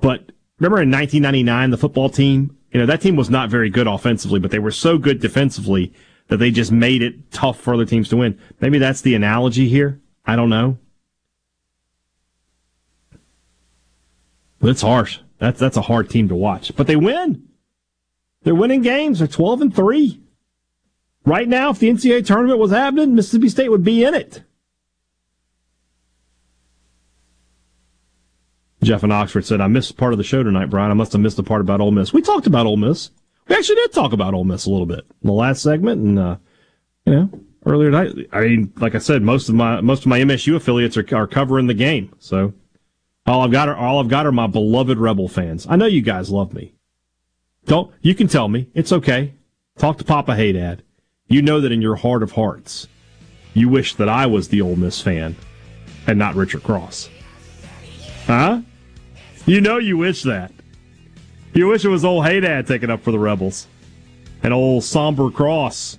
but 0.00 0.32
remember 0.58 0.82
in 0.82 0.90
1999 0.90 1.70
the 1.70 1.76
football 1.76 2.08
team, 2.08 2.56
you 2.72 2.80
know, 2.80 2.86
that 2.86 3.00
team 3.00 3.16
was 3.16 3.30
not 3.30 3.50
very 3.50 3.70
good 3.70 3.86
offensively, 3.86 4.40
but 4.40 4.50
they 4.50 4.58
were 4.58 4.70
so 4.70 4.98
good 4.98 5.20
defensively 5.20 5.92
that 6.28 6.38
they 6.38 6.50
just 6.50 6.72
made 6.72 7.02
it 7.02 7.30
tough 7.30 7.60
for 7.60 7.74
other 7.74 7.84
teams 7.84 8.08
to 8.08 8.16
win. 8.16 8.38
Maybe 8.60 8.78
that's 8.78 9.00
the 9.00 9.14
analogy 9.14 9.68
here. 9.68 10.00
I 10.24 10.36
don't 10.36 10.50
know. 10.50 10.78
It's 14.62 14.82
harsh. 14.82 15.18
That's 15.38 15.58
that's 15.58 15.76
a 15.76 15.82
hard 15.82 16.10
team 16.10 16.28
to 16.28 16.34
watch, 16.34 16.74
but 16.76 16.86
they 16.86 16.96
win. 16.96 17.48
They're 18.42 18.54
winning 18.54 18.82
games. 18.82 19.18
They're 19.18 19.28
twelve 19.28 19.62
and 19.62 19.74
three. 19.74 20.20
Right 21.24 21.48
now, 21.48 21.70
if 21.70 21.78
the 21.78 21.90
NCAA 21.90 22.26
tournament 22.26 22.58
was 22.58 22.70
happening, 22.70 23.14
Mississippi 23.14 23.48
State 23.48 23.70
would 23.70 23.84
be 23.84 24.04
in 24.04 24.14
it. 24.14 24.42
Jeff 28.82 29.04
in 29.04 29.12
Oxford 29.12 29.44
said, 29.44 29.60
"I 29.60 29.66
missed 29.66 29.96
part 29.96 30.12
of 30.12 30.18
the 30.18 30.24
show 30.24 30.42
tonight, 30.42 30.70
Brian. 30.70 30.90
I 30.90 30.94
must 30.94 31.12
have 31.12 31.20
missed 31.20 31.36
the 31.36 31.42
part 31.42 31.60
about 31.60 31.80
Ole 31.80 31.90
Miss. 31.90 32.12
We 32.12 32.22
talked 32.22 32.46
about 32.46 32.66
Ole 32.66 32.78
Miss. 32.78 33.10
We 33.48 33.56
actually 33.56 33.76
did 33.76 33.92
talk 33.92 34.12
about 34.12 34.34
Ole 34.34 34.44
Miss 34.44 34.66
a 34.66 34.70
little 34.70 34.86
bit 34.86 35.00
in 35.00 35.26
the 35.26 35.32
last 35.32 35.62
segment, 35.62 36.00
and 36.00 36.18
uh, 36.18 36.36
you 37.04 37.12
know, 37.12 37.30
earlier 37.66 37.90
tonight. 37.90 38.28
I 38.32 38.40
mean, 38.40 38.72
like 38.76 38.94
I 38.94 38.98
said, 38.98 39.22
most 39.22 39.48
of 39.48 39.54
my 39.54 39.80
most 39.80 40.00
of 40.00 40.06
my 40.06 40.20
MSU 40.20 40.56
affiliates 40.56 40.96
are, 40.96 41.16
are 41.16 41.26
covering 41.26 41.66
the 41.66 41.74
game, 41.74 42.14
so 42.18 42.54
all 43.26 43.42
I've 43.42 43.52
got 43.52 43.68
are 43.68 43.76
all 43.76 44.00
I've 44.00 44.08
got 44.08 44.26
are 44.26 44.32
my 44.32 44.46
beloved 44.46 44.98
Rebel 44.98 45.28
fans. 45.28 45.66
I 45.68 45.76
know 45.76 45.86
you 45.86 46.02
guys 46.02 46.30
love 46.30 46.52
me. 46.52 46.74
Don't 47.66 47.92
you 48.00 48.14
can 48.14 48.28
tell 48.28 48.48
me 48.48 48.68
it's 48.74 48.92
okay. 48.92 49.34
talk 49.78 49.98
to 49.98 50.04
Papa 50.04 50.32
Haydad. 50.32 50.80
You 51.28 51.42
know 51.42 51.60
that 51.60 51.72
in 51.72 51.80
your 51.80 51.96
heart 51.96 52.22
of 52.22 52.32
hearts, 52.32 52.88
you 53.54 53.68
wish 53.68 53.94
that 53.94 54.08
I 54.08 54.26
was 54.26 54.48
the 54.48 54.60
Ole 54.62 54.76
Miss 54.76 55.00
fan 55.00 55.36
and 56.06 56.18
not 56.18 56.34
Richard 56.34 56.62
Cross. 56.62 57.08
Huh? 58.26 58.62
You 59.46 59.60
know 59.60 59.78
you 59.78 59.96
wish 59.96 60.22
that. 60.22 60.52
You 61.52 61.66
wish 61.68 61.84
it 61.84 61.88
was 61.88 62.04
old 62.04 62.24
Haydad 62.24 62.66
taking 62.66 62.90
up 62.90 63.02
for 63.02 63.12
the 63.12 63.18
Rebels. 63.18 63.66
And 64.42 64.54
old 64.54 64.84
Somber 64.84 65.30
Cross 65.30 65.98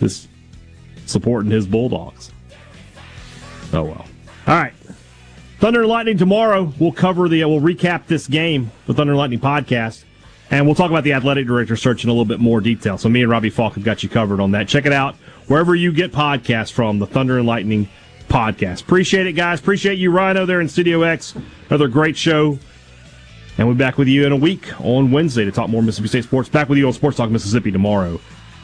just 0.00 0.28
supporting 1.06 1.50
his 1.50 1.66
Bulldogs. 1.66 2.32
Oh 3.72 3.84
well. 3.84 4.06
All 4.46 4.54
right. 4.54 4.74
Thunder 5.64 5.80
and 5.80 5.88
Lightning 5.88 6.18
tomorrow. 6.18 6.70
We'll 6.78 6.92
cover 6.92 7.26
the. 7.26 7.42
Uh, 7.42 7.48
we'll 7.48 7.62
recap 7.62 8.06
this 8.06 8.26
game, 8.26 8.70
the 8.84 8.92
Thunder 8.92 9.14
and 9.14 9.18
Lightning 9.18 9.40
podcast, 9.40 10.04
and 10.50 10.66
we'll 10.66 10.74
talk 10.74 10.90
about 10.90 11.04
the 11.04 11.14
athletic 11.14 11.46
director 11.46 11.74
search 11.74 12.04
in 12.04 12.10
a 12.10 12.12
little 12.12 12.26
bit 12.26 12.38
more 12.38 12.60
detail. 12.60 12.98
So 12.98 13.08
me 13.08 13.22
and 13.22 13.30
Robbie 13.30 13.48
Falk 13.48 13.72
have 13.76 13.82
got 13.82 14.02
you 14.02 14.10
covered 14.10 14.40
on 14.40 14.50
that. 14.50 14.68
Check 14.68 14.84
it 14.84 14.92
out 14.92 15.14
wherever 15.46 15.74
you 15.74 15.90
get 15.90 16.12
podcasts 16.12 16.70
from. 16.70 16.98
The 16.98 17.06
Thunder 17.06 17.38
and 17.38 17.46
Lightning 17.46 17.88
podcast. 18.28 18.82
Appreciate 18.82 19.26
it, 19.26 19.32
guys. 19.32 19.58
Appreciate 19.58 19.96
you, 19.96 20.10
Rhino, 20.10 20.44
there 20.44 20.60
in 20.60 20.68
Studio 20.68 21.00
X. 21.00 21.34
Another 21.70 21.88
great 21.88 22.18
show. 22.18 22.58
And 23.56 23.66
we'll 23.66 23.74
be 23.74 23.78
back 23.78 23.96
with 23.96 24.08
you 24.08 24.26
in 24.26 24.32
a 24.32 24.36
week 24.36 24.78
on 24.82 25.12
Wednesday 25.12 25.46
to 25.46 25.50
talk 25.50 25.70
more 25.70 25.82
Mississippi 25.82 26.08
State 26.08 26.24
sports. 26.24 26.50
Back 26.50 26.68
with 26.68 26.76
you 26.76 26.88
on 26.88 26.92
Sports 26.92 27.16
Talk 27.16 27.30
Mississippi 27.30 27.72
tomorrow 27.72 28.20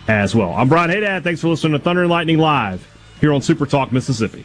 as 0.07 0.34
well. 0.34 0.53
I'm 0.53 0.68
Brian 0.68 0.90
Haydad. 0.90 1.24
Thanks 1.24 1.40
for 1.40 1.48
listening 1.48 1.72
to 1.72 1.78
Thunder 1.78 2.03
and 2.03 2.11
Lightning 2.11 2.36
Live 2.36 2.86
here 3.22 3.32
on 3.32 3.40
Super 3.40 3.64
Talk 3.64 3.90
Mississippi. 3.90 4.44